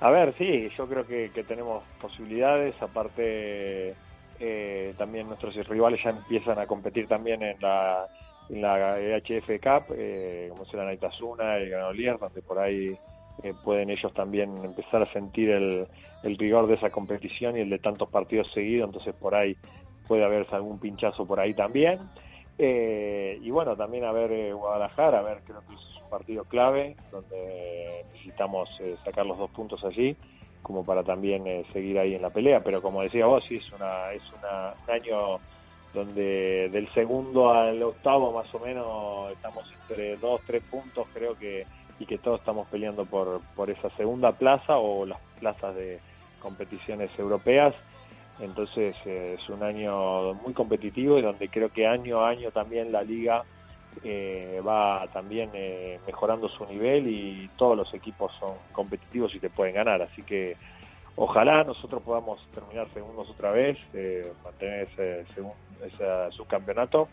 A 0.02 0.10
ver, 0.10 0.34
sí, 0.38 0.68
yo 0.76 0.88
creo 0.88 1.06
que, 1.06 1.30
que 1.32 1.44
tenemos 1.44 1.84
posibilidades, 2.00 2.74
aparte 2.82 3.94
eh, 4.40 4.96
también 4.98 5.28
nuestros 5.28 5.56
rivales 5.68 6.02
ya 6.04 6.10
empiezan 6.10 6.58
a 6.58 6.66
competir 6.66 7.08
también 7.08 7.44
en 7.44 7.62
la, 7.62 8.08
en 8.50 8.62
la 8.64 9.00
EHF 9.00 9.46
Cup, 9.62 9.94
eh, 9.96 10.48
como 10.50 10.66
será 10.66 10.86
Naitasuna, 10.86 11.58
el 11.58 11.70
Granolier, 11.70 12.18
donde 12.18 12.42
por 12.42 12.58
ahí 12.58 12.98
eh, 13.44 13.54
pueden 13.64 13.92
ellos 13.92 14.12
también 14.16 14.66
empezar 14.66 15.04
a 15.04 15.14
sentir 15.14 15.52
el, 15.52 15.88
el 16.24 16.38
rigor 16.40 16.66
de 16.66 16.76
esa 16.76 16.90
competición 16.90 17.56
y 17.58 17.62
el 17.62 17.70
de 17.70 17.78
tantos 17.78 18.10
partidos 18.10 18.52
seguidos, 18.54 18.88
entonces 18.88 19.14
por 19.14 19.36
ahí 19.36 19.56
puede 20.08 20.26
haber 20.26 20.48
algún 20.52 20.80
pinchazo 20.80 21.28
por 21.28 21.40
ahí 21.40 21.54
también. 21.54 22.00
Eh, 22.58 23.40
y 23.42 23.50
bueno, 23.50 23.76
también 23.76 24.04
a 24.04 24.12
ver 24.12 24.32
eh, 24.32 24.54
Guadalajara, 24.54 25.20
a 25.20 25.22
ver, 25.24 25.42
creo 25.46 25.62
que 25.68 25.74
es 25.74 25.91
partido 26.12 26.44
clave 26.44 26.96
donde 27.12 28.04
necesitamos 28.12 28.70
eh, 28.82 28.96
sacar 29.04 29.26
los 29.26 29.38
dos 29.38 29.50
puntos 29.52 29.84
allí 29.84 30.16
como 30.62 30.86
para 30.86 31.04
también 31.04 31.48
eh, 31.48 31.66
seguir 31.74 31.98
ahí 31.98 32.14
en 32.14 32.22
la 32.22 32.30
pelea, 32.30 32.62
pero 32.64 32.84
como 32.84 33.02
decía 33.02 33.26
vos, 33.26 33.44
sí 33.48 33.56
es 33.56 33.72
una 33.72 34.12
es 34.12 34.22
una, 34.38 34.76
un 34.86 34.94
año 34.94 35.40
donde 35.94 36.70
del 36.70 36.88
segundo 36.94 37.52
al 37.52 37.82
octavo 37.82 38.32
más 38.32 38.54
o 38.54 38.60
menos 38.60 39.32
estamos 39.32 39.66
entre 39.82 40.18
dos, 40.18 40.42
tres 40.46 40.62
puntos 40.70 41.08
creo 41.14 41.36
que 41.36 41.66
y 42.02 42.06
que 42.06 42.18
todos 42.18 42.40
estamos 42.40 42.68
peleando 42.68 43.06
por, 43.06 43.42
por 43.56 43.70
esa 43.70 43.90
segunda 43.92 44.32
plaza 44.32 44.78
o 44.78 45.06
las 45.06 45.20
plazas 45.40 45.76
de 45.76 46.00
competiciones 46.40 47.12
europeas. 47.20 47.76
Entonces 48.40 48.96
eh, 49.06 49.38
es 49.40 49.50
un 49.50 49.62
año 49.62 50.34
muy 50.34 50.54
competitivo 50.54 51.20
y 51.20 51.22
donde 51.22 51.48
creo 51.50 51.70
que 51.70 51.86
año 51.86 52.22
a 52.22 52.30
año 52.30 52.52
también 52.52 52.92
la 52.92 53.04
liga 53.04 53.44
eh, 54.04 54.62
va 54.66 55.08
también 55.14 55.50
eh, 55.54 56.00
mejorando 56.08 56.50
su 56.50 56.66
nivel 56.66 57.08
y 57.08 57.50
todos 57.58 57.78
los 57.78 57.94
equipos 57.94 58.32
son 58.40 58.56
competitivos 58.72 59.34
y 59.36 59.40
te 59.40 59.50
pueden 59.50 59.76
ganar. 59.76 60.02
Así 60.02 60.24
que 60.24 60.56
ojalá 61.16 61.64
nosotros 61.64 62.02
podamos 62.04 62.46
terminar 62.54 62.88
segundos 62.94 63.30
otra 63.30 63.52
vez, 63.52 63.78
eh, 63.94 64.32
mantener 64.44 64.88
ese, 64.92 65.22
ese 65.22 66.32
subcampeonato 66.32 67.08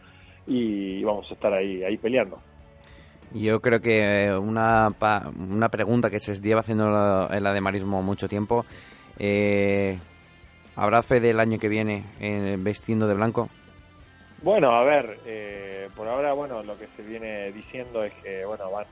y 0.47 1.03
vamos 1.05 1.31
a 1.31 1.35
estar 1.35 1.53
ahí, 1.53 1.83
ahí 1.85 1.97
peleando. 1.97 2.39
Yo 3.35 3.61
creo 3.61 3.81
que 3.81 4.33
una, 4.41 4.91
una 5.39 5.69
pregunta 5.69 6.09
que 6.11 6.19
se 6.19 6.35
lleva 6.41 6.61
haciendo 6.61 7.29
el 7.31 7.47
ademarismo 7.47 8.03
mucho 8.03 8.29
tiempo. 8.29 8.65
Eh, 9.19 9.99
¿Habrá 10.77 11.03
fe 11.03 11.21
del 11.21 11.41
año 11.41 11.59
que 11.59 11.69
viene 11.69 12.05
eh, 12.21 12.57
vestiendo 12.59 13.07
de 13.07 13.15
blanco? 13.15 13.51
Bueno, 14.41 14.71
a 14.71 14.85
ver, 14.85 15.19
eh, 15.27 15.89
por 15.97 16.07
ahora, 16.07 16.33
bueno, 16.33 16.63
lo 16.63 16.79
que 16.79 16.87
se 16.97 17.03
viene 17.03 17.51
diciendo 17.51 18.05
es 18.05 18.15
que, 18.23 18.45
bueno, 18.45 18.71
van, 18.71 18.87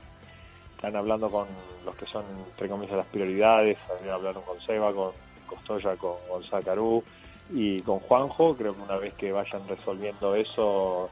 están 0.75 0.95
hablando 0.97 1.31
con 1.31 1.47
los 1.85 1.95
que 1.95 2.05
son, 2.07 2.25
entre 2.49 2.67
comillas, 2.67 2.97
las 2.97 3.07
prioridades, 3.07 3.77
hablaron 4.11 4.43
con 4.43 4.59
Seba, 4.61 4.93
con 4.93 5.13
Costoya, 5.45 5.95
con 5.95 6.15
Gonzalo 6.27 6.63
Carú 6.63 7.03
y 7.49 7.81
con 7.81 7.99
Juanjo, 7.99 8.57
creo 8.57 8.75
que 8.75 8.81
una 8.81 8.97
vez 8.97 9.13
que 9.13 9.31
vayan 9.31 9.65
resolviendo 9.69 10.35
eso, 10.35 11.09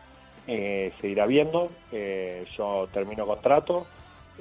eh, 0.48 0.92
se 1.00 1.08
irá 1.08 1.26
viendo. 1.26 1.72
Eh, 1.94 2.46
yo 2.58 2.90
termino 2.92 3.26
contrato 3.26 3.88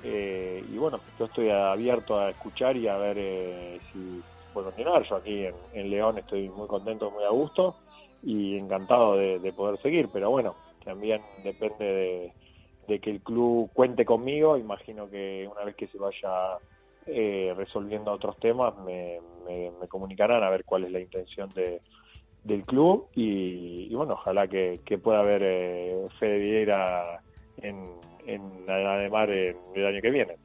eh, 0.02 0.64
y 0.68 0.76
bueno, 0.76 1.00
yo 1.20 1.26
estoy 1.26 1.50
abierto 1.50 2.18
a 2.18 2.30
escuchar 2.30 2.76
y 2.76 2.88
a 2.88 2.96
ver 2.96 3.16
eh, 3.16 3.80
si 3.92 4.22
puedo 4.52 4.66
continuar. 4.66 5.04
Yo 5.08 5.16
aquí 5.16 5.46
en, 5.46 5.54
en 5.72 5.90
León 5.90 6.18
estoy 6.18 6.48
muy 6.48 6.66
contento, 6.66 7.12
muy 7.12 7.22
a 7.22 7.30
gusto 7.30 7.76
y 8.24 8.56
encantado 8.56 9.16
de, 9.16 9.38
de 9.38 9.52
poder 9.52 9.78
seguir, 9.80 10.08
pero 10.12 10.30
bueno, 10.30 10.56
también 10.84 11.22
depende 11.42 11.84
de, 11.84 12.32
de 12.88 13.00
que 13.00 13.10
el 13.10 13.20
club 13.22 13.70
cuente 13.72 14.04
conmigo. 14.04 14.56
Imagino 14.56 15.08
que 15.08 15.48
una 15.50 15.64
vez 15.64 15.76
que 15.76 15.86
se 15.88 15.98
vaya 15.98 16.58
eh, 17.06 17.52
resolviendo 17.56 18.12
otros 18.12 18.38
temas, 18.38 18.74
me, 18.78 19.18
me- 19.46 19.70
me 19.80 19.88
comunicarán 19.88 20.42
a 20.42 20.50
ver 20.50 20.64
cuál 20.64 20.84
es 20.84 20.92
la 20.92 21.00
intención 21.00 21.48
de, 21.54 21.82
del 22.42 22.64
club 22.64 23.08
y, 23.14 23.88
y 23.90 23.94
bueno, 23.94 24.14
ojalá 24.14 24.48
que, 24.48 24.80
que 24.84 24.98
pueda 24.98 25.20
haber 25.20 25.42
eh, 25.44 26.06
Fede 26.18 26.38
Vieira 26.38 27.20
en, 27.56 27.90
en 28.26 28.68
Ademar 28.68 29.30
en 29.30 29.56
el 29.74 29.86
año 29.86 30.00
que 30.00 30.10
viene. 30.10 30.36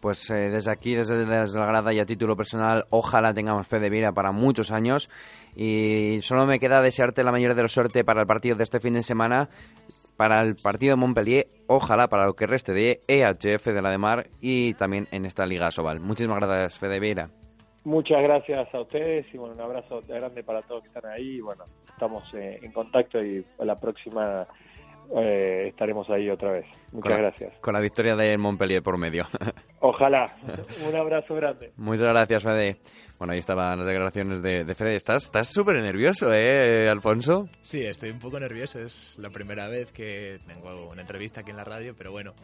Pues 0.00 0.28
eh, 0.28 0.50
desde 0.50 0.70
aquí, 0.70 0.94
desde, 0.94 1.24
desde 1.24 1.58
la 1.58 1.66
grada 1.66 1.92
y 1.92 1.98
a 1.98 2.04
título 2.04 2.36
personal, 2.36 2.84
ojalá 2.90 3.32
tengamos 3.32 3.66
fe 3.66 3.78
de 3.80 4.12
para 4.12 4.32
muchos 4.32 4.70
años. 4.70 5.08
Y 5.56 6.20
solo 6.22 6.46
me 6.46 6.58
queda 6.58 6.82
desearte 6.82 7.24
la 7.24 7.32
mayor 7.32 7.54
de 7.54 7.62
la 7.62 7.68
suerte 7.68 8.04
para 8.04 8.22
el 8.22 8.26
partido 8.26 8.56
de 8.56 8.64
este 8.64 8.80
fin 8.80 8.94
de 8.94 9.02
semana, 9.02 9.48
para 10.16 10.42
el 10.42 10.56
partido 10.56 10.92
de 10.92 10.96
Montpellier, 10.96 11.46
ojalá 11.66 12.08
para 12.08 12.26
lo 12.26 12.34
que 12.34 12.46
reste 12.46 12.72
de 12.72 13.00
EHF 13.06 13.66
de 13.66 13.82
la 13.82 13.90
de 13.90 13.98
Mar 13.98 14.28
y 14.40 14.74
también 14.74 15.08
en 15.10 15.26
esta 15.26 15.46
Liga 15.46 15.70
Sobal. 15.70 16.00
Muchísimas 16.00 16.40
gracias, 16.40 16.78
Fede 16.78 17.00
Vieira. 17.00 17.30
Muchas 17.84 18.22
gracias 18.22 18.74
a 18.74 18.80
ustedes 18.80 19.26
y 19.34 19.36
bueno, 19.36 19.54
un 19.54 19.60
abrazo 19.60 20.00
grande 20.08 20.42
para 20.42 20.62
todos 20.62 20.82
que 20.82 20.88
están 20.88 21.10
ahí. 21.10 21.40
Bueno, 21.40 21.64
estamos 21.92 22.24
eh, 22.32 22.58
en 22.62 22.72
contacto 22.72 23.22
y 23.22 23.44
la 23.58 23.76
próxima 23.76 24.46
eh, 25.16 25.68
estaremos 25.68 26.08
ahí 26.10 26.28
otra 26.30 26.52
vez. 26.52 26.66
Muchas 26.92 27.02
Con 27.02 27.10
la- 27.12 27.18
gracias. 27.18 27.52
Con 27.60 27.74
la 27.74 27.80
victoria 27.80 28.16
de 28.16 28.36
Montpellier 28.38 28.82
por 28.82 28.98
medio. 28.98 29.26
Ojalá. 29.80 30.34
un 30.88 30.96
abrazo 30.96 31.34
grande. 31.34 31.72
Muchas 31.76 32.06
gracias, 32.06 32.42
Fede. 32.42 32.78
Bueno, 33.18 33.32
ahí 33.32 33.38
estaban 33.38 33.78
las 33.78 33.86
declaraciones 33.86 34.42
de, 34.42 34.64
de 34.64 34.74
Fede. 34.74 34.96
Estás 34.96 35.24
estás 35.24 35.48
súper 35.48 35.76
nervioso, 35.76 36.32
¿eh, 36.34 36.88
Alfonso? 36.88 37.48
Sí, 37.62 37.84
estoy 37.84 38.10
un 38.10 38.18
poco 38.18 38.40
nervioso. 38.40 38.78
Es 38.80 39.16
la 39.18 39.30
primera 39.30 39.68
vez 39.68 39.92
que 39.92 40.40
tengo 40.46 40.88
una 40.88 41.02
entrevista 41.02 41.40
aquí 41.42 41.50
en 41.50 41.56
la 41.58 41.64
radio, 41.64 41.94
pero 41.96 42.10
bueno, 42.10 42.34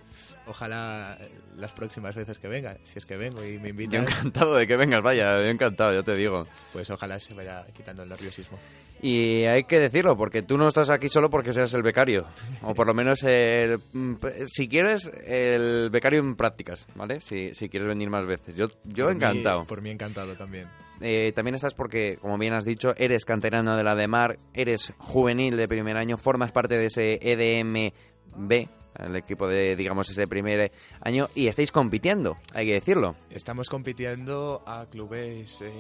ojalá 0.46 1.18
las 1.56 1.72
próximas 1.72 2.14
veces 2.14 2.38
que 2.38 2.48
venga, 2.48 2.76
si 2.84 2.98
es 2.98 3.06
que 3.06 3.16
vengo 3.16 3.44
y 3.44 3.58
me 3.58 3.64
Yo 3.64 3.68
invitan, 3.70 4.02
encantado 4.04 4.54
de 4.54 4.66
que 4.66 4.76
vengas, 4.76 5.02
vaya, 5.02 5.38
yo 5.40 5.46
encantado, 5.46 5.92
yo 5.92 6.04
te 6.04 6.14
digo. 6.14 6.46
pues 6.72 6.88
ojalá 6.90 7.18
se 7.18 7.34
vaya 7.34 7.64
quitando 7.74 8.02
el 8.04 8.08
nerviosismo. 8.08 8.58
Y 9.02 9.44
hay 9.44 9.64
que 9.64 9.78
decirlo, 9.78 10.16
porque 10.16 10.42
tú 10.42 10.58
no 10.58 10.68
estás 10.68 10.90
aquí 10.90 11.08
solo 11.08 11.30
porque 11.30 11.52
seas 11.54 11.72
el 11.72 11.82
becario. 11.82 12.26
O 12.62 12.74
por 12.74 12.86
lo 12.86 12.92
menos, 12.92 13.22
el- 13.22 13.78
mm, 13.92 14.14
si 14.46 14.68
quieres, 14.68 15.10
el 15.26 15.88
becario 15.90 16.20
en 16.20 16.36
prácticas, 16.36 16.86
¿vale? 16.94 17.20
Si, 17.22 17.54
si 17.54 17.68
quieres 17.70 17.88
venir 17.88 18.10
más 18.10 18.26
veces. 18.26 18.54
Yo, 18.54 18.68
yo 18.84 19.06
Por 19.06 19.14
mí- 19.14 19.16
encantado. 19.16 19.64
por 19.64 19.80
mí 19.80 19.90
encantado 19.90 20.34
también. 20.34 20.66
Eh, 21.00 21.32
también 21.34 21.54
estás 21.54 21.72
porque, 21.72 22.18
como 22.20 22.36
bien 22.36 22.52
has 22.52 22.66
dicho, 22.66 22.92
eres 22.98 23.24
canterano 23.24 23.74
de 23.74 23.84
la 23.84 23.94
de 23.94 24.06
Mar, 24.06 24.38
eres 24.52 24.92
juvenil 24.98 25.56
de 25.56 25.66
primer 25.66 25.96
año, 25.96 26.18
formas 26.18 26.52
parte 26.52 26.76
de 26.76 26.84
ese 26.86 27.18
EDMB, 27.22 28.68
el 28.98 29.16
equipo 29.16 29.48
de, 29.48 29.76
digamos, 29.76 30.08
ese 30.10 30.26
primer 30.26 30.72
año, 31.00 31.28
y 31.34 31.46
estáis 31.46 31.72
compitiendo, 31.72 32.36
hay 32.52 32.66
que 32.66 32.74
decirlo. 32.74 33.16
Estamos 33.30 33.68
compitiendo 33.68 34.62
a 34.66 34.86
clubes 34.86 35.62
eh, 35.62 35.70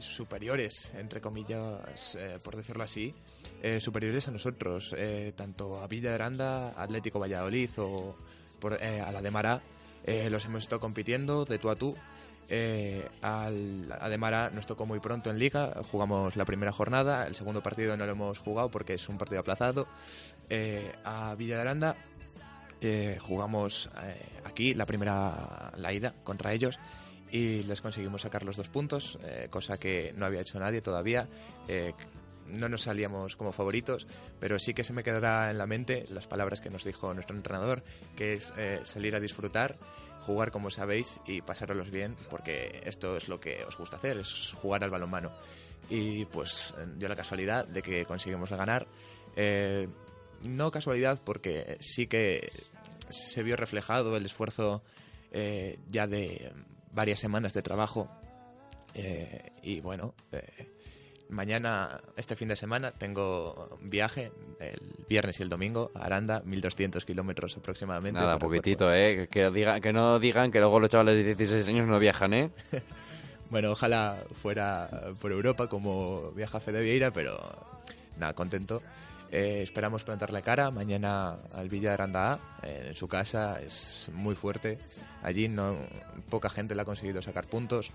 superiores, 0.00 0.90
entre 0.96 1.20
comillas, 1.20 2.16
eh, 2.16 2.38
por 2.42 2.56
decirlo 2.56 2.84
así, 2.84 3.14
eh, 3.62 3.80
superiores 3.80 4.26
a 4.28 4.30
nosotros, 4.30 4.94
eh, 4.96 5.32
tanto 5.36 5.80
a 5.80 5.86
Villa 5.86 6.10
de 6.10 6.14
Aranda, 6.14 6.68
Atlético 6.80 7.18
Valladolid 7.20 7.70
o 7.78 8.16
por, 8.58 8.74
eh, 8.82 9.00
a 9.00 9.12
la 9.12 9.20
de 9.20 9.30
Mara. 9.30 9.62
eh, 10.06 10.28
los 10.30 10.44
hemos 10.44 10.62
estado 10.62 10.80
compitiendo 10.80 11.44
de 11.44 11.58
tú 11.58 11.70
a 11.70 11.76
tú. 11.76 11.96
Al 13.22 13.88
a 13.98 14.08
de 14.10 14.18
Mara 14.18 14.50
nos 14.50 14.66
tocó 14.66 14.84
muy 14.84 15.00
pronto 15.00 15.30
en 15.30 15.38
Liga, 15.38 15.80
jugamos 15.90 16.36
la 16.36 16.44
primera 16.44 16.72
jornada, 16.72 17.26
el 17.26 17.34
segundo 17.34 17.62
partido 17.62 17.96
no 17.96 18.04
lo 18.04 18.12
hemos 18.12 18.38
jugado 18.38 18.70
porque 18.70 18.92
es 18.94 19.08
un 19.08 19.16
partido 19.16 19.40
aplazado. 19.40 19.86
A 21.04 21.34
Villa 21.36 21.56
de 21.56 21.60
Aranda 21.62 21.96
eh, 22.80 23.18
jugamos 23.20 23.90
eh, 24.02 24.40
aquí 24.44 24.74
la 24.74 24.86
primera 24.86 25.72
la 25.76 25.92
ida 25.92 26.14
contra 26.24 26.52
ellos 26.52 26.78
y 27.30 27.62
les 27.64 27.80
conseguimos 27.80 28.22
sacar 28.22 28.44
los 28.44 28.56
dos 28.56 28.68
puntos, 28.68 29.18
eh, 29.24 29.48
cosa 29.50 29.78
que 29.78 30.12
no 30.16 30.26
había 30.26 30.40
hecho 30.40 30.60
nadie 30.60 30.80
todavía. 30.80 31.28
Eh, 31.66 31.92
no 32.46 32.68
nos 32.68 32.82
salíamos 32.82 33.36
como 33.36 33.52
favoritos, 33.52 34.06
pero 34.38 34.58
sí 34.58 34.74
que 34.74 34.84
se 34.84 34.92
me 34.92 35.02
quedará 35.02 35.50
en 35.50 35.58
la 35.58 35.66
mente 35.66 36.04
las 36.10 36.26
palabras 36.26 36.60
que 36.60 36.70
nos 36.70 36.84
dijo 36.84 37.12
nuestro 37.14 37.36
entrenador, 37.36 37.82
que 38.16 38.34
es 38.34 38.52
eh, 38.56 38.80
salir 38.84 39.16
a 39.16 39.20
disfrutar, 39.20 39.78
jugar 40.20 40.50
como 40.50 40.70
sabéis 40.70 41.20
y 41.26 41.40
pasároslos 41.40 41.90
bien, 41.90 42.16
porque 42.30 42.82
esto 42.84 43.16
es 43.16 43.28
lo 43.28 43.40
que 43.40 43.64
os 43.64 43.76
gusta 43.76 43.96
hacer, 43.96 44.18
es 44.18 44.52
jugar 44.60 44.84
al 44.84 44.90
balonmano. 44.90 45.32
Y 45.90 46.24
pues 46.26 46.74
eh, 46.78 46.86
dio 46.96 47.08
la 47.08 47.16
casualidad 47.16 47.66
de 47.66 47.82
que 47.82 48.04
conseguimos 48.04 48.50
ganar. 48.50 48.86
Eh, 49.36 49.88
no 50.44 50.70
casualidad, 50.70 51.20
porque 51.24 51.76
sí 51.80 52.06
que 52.06 52.52
se 53.10 53.42
vio 53.42 53.56
reflejado 53.56 54.16
el 54.16 54.26
esfuerzo 54.26 54.82
eh, 55.30 55.78
ya 55.88 56.06
de 56.06 56.52
varias 56.92 57.20
semanas 57.20 57.52
de 57.52 57.62
trabajo. 57.62 58.08
Eh, 58.94 59.50
y 59.62 59.80
bueno, 59.80 60.14
eh, 60.32 60.68
mañana, 61.28 62.00
este 62.16 62.36
fin 62.36 62.48
de 62.48 62.56
semana, 62.56 62.92
tengo 62.92 63.78
viaje 63.82 64.30
el 64.60 65.04
viernes 65.08 65.40
y 65.40 65.42
el 65.42 65.48
domingo 65.48 65.90
a 65.94 66.04
Aranda, 66.04 66.42
1200 66.44 67.04
kilómetros 67.04 67.56
aproximadamente. 67.56 68.20
Nada, 68.20 68.38
para 68.38 68.46
poquitito, 68.46 68.92
¿eh? 68.92 69.28
Que, 69.30 69.50
diga, 69.50 69.80
que 69.80 69.92
no 69.92 70.18
digan 70.18 70.50
que 70.50 70.60
luego 70.60 70.80
los 70.80 70.90
chavales 70.90 71.16
de 71.16 71.34
16 71.34 71.68
años 71.68 71.88
no 71.88 71.98
viajan, 71.98 72.34
¿eh? 72.34 72.50
Bueno, 73.50 73.70
ojalá 73.72 74.24
fuera 74.42 74.88
por 75.20 75.30
Europa 75.30 75.68
como 75.68 76.32
viaja 76.32 76.60
Fede 76.60 76.82
Vieira, 76.82 77.12
pero 77.12 77.36
nada, 78.18 78.32
contento. 78.32 78.82
Eh, 79.34 79.62
esperamos 79.64 80.04
plantarle 80.04 80.42
cara 80.42 80.70
mañana 80.70 81.36
al 81.54 81.68
Villa 81.68 81.88
de 81.88 81.94
Aranda 81.94 82.34
A, 82.34 82.58
eh, 82.62 82.84
en 82.86 82.94
su 82.94 83.08
casa, 83.08 83.60
es 83.60 84.08
muy 84.14 84.36
fuerte. 84.36 84.78
Allí 85.24 85.48
no 85.48 85.76
poca 86.30 86.48
gente 86.48 86.76
le 86.76 86.82
ha 86.82 86.84
conseguido 86.84 87.20
sacar 87.20 87.48
puntos. 87.48 87.90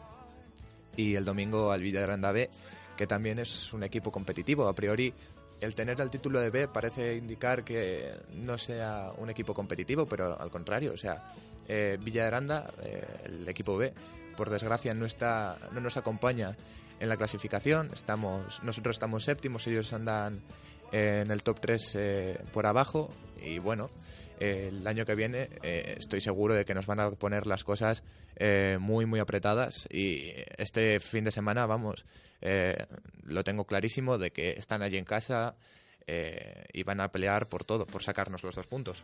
Y 0.97 1.15
el 1.15 1.23
domingo 1.23 1.71
al 1.71 1.81
Villa 1.81 1.99
de 1.99 2.03
Aranda 2.03 2.33
B, 2.33 2.49
que 2.97 3.07
también 3.07 3.39
es 3.39 3.71
un 3.71 3.83
equipo 3.83 4.11
competitivo. 4.11 4.67
A 4.67 4.75
priori, 4.75 5.13
el 5.61 5.73
tener 5.75 6.01
el 6.01 6.09
título 6.09 6.41
de 6.41 6.49
B 6.49 6.67
parece 6.67 7.15
indicar 7.15 7.63
que 7.63 8.11
no 8.33 8.57
sea 8.57 9.09
un 9.17 9.29
equipo 9.29 9.53
competitivo, 9.53 10.05
pero 10.05 10.37
al 10.37 10.51
contrario, 10.51 10.91
o 10.93 10.97
sea, 10.97 11.29
eh, 11.69 11.97
Villa 12.01 12.23
de 12.23 12.27
Aranda, 12.27 12.73
eh, 12.83 13.05
el 13.23 13.47
equipo 13.47 13.77
B, 13.77 13.93
por 14.35 14.49
desgracia 14.49 14.93
no 14.93 15.05
está 15.05 15.57
no 15.71 15.79
nos 15.79 15.95
acompaña 15.95 16.57
en 16.99 17.09
la 17.09 17.17
clasificación 17.17 17.89
estamos 17.93 18.63
nosotros 18.63 18.95
estamos 18.95 19.25
séptimos 19.25 19.67
ellos 19.67 19.91
andan 19.91 20.41
en 20.91 21.31
el 21.31 21.43
top 21.43 21.59
3 21.59 21.95
eh, 21.95 22.39
por 22.51 22.65
abajo. 22.65 23.09
Y 23.41 23.59
bueno 23.59 23.87
el 24.39 24.87
año 24.87 25.05
que 25.05 25.15
viene 25.15 25.49
eh, 25.61 25.95
estoy 25.97 26.21
seguro 26.21 26.53
de 26.53 26.63
que 26.63 26.73
nos 26.73 26.85
van 26.85 26.99
a 26.99 27.11
poner 27.11 27.45
las 27.45 27.63
cosas 27.63 28.03
eh, 28.37 28.77
muy 28.79 29.05
muy 29.05 29.19
apretadas. 29.19 29.87
Y 29.91 30.31
este 30.57 30.99
fin 30.99 31.25
de 31.25 31.31
semana 31.31 31.65
vamos 31.65 32.05
eh, 32.41 32.77
lo 33.23 33.43
tengo 33.43 33.65
clarísimo 33.65 34.17
de 34.17 34.31
que 34.31 34.51
están 34.51 34.81
allí 34.81 34.97
en 34.97 35.05
casa 35.05 35.55
y 36.73 36.81
van 36.81 37.01
a 37.01 37.09
pelear 37.09 37.47
por 37.49 37.63
todo 37.63 37.85
por 37.85 38.01
sacarnos 38.01 38.41
los 38.41 38.55
dos 38.55 38.65
puntos. 38.65 39.03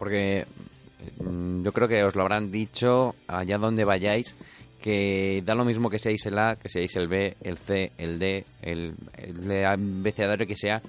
Porque 0.00 0.46
mm, 1.20 1.62
yo 1.62 1.72
creo 1.72 1.86
que 1.86 2.02
os 2.02 2.16
lo 2.16 2.22
habrán 2.22 2.50
dicho 2.50 3.14
allá 3.28 3.56
donde 3.56 3.84
vayáis, 3.84 4.34
que 4.82 5.42
da 5.46 5.54
lo 5.54 5.64
mismo 5.64 5.88
que 5.88 5.98
seáis 5.98 6.26
el 6.26 6.38
A, 6.38 6.56
que 6.56 6.68
seáis 6.68 6.94
el 6.96 7.08
B, 7.08 7.36
el 7.40 7.56
C, 7.56 7.92
el 7.96 8.18
D, 8.18 8.44
el, 8.60 8.94
el 9.16 9.64
abecedario 9.64 10.46
que 10.46 10.56
sea, 10.56 10.82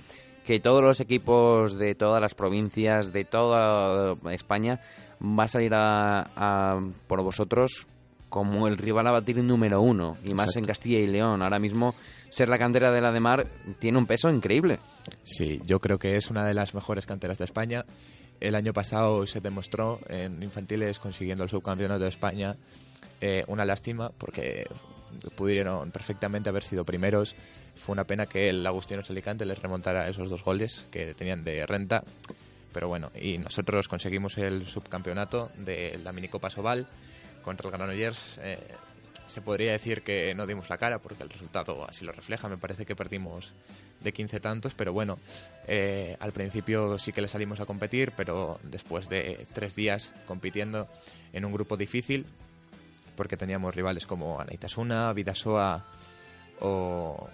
que 0.45 0.59
todos 0.59 0.81
los 0.81 0.99
equipos 0.99 1.77
de 1.77 1.95
todas 1.95 2.19
las 2.19 2.33
provincias, 2.33 3.13
de 3.13 3.23
toda 3.23 4.15
España, 4.31 4.81
va 5.21 5.43
a 5.43 5.47
salir 5.47 5.73
a, 5.73 6.27
a 6.35 6.81
por 7.07 7.23
vosotros 7.23 7.87
como 8.27 8.67
el 8.67 8.77
rival 8.77 9.05
a 9.05 9.11
batir 9.11 9.37
número 9.37 9.79
uno, 9.79 10.17
y 10.23 10.33
más 10.33 10.47
Exacto. 10.47 10.59
en 10.59 10.65
Castilla 10.65 10.99
y 10.99 11.07
León. 11.07 11.43
Ahora 11.43 11.59
mismo, 11.59 11.93
ser 12.29 12.49
la 12.49 12.57
cantera 12.57 12.91
de 12.91 12.99
la 12.99 13.11
de 13.11 13.19
Mar 13.19 13.45
tiene 13.77 13.99
un 13.99 14.07
peso 14.07 14.27
increíble. 14.31 14.79
Sí, 15.23 15.61
yo 15.67 15.79
creo 15.79 15.99
que 15.99 16.17
es 16.17 16.31
una 16.31 16.43
de 16.43 16.55
las 16.55 16.73
mejores 16.73 17.05
canteras 17.05 17.37
de 17.37 17.45
España. 17.45 17.85
El 18.39 18.55
año 18.55 18.73
pasado 18.73 19.25
se 19.27 19.39
demostró 19.39 19.99
en 20.09 20.41
infantiles 20.41 20.97
consiguiendo 20.97 21.43
el 21.43 21.49
subcampeonato 21.51 22.03
de 22.03 22.09
España. 22.09 22.55
Eh, 23.25 23.45
una 23.47 23.63
lástima 23.63 24.11
porque 24.17 24.67
pudieron 25.37 25.91
perfectamente 25.91 26.49
haber 26.49 26.61
sido 26.61 26.83
primeros. 26.83 27.35
Fue 27.73 27.93
una 27.93 28.03
pena 28.03 28.25
que 28.25 28.49
el 28.49 28.67
Agustinos 28.67 29.09
Alicante 29.09 29.45
les 29.45 29.61
remontara 29.61 30.09
esos 30.09 30.29
dos 30.29 30.43
goles 30.43 30.85
que 30.91 31.13
tenían 31.13 31.45
de 31.45 31.65
renta. 31.65 32.03
Pero 32.73 32.89
bueno, 32.89 33.13
y 33.15 33.37
nosotros 33.37 33.87
conseguimos 33.87 34.37
el 34.37 34.67
subcampeonato 34.67 35.51
de 35.55 35.97
la 36.03 36.11
Minicopa 36.11 36.49
Sobal 36.49 36.85
contra 37.41 37.69
el 37.69 37.77
Granollers. 37.77 38.39
Eh, 38.43 38.59
se 39.25 39.41
podría 39.41 39.71
decir 39.71 40.01
que 40.01 40.35
no 40.35 40.45
dimos 40.45 40.69
la 40.69 40.77
cara 40.77 40.99
porque 40.99 41.23
el 41.23 41.29
resultado 41.29 41.87
así 41.87 42.03
lo 42.03 42.11
refleja. 42.11 42.49
Me 42.49 42.57
parece 42.57 42.85
que 42.85 42.93
perdimos 42.93 43.53
de 44.01 44.11
15 44.11 44.41
tantos, 44.41 44.73
pero 44.73 44.91
bueno, 44.91 45.17
eh, 45.65 46.17
al 46.19 46.33
principio 46.33 46.99
sí 46.99 47.13
que 47.13 47.21
le 47.21 47.29
salimos 47.29 47.61
a 47.61 47.65
competir, 47.65 48.11
pero 48.17 48.59
después 48.63 49.07
de 49.07 49.47
tres 49.53 49.77
días 49.77 50.11
compitiendo 50.27 50.89
en 51.31 51.45
un 51.45 51.53
grupo 51.53 51.77
difícil, 51.77 52.25
porque 53.15 53.37
teníamos 53.37 53.75
rivales 53.75 54.05
como 54.07 54.39
Anaitasuna, 54.39 55.13
Vidasoa 55.13 55.83
o, 56.61 57.27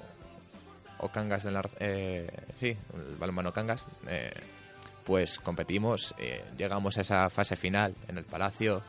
o 1.00 1.10
Cangas 1.10 1.44
del 1.44 1.56
Nar- 1.56 1.70
eh, 1.80 2.28
sí, 2.58 2.76
el 2.94 3.16
balonmano 3.18 3.54
Cangas, 3.54 3.84
eh, 4.08 4.32
pues 5.06 5.40
competimos, 5.40 6.14
eh, 6.18 6.44
llegamos 6.58 6.98
a 6.98 7.02
esa 7.02 7.30
fase 7.30 7.56
final 7.56 7.96
en 8.08 8.18
el 8.18 8.26
Palacio, 8.26 8.82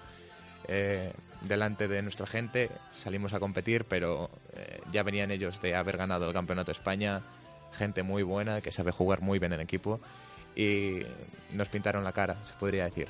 eh, 0.68 1.12
delante 1.43 1.88
de 1.88 2.03
nuestra 2.03 2.26
gente, 2.26 2.70
salimos 2.95 3.32
a 3.32 3.41
competir, 3.41 3.84
pero 3.84 4.30
eh, 4.55 4.80
ya 4.93 5.03
venían 5.03 5.30
ellos 5.30 5.61
de 5.62 5.74
haber 5.74 5.97
ganado 5.97 6.26
el 6.26 6.34
Campeonato 6.34 6.72
de 6.72 6.76
España, 6.76 7.22
gente 7.72 8.03
muy 8.03 8.22
buena, 8.22 8.61
que 8.61 8.70
sabe 8.72 8.93
jugar 8.93 9.20
muy 9.22 9.38
bien 9.38 9.53
en 9.53 9.61
equipo, 9.61 10.01
y 10.55 11.01
nos 11.55 11.68
pintaron 11.68 12.05
la 12.05 12.12
cara, 12.12 12.36
se 12.45 12.53
podría 12.55 12.84
decir. 12.84 13.09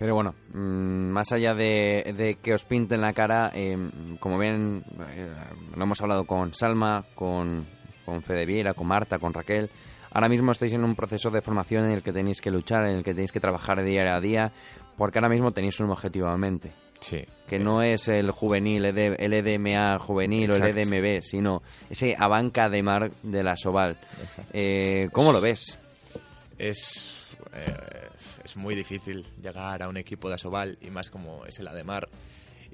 Pero 0.00 0.14
bueno, 0.14 0.34
mm, 0.54 1.10
más 1.10 1.30
allá 1.30 1.54
de, 1.54 2.14
de 2.16 2.36
que 2.42 2.54
os 2.54 2.64
pinten 2.64 3.02
la 3.02 3.12
cara, 3.12 3.52
eh, 3.54 3.76
como 4.18 4.38
ven, 4.38 4.82
eh, 5.10 5.28
lo 5.76 5.82
hemos 5.82 6.00
hablado 6.00 6.24
con 6.24 6.54
Salma, 6.54 7.04
con, 7.14 7.66
con 8.06 8.22
Fede 8.22 8.46
Viera, 8.46 8.72
con 8.72 8.86
Marta, 8.86 9.18
con 9.18 9.34
Raquel. 9.34 9.68
Ahora 10.10 10.30
mismo 10.30 10.52
estáis 10.52 10.72
en 10.72 10.84
un 10.84 10.96
proceso 10.96 11.30
de 11.30 11.42
formación 11.42 11.84
en 11.84 11.90
el 11.90 12.02
que 12.02 12.14
tenéis 12.14 12.40
que 12.40 12.50
luchar, 12.50 12.86
en 12.86 12.96
el 12.96 13.04
que 13.04 13.12
tenéis 13.12 13.30
que 13.30 13.40
trabajar 13.40 13.84
día 13.84 14.14
a 14.14 14.22
día, 14.22 14.52
porque 14.96 15.18
ahora 15.18 15.28
mismo 15.28 15.52
tenéis 15.52 15.78
un 15.80 15.90
objetivo 15.90 16.32
en 16.32 16.40
mente. 16.40 16.72
Sí. 17.00 17.22
Que 17.46 17.58
no 17.58 17.82
es 17.82 18.08
el 18.08 18.30
juvenil, 18.30 18.86
el 18.86 19.32
EDMA 19.34 19.98
juvenil 19.98 20.50
o 20.50 20.56
el. 20.56 20.78
EDMB, 20.78 21.20
sino 21.20 21.62
ese 21.90 22.16
Abanca 22.18 22.70
de 22.70 22.82
Mar 22.82 23.10
de 23.22 23.42
la 23.42 23.54
Soval. 23.54 23.98
Exacto. 24.22 24.50
Eh, 24.54 25.10
¿Cómo 25.12 25.30
lo 25.30 25.42
ves? 25.42 25.78
es, 26.60 27.19
eh, 27.52 27.74
es 28.44 28.56
muy 28.56 28.74
difícil 28.74 29.24
llegar 29.42 29.82
a 29.82 29.88
un 29.88 29.96
equipo 29.96 30.28
de 30.28 30.34
Asobal 30.36 30.78
y 30.80 30.90
más 30.90 31.10
como 31.10 31.44
es 31.46 31.58
el 31.60 31.68
Ademar. 31.68 32.08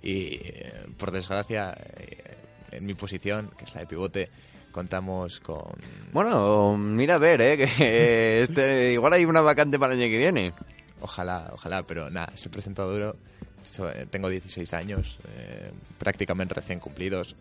Y 0.02 0.34
eh, 0.42 0.86
por 0.98 1.10
desgracia, 1.10 1.76
eh, 1.98 2.36
en 2.72 2.84
mi 2.86 2.94
posición, 2.94 3.50
que 3.56 3.64
es 3.64 3.74
la 3.74 3.80
de 3.80 3.86
pivote, 3.86 4.28
contamos 4.72 5.40
con. 5.40 5.72
Bueno, 6.12 6.76
mira 6.76 7.14
a 7.14 7.18
ver, 7.18 7.40
¿eh? 7.40 7.56
que 7.56 8.42
este, 8.42 8.92
igual 8.92 9.12
hay 9.14 9.24
una 9.24 9.40
vacante 9.40 9.78
para 9.78 9.94
el 9.94 10.00
año 10.00 10.10
que 10.10 10.18
viene. 10.18 10.52
Ojalá, 11.00 11.50
ojalá, 11.52 11.82
pero 11.82 12.10
nada, 12.10 12.32
se 12.36 12.48
presenta 12.50 12.82
duro. 12.84 13.16
So- 13.62 13.90
eh, 13.90 14.06
tengo 14.10 14.28
16 14.28 14.72
años, 14.74 15.18
eh, 15.36 15.70
prácticamente 15.98 16.54
recién 16.54 16.78
cumplidos. 16.78 17.34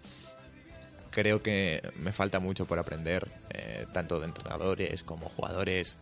Creo 1.11 1.41
que 1.41 1.81
me 1.97 2.11
falta 2.11 2.39
mucho 2.39 2.65
por 2.65 2.77
aprender, 2.77 3.29
eh, 3.49 3.85
tanto 3.93 4.19
de 4.19 4.25
entrenadores 4.25 5.01
como 5.03 5.29
jugadores. 5.29 5.97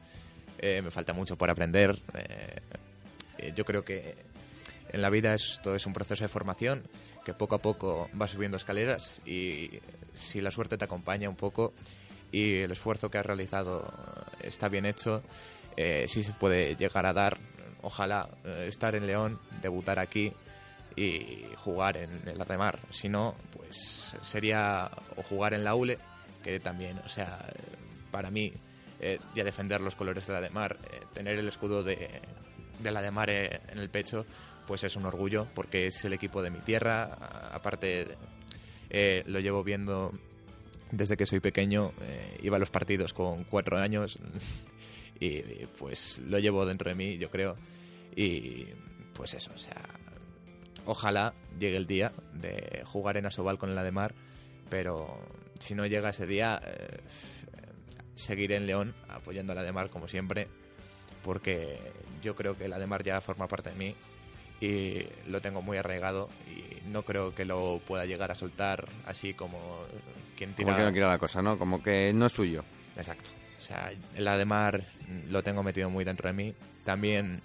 Eh, 0.65 0.81
me 0.81 0.91
falta 0.91 1.11
mucho 1.11 1.37
por 1.37 1.49
aprender. 1.49 1.99
Eh, 2.13 2.55
eh, 3.37 3.53
yo 3.53 3.65
creo 3.65 3.83
que 3.83 4.15
en 4.93 5.01
la 5.01 5.09
vida 5.09 5.33
esto 5.33 5.75
es 5.75 5.85
un 5.85 5.91
proceso 5.91 6.23
de 6.23 6.29
formación 6.29 6.83
que 7.25 7.33
poco 7.33 7.55
a 7.55 7.57
poco 7.57 8.09
va 8.19 8.29
subiendo 8.29 8.55
escaleras 8.55 9.21
y 9.25 9.81
si 10.13 10.39
la 10.39 10.51
suerte 10.51 10.77
te 10.77 10.85
acompaña 10.85 11.27
un 11.27 11.35
poco 11.35 11.73
y 12.31 12.59
el 12.59 12.71
esfuerzo 12.71 13.09
que 13.09 13.17
has 13.17 13.25
realizado 13.25 13.93
está 14.39 14.69
bien 14.69 14.85
hecho, 14.85 15.21
eh, 15.75 16.05
sí 16.07 16.23
se 16.23 16.31
puede 16.31 16.77
llegar 16.77 17.07
a 17.07 17.11
dar. 17.11 17.39
Ojalá 17.81 18.29
estar 18.65 18.95
en 18.95 19.05
León, 19.05 19.41
debutar 19.61 19.99
aquí 19.99 20.31
y 20.95 21.43
jugar 21.57 21.97
en 21.97 22.25
el 22.25 22.41
Ademar. 22.41 22.79
Si 22.89 23.09
no, 23.09 23.35
pues 23.51 24.15
sería 24.21 24.89
o 25.17 25.23
jugar 25.23 25.53
en 25.53 25.65
la 25.65 25.75
ULE, 25.75 25.99
que 26.41 26.61
también, 26.61 26.99
o 26.99 27.09
sea, 27.09 27.53
para 28.11 28.31
mí, 28.31 28.53
eh, 29.03 29.19
ya 29.35 29.43
defender 29.43 29.81
los 29.81 29.95
colores 29.95 30.25
del 30.27 30.37
Ademar, 30.37 30.77
eh, 30.91 31.01
tener 31.13 31.37
el 31.37 31.47
escudo 31.47 31.83
de, 31.83 32.21
del 32.81 32.97
Ademar 32.97 33.29
eh, 33.29 33.61
en 33.69 33.77
el 33.79 33.89
pecho, 33.89 34.25
pues 34.67 34.83
es 34.83 34.95
un 34.95 35.05
orgullo, 35.05 35.47
porque 35.53 35.87
es 35.87 36.05
el 36.05 36.13
equipo 36.13 36.41
de 36.41 36.49
mi 36.49 36.59
tierra. 36.59 37.03
A- 37.05 37.55
Aparte, 37.55 38.07
eh, 38.89 39.23
lo 39.27 39.39
llevo 39.39 39.63
viendo 39.63 40.11
desde 40.91 41.17
que 41.17 41.25
soy 41.25 41.39
pequeño, 41.39 41.91
iba 42.41 42.55
a 42.57 42.59
los 42.59 42.69
partidos 42.69 43.13
con 43.13 43.43
cuatro 43.45 43.77
años 43.77 44.17
y, 45.19 45.25
y, 45.37 45.67
pues 45.79 46.19
lo 46.19 46.37
llevo 46.39 46.65
dentro 46.65 46.89
de 46.89 46.95
mí, 46.95 47.17
yo 47.17 47.29
creo. 47.31 47.55
Y 48.15 48.67
pues 49.13 49.33
eso, 49.33 49.51
o 49.55 49.57
sea, 49.57 49.81
ojalá 50.85 51.33
llegue 51.59 51.77
el 51.77 51.87
día 51.87 52.11
de 52.33 52.83
jugar 52.85 53.17
en 53.17 53.25
Asobal 53.25 53.57
con 53.57 53.71
el 53.71 53.77
Ademar, 53.77 54.13
pero 54.69 55.19
si 55.59 55.73
no 55.75 55.85
llega 55.87 56.09
ese 56.09 56.27
día, 56.27 56.61
seguiré 58.15 58.55
en 58.55 58.67
León 58.67 58.93
apoyando 59.09 59.53
al 59.53 59.59
Ademar 59.59 59.89
como 59.89 60.07
siempre, 60.07 60.47
porque 61.23 61.79
yo 62.21 62.35
creo 62.35 62.57
que 62.57 62.65
el 62.65 62.73
Ademar 62.73 63.03
ya 63.03 63.21
forma 63.21 63.47
parte 63.47 63.69
de 63.71 63.75
mí 63.75 63.95
y 64.61 65.05
lo 65.29 65.41
tengo 65.41 65.61
muy 65.61 65.77
arraigado 65.77 66.29
y 66.47 66.87
no 66.87 67.03
creo 67.03 67.33
que 67.35 67.45
lo 67.45 67.81
pueda 67.85 68.05
llegar 68.05 68.31
a 68.31 68.35
soltar 68.35 68.85
así 69.05 69.33
como 69.33 69.59
quien 70.37 70.53
tira 70.53 70.67
Como 70.67 70.77
que 70.77 70.85
no 70.85 70.91
quiera 70.91 71.09
la 71.09 71.17
cosa, 71.17 71.41
¿no? 71.41 71.57
Como 71.57 71.81
que 71.83 72.13
no 72.13 72.27
es 72.27 72.31
suyo. 72.31 72.63
Exacto. 72.95 73.31
O 73.59 73.65
sea, 73.65 73.91
el 74.15 74.27
Ademar 74.27 74.83
lo 75.29 75.41
tengo 75.43 75.63
metido 75.63 75.89
muy 75.89 76.03
dentro 76.03 76.27
de 76.27 76.33
mí. 76.33 76.53
También 76.83 77.41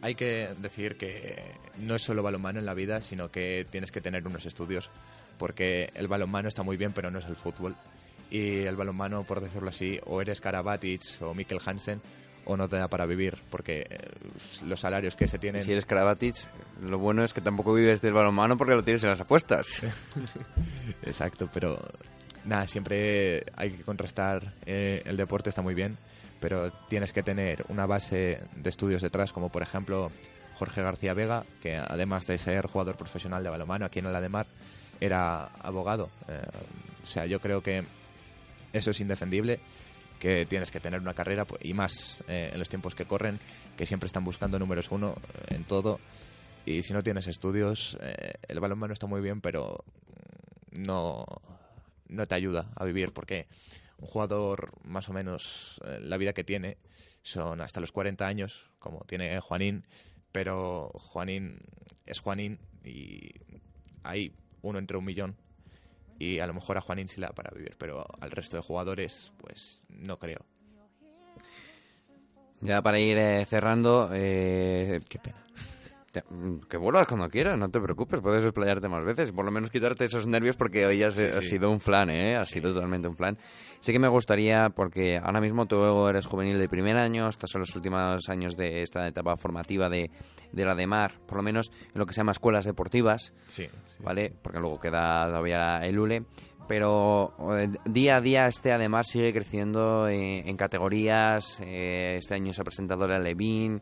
hay 0.00 0.14
que 0.14 0.48
decir 0.58 0.96
que 0.96 1.42
no 1.78 1.94
es 1.94 2.02
solo 2.02 2.22
balonmano 2.22 2.58
en 2.58 2.66
la 2.66 2.74
vida, 2.74 3.00
sino 3.00 3.30
que 3.30 3.66
tienes 3.70 3.92
que 3.92 4.00
tener 4.00 4.26
unos 4.26 4.46
estudios. 4.46 4.90
Porque 5.38 5.90
el 5.94 6.08
balonmano 6.08 6.48
está 6.48 6.62
muy 6.62 6.76
bien, 6.76 6.92
pero 6.92 7.10
no 7.10 7.18
es 7.18 7.26
el 7.26 7.36
fútbol. 7.36 7.76
Y 8.30 8.60
el 8.60 8.76
balonmano, 8.76 9.24
por 9.24 9.40
decirlo 9.40 9.70
así, 9.70 9.98
o 10.04 10.20
eres 10.20 10.40
Karabatic 10.40 11.02
o 11.20 11.34
Mikkel 11.34 11.60
Hansen, 11.64 12.00
o 12.44 12.56
no 12.56 12.68
te 12.68 12.76
da 12.76 12.88
para 12.88 13.06
vivir. 13.06 13.38
Porque 13.50 13.86
eh, 13.88 13.98
los 14.66 14.80
salarios 14.80 15.14
que 15.16 15.28
se 15.28 15.38
tienen. 15.38 15.62
Si 15.62 15.72
eres 15.72 15.86
Karabatic, 15.86 16.36
lo 16.82 16.98
bueno 16.98 17.24
es 17.24 17.32
que 17.32 17.40
tampoco 17.40 17.72
vives 17.74 18.00
del 18.00 18.12
balonmano 18.12 18.56
porque 18.56 18.74
lo 18.74 18.84
tienes 18.84 19.02
en 19.04 19.10
las 19.10 19.20
apuestas. 19.20 19.82
Exacto, 21.02 21.48
pero 21.52 21.78
nada, 22.44 22.66
siempre 22.68 23.44
hay 23.56 23.70
que 23.72 23.82
contrastar. 23.82 24.54
eh, 24.66 25.02
el 25.04 25.16
deporte 25.16 25.50
está 25.50 25.62
muy 25.62 25.74
bien, 25.74 25.96
pero 26.40 26.70
tienes 26.88 27.12
que 27.12 27.22
tener 27.22 27.64
una 27.68 27.86
base 27.86 28.40
de 28.56 28.68
estudios 28.70 29.02
detrás, 29.02 29.32
como 29.32 29.50
por 29.50 29.62
ejemplo 29.62 30.10
Jorge 30.58 30.82
García 30.82 31.14
Vega, 31.14 31.44
que 31.62 31.76
además 31.76 32.26
de 32.26 32.36
ser 32.36 32.66
jugador 32.66 32.96
profesional 32.96 33.42
de 33.44 33.50
balonmano 33.50 33.86
aquí 33.86 34.00
en 34.00 34.06
el 34.06 34.16
Ademar, 34.16 34.46
era 35.00 35.46
abogado. 35.62 36.10
Eh, 36.28 36.40
o 37.02 37.06
sea, 37.06 37.26
yo 37.26 37.40
creo 37.40 37.62
que 37.62 37.84
eso 38.72 38.90
es 38.90 39.00
indefendible, 39.00 39.60
que 40.18 40.46
tienes 40.46 40.70
que 40.70 40.80
tener 40.80 41.00
una 41.00 41.14
carrera 41.14 41.44
pues, 41.44 41.64
y 41.64 41.74
más 41.74 42.22
eh, 42.28 42.50
en 42.52 42.58
los 42.58 42.68
tiempos 42.68 42.94
que 42.94 43.06
corren, 43.06 43.38
que 43.76 43.86
siempre 43.86 44.08
están 44.08 44.24
buscando 44.24 44.58
números 44.58 44.90
uno 44.90 45.14
eh, 45.34 45.54
en 45.54 45.64
todo. 45.64 46.00
Y 46.66 46.82
si 46.82 46.92
no 46.92 47.02
tienes 47.02 47.26
estudios, 47.28 47.96
eh, 48.02 48.34
el 48.48 48.60
balonmano 48.60 48.92
está 48.92 49.06
muy 49.06 49.20
bien, 49.20 49.40
pero 49.40 49.84
no, 50.72 51.24
no 52.08 52.26
te 52.26 52.34
ayuda 52.34 52.70
a 52.76 52.84
vivir 52.84 53.12
porque 53.12 53.46
un 53.98 54.06
jugador 54.06 54.72
más 54.84 55.08
o 55.08 55.12
menos 55.12 55.80
eh, 55.84 55.98
la 56.00 56.16
vida 56.16 56.32
que 56.32 56.44
tiene 56.44 56.78
son 57.22 57.60
hasta 57.60 57.80
los 57.80 57.92
40 57.92 58.26
años, 58.26 58.70
como 58.78 59.00
tiene 59.04 59.38
Juanín, 59.40 59.84
pero 60.32 60.88
Juanín 60.94 61.60
es 62.06 62.20
Juanín 62.20 62.58
y 62.84 63.30
hay 64.02 64.32
uno 64.62 64.78
entre 64.78 64.96
un 64.96 65.04
millón 65.04 65.36
y 66.18 66.40
a 66.40 66.46
lo 66.46 66.54
mejor 66.54 66.76
a 66.78 66.80
Juanín 66.80 67.08
sí 67.08 67.20
la 67.20 67.28
da 67.28 67.34
para 67.34 67.50
vivir, 67.50 67.76
pero 67.78 68.06
al 68.20 68.30
resto 68.30 68.56
de 68.56 68.62
jugadores 68.62 69.32
pues 69.38 69.80
no 69.88 70.16
creo. 70.16 70.44
Ya 72.60 72.82
para 72.82 72.98
ir 72.98 73.16
eh, 73.18 73.46
cerrando... 73.46 74.10
Eh, 74.12 75.00
Qué 75.08 75.18
pena. 75.18 75.42
Mm, 76.28 76.66
que 76.68 76.76
vuelvas 76.76 77.06
cuando 77.06 77.28
quieras, 77.28 77.58
no 77.58 77.68
te 77.70 77.80
preocupes, 77.80 78.20
puedes 78.20 78.44
explayarte 78.44 78.88
más 78.88 79.04
veces, 79.04 79.32
por 79.32 79.44
lo 79.44 79.50
menos 79.50 79.70
quitarte 79.70 80.04
esos 80.04 80.26
nervios 80.26 80.56
porque 80.56 80.86
hoy 80.86 81.02
has, 81.02 81.14
Sí, 81.14 81.24
ha 81.24 81.40
sí. 81.42 81.48
sido 81.48 81.70
un 81.70 81.80
flan, 81.80 82.10
¿eh? 82.10 82.36
Ha 82.36 82.44
sido 82.44 82.72
totalmente 82.72 83.08
un 83.08 83.16
flan. 83.16 83.38
Sí 83.80 83.92
que 83.92 83.98
me 83.98 84.08
gustaría, 84.08 84.70
porque 84.70 85.18
ahora 85.18 85.40
mismo 85.40 85.66
tú 85.66 86.06
eres 86.08 86.26
juvenil 86.26 86.58
de 86.58 86.68
primer 86.68 86.96
año, 86.96 87.28
estás 87.28 87.54
en 87.54 87.60
los 87.60 87.74
últimos 87.76 88.28
años 88.28 88.56
de 88.56 88.82
esta 88.82 89.06
etapa 89.06 89.36
formativa 89.36 89.88
de, 89.88 90.10
de 90.52 90.64
la 90.64 90.74
de 90.74 90.86
mar, 90.86 91.14
por 91.26 91.36
lo 91.36 91.42
menos 91.42 91.70
en 91.94 91.98
lo 91.98 92.06
que 92.06 92.12
se 92.12 92.18
llama 92.20 92.32
escuelas 92.32 92.64
deportivas, 92.64 93.32
Sí, 93.46 93.66
sí. 93.86 93.96
¿vale? 94.02 94.32
Porque 94.42 94.58
luego 94.58 94.80
queda 94.80 95.26
todavía 95.26 95.78
el 95.86 95.98
ULE. 95.98 96.24
Pero 96.66 97.32
eh, 97.56 97.68
día 97.86 98.16
a 98.16 98.20
día 98.20 98.46
este 98.46 98.72
además 98.72 99.08
sigue 99.08 99.32
creciendo 99.32 100.06
en, 100.06 100.46
en 100.46 100.56
categorías. 100.58 101.58
eh, 101.62 102.16
este 102.18 102.34
año 102.34 102.52
se 102.52 102.60
ha 102.60 102.64
presentado 102.64 103.08
la 103.08 103.18
Levin, 103.18 103.80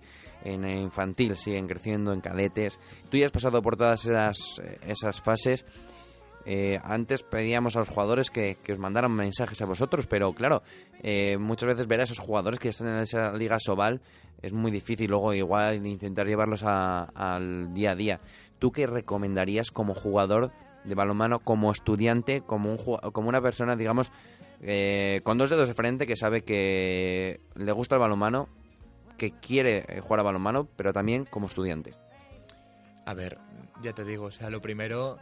en 0.53 0.69
infantil 0.71 1.37
siguen 1.37 1.67
creciendo, 1.67 2.13
en 2.13 2.21
cadetes. 2.21 2.79
Tú 3.11 3.17
ya 3.17 3.27
has 3.27 3.33
pasado 3.33 3.63
por 3.63 3.77
todas 3.77 4.05
esas, 4.05 4.61
eh, 4.63 4.79
esas 4.87 5.21
fases. 5.21 5.65
Eh, 6.45 6.79
antes 6.85 7.25
pedíamos 7.25 7.75
a 7.75 7.81
los 7.81 7.89
jugadores 7.89 8.31
que, 8.31 8.57
que 8.63 8.73
os 8.73 8.79
mandaran 8.79 9.11
mensajes 9.13 9.61
a 9.63 9.67
vosotros, 9.67 10.07
pero 10.07 10.33
claro, 10.33 10.63
eh, 11.03 11.37
muchas 11.39 11.69
veces 11.71 11.89
ver 11.89 12.01
a 12.01 12.05
esos 12.05 12.21
jugadores 12.21 12.61
que 12.61 12.69
están 12.69 12.87
en 12.89 12.99
esa 12.99 13.33
liga 13.33 13.59
Sobal 13.59 14.01
es 14.43 14.53
muy 14.53 14.71
difícil 14.71 15.11
luego 15.11 15.35
igual 15.35 15.85
intentar 15.85 16.27
llevarlos 16.27 16.63
a- 16.63 17.05
al 17.15 17.75
día 17.75 17.93
a 17.93 17.95
día. 17.97 18.21
¿tú 18.59 18.71
qué 18.73 18.87
recomendarías 18.87 19.71
como 19.71 19.93
jugador 19.95 20.51
de 20.85 20.95
balonmano, 20.95 21.41
como 21.41 21.73
estudiante, 21.73 22.41
como, 22.41 22.71
un, 22.71 22.79
como 23.13 23.29
una 23.29 23.43
persona, 23.43 23.77
digamos, 23.77 24.11
eh, 24.63 25.21
con 25.25 25.37
dos 25.37 25.51
dedos 25.51 25.69
de 25.69 25.75
frente 25.75 26.07
que 26.07 26.17
sabe 26.17 26.43
que 26.43 27.41
le 27.55 27.73
gusta 27.73 27.97
el 27.97 28.01
balonmano, 28.01 28.49
que 29.17 29.33
quiere 29.33 29.85
eh, 29.89 30.01
jugar 30.01 30.21
a 30.21 30.25
balonmano, 30.25 30.69
pero 30.77 30.93
también 30.93 31.25
como 31.25 31.47
estudiante? 31.47 31.95
A 33.05 33.14
ver, 33.14 33.39
ya 33.83 33.93
te 33.93 34.05
digo, 34.05 34.27
o 34.27 34.31
sea, 34.31 34.51
lo 34.51 34.61
primero 34.61 35.19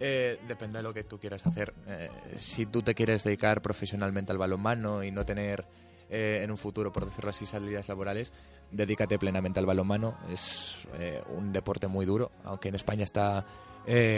eh, 0.00 0.38
depende 0.46 0.78
de 0.78 0.82
lo 0.82 0.94
que 0.94 1.04
tú 1.04 1.18
quieras 1.18 1.44
hacer. 1.46 1.74
Eh, 1.86 2.08
si 2.36 2.66
tú 2.66 2.82
te 2.82 2.94
quieres 2.94 3.24
dedicar 3.24 3.60
profesionalmente 3.60 4.32
al 4.32 4.38
balonmano 4.38 5.02
y 5.02 5.10
no 5.10 5.24
tener 5.24 5.64
en 6.10 6.50
un 6.50 6.56
futuro, 6.56 6.90
por 6.90 7.04
decirlo 7.04 7.28
así, 7.28 7.44
salidas 7.44 7.86
laborales, 7.86 8.32
dedícate 8.70 9.18
plenamente 9.18 9.60
al 9.60 9.66
balonmano. 9.66 10.16
Es 10.30 10.78
un 11.36 11.52
deporte 11.52 11.86
muy 11.86 12.06
duro, 12.06 12.30
aunque 12.44 12.70
en 12.70 12.76
España 12.76 13.04
está 13.04 13.44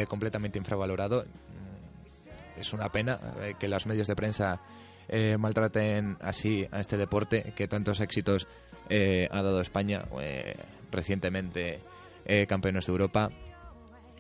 completamente 0.06 0.56
infravalorado. 0.56 1.24
Mm, 1.24 2.61
Es 2.61 2.72
una 2.72 2.90
pena 2.92 3.18
que 3.58 3.66
los 3.66 3.86
medios 3.88 4.06
de 4.06 4.14
prensa 4.14 4.61
maltraten 5.36 6.16
así 6.20 6.64
a 6.70 6.78
este 6.78 6.96
deporte 6.96 7.52
que 7.56 7.66
tantos 7.66 7.98
éxitos 7.98 8.46
eh, 8.91 9.28
ha 9.30 9.41
dado 9.41 9.61
España 9.61 10.05
eh, 10.20 10.57
recientemente 10.91 11.80
eh, 12.24 12.47
campeones 12.47 12.86
de 12.86 12.93
Europa. 12.93 13.30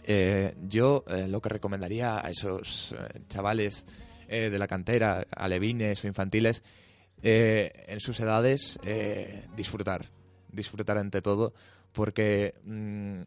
Eh, 0.04 0.54
yo 0.62 1.04
lo 1.28 1.40
que 1.42 1.48
recomendaría 1.48 2.24
a 2.24 2.30
esos 2.30 2.94
chavales 3.28 3.84
de 4.28 4.58
la 4.58 4.68
cantera, 4.68 5.26
alevines 5.36 6.04
o 6.04 6.06
infantiles, 6.06 6.62
en 7.22 8.00
sus 8.00 8.18
edades, 8.20 8.78
disfrutar. 9.56 10.08
Disfrutar 10.48 10.98
ante 10.98 11.20
todo, 11.20 11.52
porque 11.92 12.54
mm, 12.64 13.22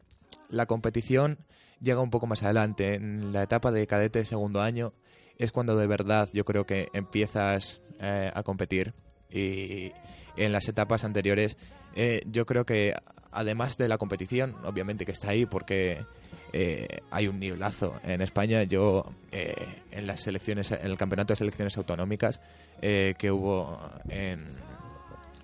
la 0.49 0.65
competición 0.65 1.39
llega 1.79 2.01
un 2.01 2.09
poco 2.09 2.25
más 2.25 2.43
adelante. 2.43 2.95
En 2.95 3.33
la 3.33 3.43
etapa 3.43 3.71
de 3.71 3.85
cadete 3.85 4.25
segundo 4.25 4.61
año 4.61 4.93
es 5.37 5.51
cuando 5.51 5.77
de 5.77 5.87
verdad 5.87 6.29
yo 6.33 6.43
creo 6.43 6.65
que 6.65 6.87
empiezas 6.93 7.81
a 7.99 8.43
competir. 8.43 8.93
Y 9.33 9.91
en 10.37 10.51
las 10.51 10.67
etapas 10.67 11.03
anteriores 11.03 11.57
eh, 11.95 12.21
yo 12.25 12.45
creo 12.45 12.65
que 12.65 12.93
además 13.31 13.77
de 13.77 13.87
la 13.87 13.97
competición, 13.97 14.55
obviamente 14.63 15.05
que 15.05 15.11
está 15.11 15.29
ahí 15.29 15.45
porque 15.45 16.05
eh, 16.53 16.87
hay 17.09 17.27
un 17.27 17.39
nivelazo 17.39 17.95
en 18.03 18.21
España. 18.21 18.63
Yo 18.63 19.05
eh, 19.31 19.81
en 19.91 20.07
las 20.07 20.21
selecciones, 20.21 20.71
en 20.71 20.85
el 20.85 20.97
campeonato 20.97 21.33
de 21.33 21.37
selecciones 21.37 21.77
autonómicas 21.77 22.41
eh, 22.81 23.15
que 23.17 23.31
hubo 23.31 23.79
en, 24.07 24.55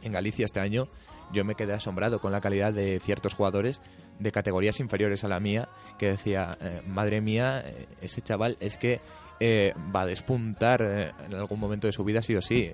en 0.02 0.12
Galicia 0.12 0.46
este 0.46 0.60
año, 0.60 0.88
yo 1.32 1.46
me 1.46 1.56
quedé 1.56 1.74
asombrado 1.74 2.20
con 2.20 2.32
la 2.32 2.42
calidad 2.42 2.74
de 2.74 3.00
ciertos 3.00 3.34
jugadores 3.34 3.82
de 4.20 4.32
categorías 4.32 4.80
inferiores 4.80 5.24
a 5.24 5.28
la 5.28 5.40
mía 5.40 5.70
que 5.98 6.08
decía, 6.08 6.58
eh, 6.62 6.82
madre 6.86 7.22
mía, 7.22 7.64
ese 8.02 8.22
chaval 8.22 8.58
es 8.60 8.78
que 8.78 9.00
eh, 9.40 9.74
va 9.96 10.02
a 10.02 10.06
despuntar 10.06 10.82
en 10.82 11.34
algún 11.34 11.60
momento 11.60 11.88
de 11.88 11.94
su 11.94 12.04
vida 12.04 12.22
sí 12.22 12.36
o 12.36 12.42
sí. 12.42 12.72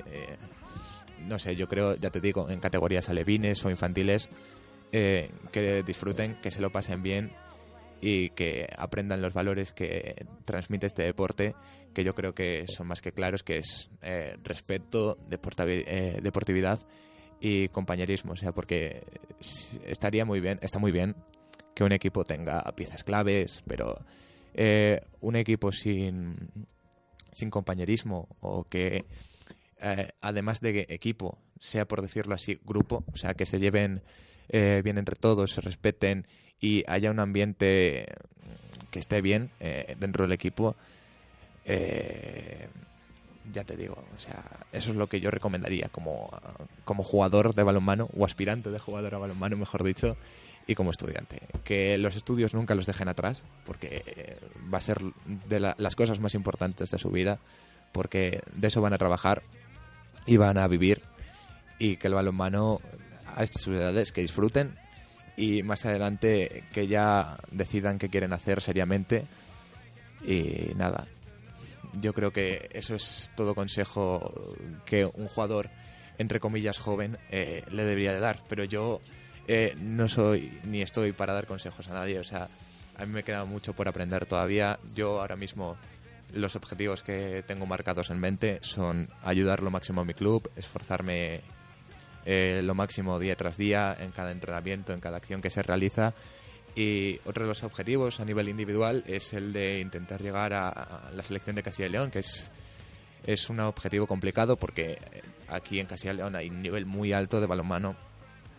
No 1.22 1.40
sé, 1.40 1.56
yo 1.56 1.68
creo, 1.68 1.96
ya 1.96 2.10
te 2.10 2.22
digo, 2.22 2.50
en 2.50 2.60
categorías 2.60 3.10
alevines 3.10 3.64
o 3.66 3.70
infantiles, 3.70 4.30
eh, 4.92 5.32
que 5.52 5.84
disfruten, 5.84 6.40
que 6.42 6.52
se 6.52 6.62
lo 6.62 6.72
pasen 6.72 7.04
bien 7.04 7.32
y 8.02 8.30
que 8.30 8.68
aprendan 8.78 9.22
los 9.22 9.34
valores 9.34 9.74
que 9.74 10.26
transmite 10.46 10.86
este 10.86 11.04
deporte, 11.04 11.56
que 11.94 12.04
yo 12.04 12.14
creo 12.14 12.36
que 12.36 12.66
son 12.68 12.88
más 12.88 13.02
que 13.02 13.12
claros, 13.12 13.42
que 13.44 13.58
es 13.58 13.90
eh, 14.02 14.38
respeto, 14.44 15.18
eh, 15.32 16.20
deportividad 16.22 16.80
y 17.40 17.70
compañerismo. 17.70 18.34
O 18.34 18.36
sea, 18.36 18.52
porque 18.52 19.04
estaría 19.86 20.26
muy 20.26 20.40
bien, 20.40 20.60
está 20.62 20.78
muy 20.78 20.92
bien 20.92 21.16
que 21.74 21.84
un 21.84 21.92
equipo 21.92 22.24
tenga 22.24 22.64
piezas 22.76 23.04
claves, 23.04 23.64
pero 23.68 23.96
eh, 24.54 25.02
un 25.22 25.36
equipo 25.36 25.72
sin, 25.72 26.36
sin 27.32 27.50
compañerismo 27.50 28.28
o 28.40 28.64
que 28.64 29.06
eh, 29.82 30.12
además 30.22 30.62
de 30.62 30.86
equipo 30.90 31.38
sea 31.60 31.86
por 31.88 32.02
decirlo 32.02 32.36
así 32.36 32.60
grupo, 32.66 33.04
o 33.14 33.18
sea 33.18 33.34
que 33.34 33.46
se 33.46 33.60
lleven 33.60 34.02
eh, 34.50 34.82
bien 34.84 34.98
entre 34.98 35.16
todos, 35.16 35.52
se 35.52 35.62
respeten 35.62 36.28
y 36.60 36.84
haya 36.88 37.12
un 37.12 37.20
ambiente 37.20 38.06
que 38.92 39.00
esté 39.00 39.22
bien 39.22 39.50
eh, 39.60 39.96
dentro 40.00 40.24
del 40.26 40.32
equipo, 40.34 40.76
eh, 41.66 42.68
ya 43.54 43.64
te 43.64 43.76
digo, 43.76 43.96
o 44.16 44.20
sea, 44.20 44.44
eso 44.72 44.92
es 44.92 44.98
lo 44.98 45.08
que 45.08 45.20
yo 45.20 45.30
recomendaría 45.32 45.90
como, 45.90 46.30
como 46.84 47.04
jugador 47.04 47.54
de 47.54 47.64
balonmano 47.64 48.10
o 48.18 48.26
aspirante 48.26 48.72
de 48.72 48.80
jugador 48.80 49.16
a 49.16 49.18
balonmano, 49.20 49.56
mejor 49.58 49.84
dicho, 49.84 50.18
y 50.68 50.74
como 50.76 50.92
estudiante. 50.92 51.40
Que 51.64 51.98
los 51.98 52.16
estudios 52.16 52.54
nunca 52.54 52.74
los 52.76 52.86
dejen 52.88 53.08
atrás, 53.08 53.44
porque 53.66 54.38
va 54.74 54.80
a 54.80 54.82
ser 54.82 55.00
de 55.48 55.60
la- 55.60 55.76
las 55.78 55.96
cosas 55.96 56.20
más 56.20 56.34
importantes 56.34 56.90
de 56.90 56.98
su 56.98 57.10
vida, 57.12 57.40
porque 57.92 58.42
de 58.56 58.68
eso 58.68 58.82
van 58.82 58.94
a 58.94 58.98
trabajar 58.98 59.44
y 60.26 60.38
van 60.38 60.58
a 60.58 60.68
vivir, 60.68 61.02
y 61.80 61.98
que 61.98 62.08
el 62.08 62.14
balonmano 62.14 62.82
a 63.36 63.44
estas 63.44 63.68
edades 63.68 64.12
que 64.12 64.22
disfruten 64.22 64.76
y 65.38 65.64
más 65.64 65.86
adelante 65.86 66.64
que 66.74 66.88
ya 66.88 67.38
decidan 67.52 68.00
qué 68.00 68.10
quieren 68.10 68.34
hacer 68.34 68.62
seriamente 68.62 69.26
y 70.26 70.74
nada. 70.76 71.08
Yo 72.02 72.14
creo 72.14 72.32
que 72.32 72.70
eso 72.72 72.96
es 72.96 73.32
todo 73.36 73.56
consejo 73.56 74.34
que 74.86 75.06
un 75.06 75.28
jugador 75.28 75.70
entre 76.18 76.40
comillas 76.40 76.78
joven 76.78 77.18
eh, 77.30 77.64
le 77.70 77.84
debería 77.84 78.14
de 78.14 78.22
dar 78.22 78.42
pero 78.48 78.64
yo 78.64 79.02
eh, 79.48 79.76
no 79.78 80.08
soy 80.08 80.60
ni 80.64 80.82
estoy 80.82 81.12
para 81.12 81.34
dar 81.34 81.46
consejos 81.46 81.90
a 81.90 81.94
nadie 81.94 82.20
o 82.20 82.24
sea 82.24 82.48
a 82.98 83.06
mí 83.06 83.12
me 83.12 83.24
queda 83.24 83.46
mucho 83.46 83.74
por 83.74 83.88
aprender 83.88 84.26
todavía. 84.26 84.80
Yo 84.94 85.20
ahora 85.20 85.36
mismo 85.36 85.78
los 86.36 86.56
objetivos 86.56 87.02
que 87.02 87.44
tengo 87.48 87.66
marcados 87.66 88.10
en 88.10 88.20
mente 88.20 88.60
son 88.62 89.10
ayudar 89.24 89.64
lo 89.64 89.72
máximo 89.72 90.02
a 90.02 90.06
mi 90.06 90.14
club 90.14 90.52
esforzarme 90.56 91.42
eh, 92.26 92.62
lo 92.64 92.74
máximo 92.74 93.20
día 93.20 93.36
tras 93.36 93.58
día 93.58 93.96
en 94.00 94.12
cada 94.12 94.32
entrenamiento, 94.32 94.94
en 94.94 95.00
cada 95.00 95.18
acción 95.18 95.42
que 95.42 95.50
se 95.50 95.62
realiza. 95.62 96.14
Y 96.76 97.20
otro 97.26 97.44
de 97.44 97.50
los 97.50 97.64
objetivos 97.64 98.20
a 98.20 98.26
nivel 98.26 98.50
individual 98.50 99.04
es 99.08 99.34
el 99.34 99.54
de 99.54 99.80
intentar 99.80 100.22
llegar 100.22 100.54
a, 100.54 100.70
a 100.70 101.12
la 101.12 101.24
selección 101.24 101.56
de 101.56 101.64
Castilla 101.64 101.88
y 101.88 101.92
León, 101.92 102.12
que 102.12 102.20
es, 102.20 102.52
es 103.24 103.50
un 103.50 103.60
objetivo 103.62 104.08
complicado 104.08 104.58
porque 104.58 104.94
eh, 104.94 105.22
aquí 105.48 105.80
en 105.80 105.86
Castilla 105.86 106.14
y 106.14 106.18
León 106.18 106.36
hay 106.36 106.50
un 106.50 106.62
nivel 106.62 106.86
muy 106.86 107.14
alto 107.14 107.40
de 107.40 107.48
balonmano. 107.48 107.96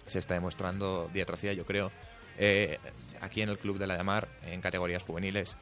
Se 0.07 0.20
está 0.20 0.35
demostrando 0.35 1.11
día 1.12 1.27
tras 1.27 1.43
día, 1.43 1.53
yo 1.53 1.66
creo. 1.66 1.91
Eh, 2.39 2.79
aquí 3.20 3.43
en 3.43 3.49
el 3.49 3.59
Club 3.59 3.79
de 3.79 3.87
la 3.87 3.97
Llamar, 3.97 4.29
en 4.45 4.61
categorías 4.61 5.03
juveniles, 5.03 5.57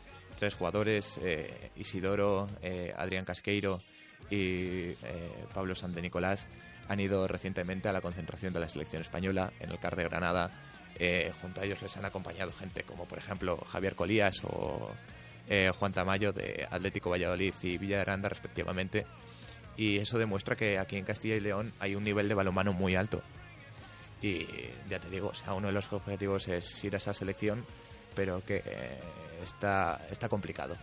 tres 0.45 0.57
jugadores, 0.57 1.19
eh, 1.23 1.71
Isidoro, 1.77 2.47
eh, 2.61 2.93
Adrián 2.95 3.25
Casqueiro 3.25 3.81
y 4.29 4.91
eh, 4.91 5.47
Pablo 5.55 5.75
San 5.75 5.95
de 5.95 6.03
Nicolás, 6.03 6.47
han 6.87 7.01
ido 7.01 7.27
recientemente 7.27 7.89
a 7.89 7.93
la 7.95 8.03
concentración 8.03 8.53
de 8.53 8.61
la 8.61 8.69
selección 8.69 9.01
española 9.01 9.55
en 9.59 9.71
el 9.71 9.79
CAR 9.79 9.97
de 9.97 10.05
Granada. 10.05 10.51
Eh, 10.99 11.33
junto 11.41 11.63
a 11.63 11.65
ellos 11.65 11.81
les 11.81 11.97
han 11.97 12.05
acompañado 12.05 12.53
gente 12.53 12.83
como, 12.83 13.07
por 13.07 13.17
ejemplo, 13.17 13.57
Javier 13.57 13.95
Colías 13.95 14.45
o 14.45 14.91
eh, 15.49 15.71
Juan 15.79 15.93
Tamayo 15.93 16.35
de 16.35 16.69
Atlético 16.71 17.09
Valladolid 17.09 17.55
y 17.63 17.79
Villa 17.79 17.97
de 17.97 18.03
Aranda, 18.03 18.29
respectivamente. 18.29 19.07
Y 19.79 19.97
eso 19.97 20.19
demuestra 20.19 20.57
que 20.57 20.79
aquí 20.79 20.97
en 20.97 21.07
Castilla 21.07 21.37
y 21.37 21.41
León 21.41 21.73
hay 21.81 21.95
un 21.95 22.05
nivel 22.05 22.29
de 22.29 22.35
balonmano 22.35 22.75
muy 22.75 22.97
alto. 22.97 23.23
Y 24.21 24.47
ya 24.91 25.01
te 25.01 25.09
digo, 25.09 25.29
o 25.29 25.35
sea, 25.35 25.55
uno 25.55 25.69
de 25.69 25.73
los 25.73 25.91
objetivos 25.91 26.49
es 26.49 26.85
ir 26.85 26.93
a 26.93 26.99
esa 26.99 27.15
selección, 27.15 27.65
pero 28.15 28.45
que 28.45 28.63
eh, 28.65 28.99
está, 29.43 30.07
está 30.11 30.29
complicado. 30.29 30.77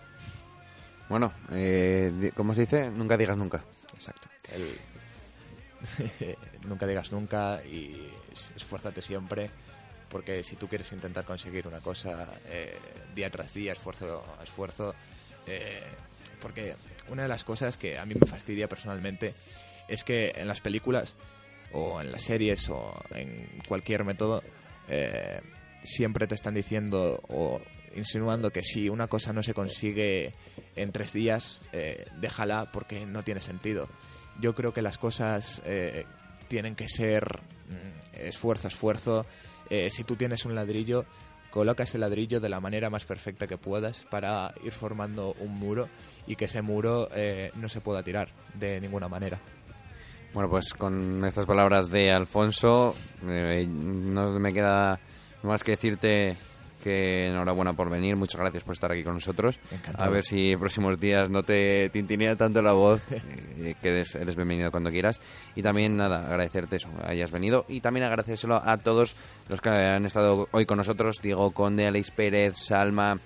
Bueno, 1.09 1.33
eh, 1.51 2.31
¿cómo 2.35 2.53
se 2.55 2.61
dice? 2.61 2.89
Nunca 2.89 3.17
digas 3.17 3.37
nunca. 3.37 3.61
Exacto. 3.93 4.27
El- 4.53 4.77
nunca 6.67 6.85
digas 6.87 7.11
nunca 7.11 7.61
y 7.65 8.11
es- 8.31 8.53
esfuérzate 8.55 9.01
siempre 9.01 9.49
porque 10.09 10.43
si 10.43 10.55
tú 10.57 10.67
quieres 10.67 10.91
intentar 10.91 11.23
conseguir 11.25 11.67
una 11.67 11.79
cosa 11.79 12.27
eh, 12.47 12.77
día 13.15 13.29
tras 13.29 13.53
día, 13.53 13.71
esfuerzo 13.73 14.23
a 14.39 14.43
esfuerzo, 14.43 14.93
eh, 15.47 15.83
porque 16.41 16.75
una 17.07 17.23
de 17.23 17.27
las 17.29 17.43
cosas 17.45 17.77
que 17.77 17.97
a 17.97 18.05
mí 18.05 18.13
me 18.19 18.27
fastidia 18.27 18.67
personalmente 18.67 19.33
es 19.87 20.03
que 20.03 20.33
en 20.35 20.47
las 20.49 20.59
películas 20.59 21.15
o 21.71 22.01
en 22.01 22.11
las 22.11 22.23
series 22.23 22.67
o 22.69 22.93
en 23.11 23.47
cualquier 23.67 24.03
método 24.03 24.43
eh, 24.89 25.39
siempre 25.83 26.27
te 26.27 26.35
están 26.35 26.53
diciendo 26.53 27.21
o 27.29 27.61
insinuando 27.95 28.51
que 28.51 28.63
si 28.63 28.89
una 28.89 29.07
cosa 29.07 29.33
no 29.33 29.43
se 29.43 29.53
consigue 29.53 30.33
en 30.75 30.91
tres 30.91 31.13
días, 31.13 31.61
eh, 31.73 32.05
déjala 32.19 32.71
porque 32.71 33.05
no 33.05 33.23
tiene 33.23 33.41
sentido. 33.41 33.87
Yo 34.39 34.55
creo 34.55 34.73
que 34.73 34.81
las 34.81 34.97
cosas 34.97 35.61
eh, 35.65 36.05
tienen 36.47 36.75
que 36.75 36.87
ser 36.87 37.41
mm, 37.67 38.15
esfuerzo, 38.19 38.67
esfuerzo. 38.67 39.25
Eh, 39.69 39.89
si 39.91 40.03
tú 40.03 40.15
tienes 40.15 40.45
un 40.45 40.55
ladrillo, 40.55 41.05
coloca 41.49 41.83
ese 41.83 41.97
ladrillo 41.97 42.39
de 42.39 42.49
la 42.49 42.59
manera 42.59 42.89
más 42.89 43.05
perfecta 43.05 43.47
que 43.47 43.57
puedas 43.57 44.05
para 44.09 44.53
ir 44.63 44.71
formando 44.71 45.33
un 45.39 45.57
muro 45.57 45.89
y 46.27 46.35
que 46.35 46.45
ese 46.45 46.61
muro 46.61 47.09
no 47.55 47.67
se 47.67 47.81
pueda 47.81 48.03
tirar 48.03 48.29
de 48.53 48.79
ninguna 48.79 49.09
manera. 49.09 49.39
Bueno, 50.33 50.49
pues 50.49 50.73
con 50.73 51.25
estas 51.25 51.45
palabras 51.45 51.89
de 51.89 52.09
Alfonso, 52.09 52.95
no 53.21 54.39
me 54.39 54.53
queda 54.53 54.97
más 55.43 55.63
que 55.63 55.71
decirte 55.71 56.37
que 56.81 57.27
enhorabuena 57.27 57.73
por 57.73 57.89
venir, 57.89 58.15
muchas 58.15 58.41
gracias 58.41 58.63
por 58.63 58.73
estar 58.73 58.91
aquí 58.91 59.03
con 59.03 59.13
nosotros. 59.13 59.59
Encantado. 59.71 60.03
A 60.03 60.09
ver 60.09 60.23
si 60.23 60.51
en 60.51 60.59
próximos 60.59 60.99
días 60.99 61.29
no 61.29 61.43
te 61.43 61.89
tintinea 61.89 62.35
tanto 62.35 62.61
la 62.61 62.73
voz, 62.73 63.01
que 63.81 63.87
eres, 63.87 64.15
eres 64.15 64.35
bienvenido 64.35 64.71
cuando 64.71 64.89
quieras. 64.89 65.21
Y 65.55 65.61
también, 65.61 65.95
nada, 65.95 66.25
agradecerte 66.25 66.77
eso, 66.77 66.89
hayas 67.03 67.31
venido. 67.31 67.65
Y 67.67 67.81
también 67.81 68.05
agradecérselo 68.05 68.55
a 68.55 68.77
todos 68.77 69.15
los 69.47 69.61
que 69.61 69.69
han 69.69 70.05
estado 70.05 70.47
hoy 70.51 70.65
con 70.65 70.77
nosotros, 70.77 71.19
Diego 71.21 71.51
Conde, 71.51 71.87
Alex 71.87 72.11
Pérez, 72.11 72.57
Salma, 72.57 73.19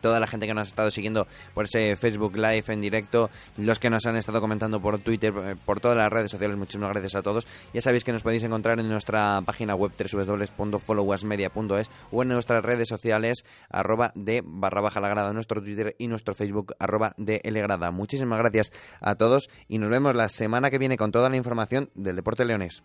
toda 0.00 0.20
la 0.20 0.26
gente 0.26 0.46
que 0.46 0.54
nos 0.54 0.68
ha 0.68 0.70
estado 0.70 0.90
siguiendo 0.90 1.26
por 1.54 1.64
ese 1.64 1.96
Facebook 1.96 2.36
Live 2.36 2.64
en 2.68 2.80
directo, 2.80 3.30
los 3.56 3.78
que 3.78 3.90
nos 3.90 4.06
han 4.06 4.16
estado 4.16 4.40
comentando 4.40 4.80
por 4.80 4.98
Twitter, 4.98 5.32
eh, 5.36 5.56
por 5.64 5.80
todas 5.80 5.96
las 5.96 6.12
redes 6.12 6.30
sociales, 6.30 6.56
muchísimas 6.56 6.90
gracias 6.90 7.14
a 7.16 7.22
todos. 7.22 7.46
Ya 7.72 7.80
sabéis 7.80 8.04
que 8.04 8.12
nos 8.12 8.22
podéis 8.22 8.44
encontrar 8.44 8.78
en 8.80 8.88
nuestra 8.88 9.42
página 9.44 9.74
web 9.74 9.92
www.followasmedia.es 9.96 11.90
o 12.10 12.22
en 12.22 12.28
nuestras 12.28 12.64
redes 12.64 12.88
sociales 12.88 13.44
arroba 13.70 14.12
de 14.14 14.42
barra 14.44 14.80
baja 14.80 15.00
la 15.00 15.08
grada, 15.08 15.32
nuestro 15.32 15.62
Twitter 15.62 15.94
y 15.98 16.08
nuestro 16.08 16.34
Facebook 16.34 16.74
arroba 16.78 17.14
de 17.16 17.40
lgrada. 17.44 17.90
Muchísimas 17.90 18.38
gracias 18.38 18.72
a 19.00 19.14
todos 19.14 19.48
y 19.68 19.78
nos 19.78 19.90
vemos 19.90 20.14
la 20.14 20.28
semana 20.28 20.70
que 20.70 20.78
viene 20.78 20.96
con 20.96 21.12
toda 21.12 21.28
la 21.28 21.36
información 21.36 21.90
del 21.94 22.16
deporte 22.16 22.44
leonés. 22.44 22.82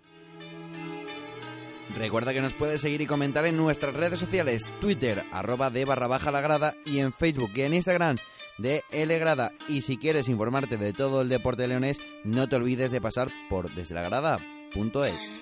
Recuerda 1.97 2.33
que 2.33 2.41
nos 2.41 2.53
puedes 2.53 2.81
seguir 2.81 3.01
y 3.01 3.05
comentar 3.05 3.45
en 3.45 3.57
nuestras 3.57 3.93
redes 3.93 4.19
sociales, 4.19 4.63
Twitter, 4.79 5.23
arroba 5.31 5.69
de 5.69 5.85
barra 5.85 6.07
baja 6.07 6.31
la 6.31 6.41
grada, 6.41 6.75
y 6.85 6.99
en 6.99 7.13
Facebook 7.13 7.51
y 7.55 7.61
en 7.61 7.73
Instagram 7.73 8.17
de 8.57 8.83
L 8.91 9.17
Grada. 9.19 9.51
Y 9.67 9.81
si 9.81 9.97
quieres 9.97 10.29
informarte 10.29 10.77
de 10.77 10.93
todo 10.93 11.21
el 11.21 11.29
deporte 11.29 11.67
leonés, 11.67 11.99
no 12.23 12.47
te 12.47 12.55
olvides 12.55 12.91
de 12.91 13.01
pasar 13.01 13.29
por 13.49 13.69
desde 13.71 13.95
la 13.95 14.03
grada.es. 14.03 15.39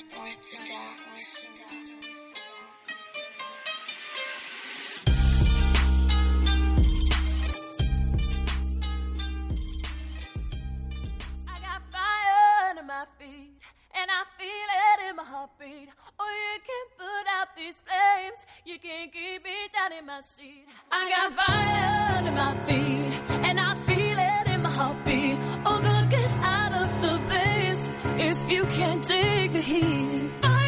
and 14.01 14.09
I 14.09 14.23
feel 14.39 14.69
it 14.87 15.09
in 15.09 15.15
my 15.15 15.23
heartbeat. 15.23 15.89
Oh, 16.19 16.31
you 16.45 16.55
can 16.69 16.85
put 17.01 17.25
out 17.37 17.47
these 17.57 17.81
flames, 17.85 18.39
you 18.65 18.77
can 18.79 19.09
keep 19.09 19.43
me 19.43 19.57
down 19.75 19.91
in 19.97 20.05
my 20.05 20.21
seat. 20.21 20.65
I 20.91 21.01
got 21.13 21.29
fire 21.39 22.17
under 22.17 22.31
my 22.31 22.53
feet, 22.65 23.11
and 23.47 23.59
I 23.59 23.73
feel 23.87 24.17
it 24.33 24.45
in 24.53 24.61
my 24.61 24.71
heartbeat. 24.71 25.37
Oh, 25.65 25.79
girl, 25.81 26.05
get 26.15 26.31
out 26.55 26.73
of 26.81 26.89
the 27.03 27.15
blaze 27.29 27.83
if 28.29 28.51
you 28.51 28.63
can't 28.77 29.03
take 29.03 29.51
the 29.51 29.61
heat. 29.61 30.31
Oh. 30.43 30.59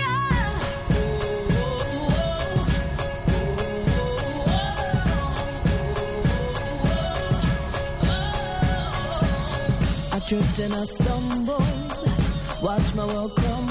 I 10.14 10.20
tripped 10.20 10.60
and 10.60 10.74
I 10.74 10.84
stumbled, 10.84 11.70
watch 12.62 12.94
my 12.94 13.06
world 13.06 13.36
crumble. 13.36 13.70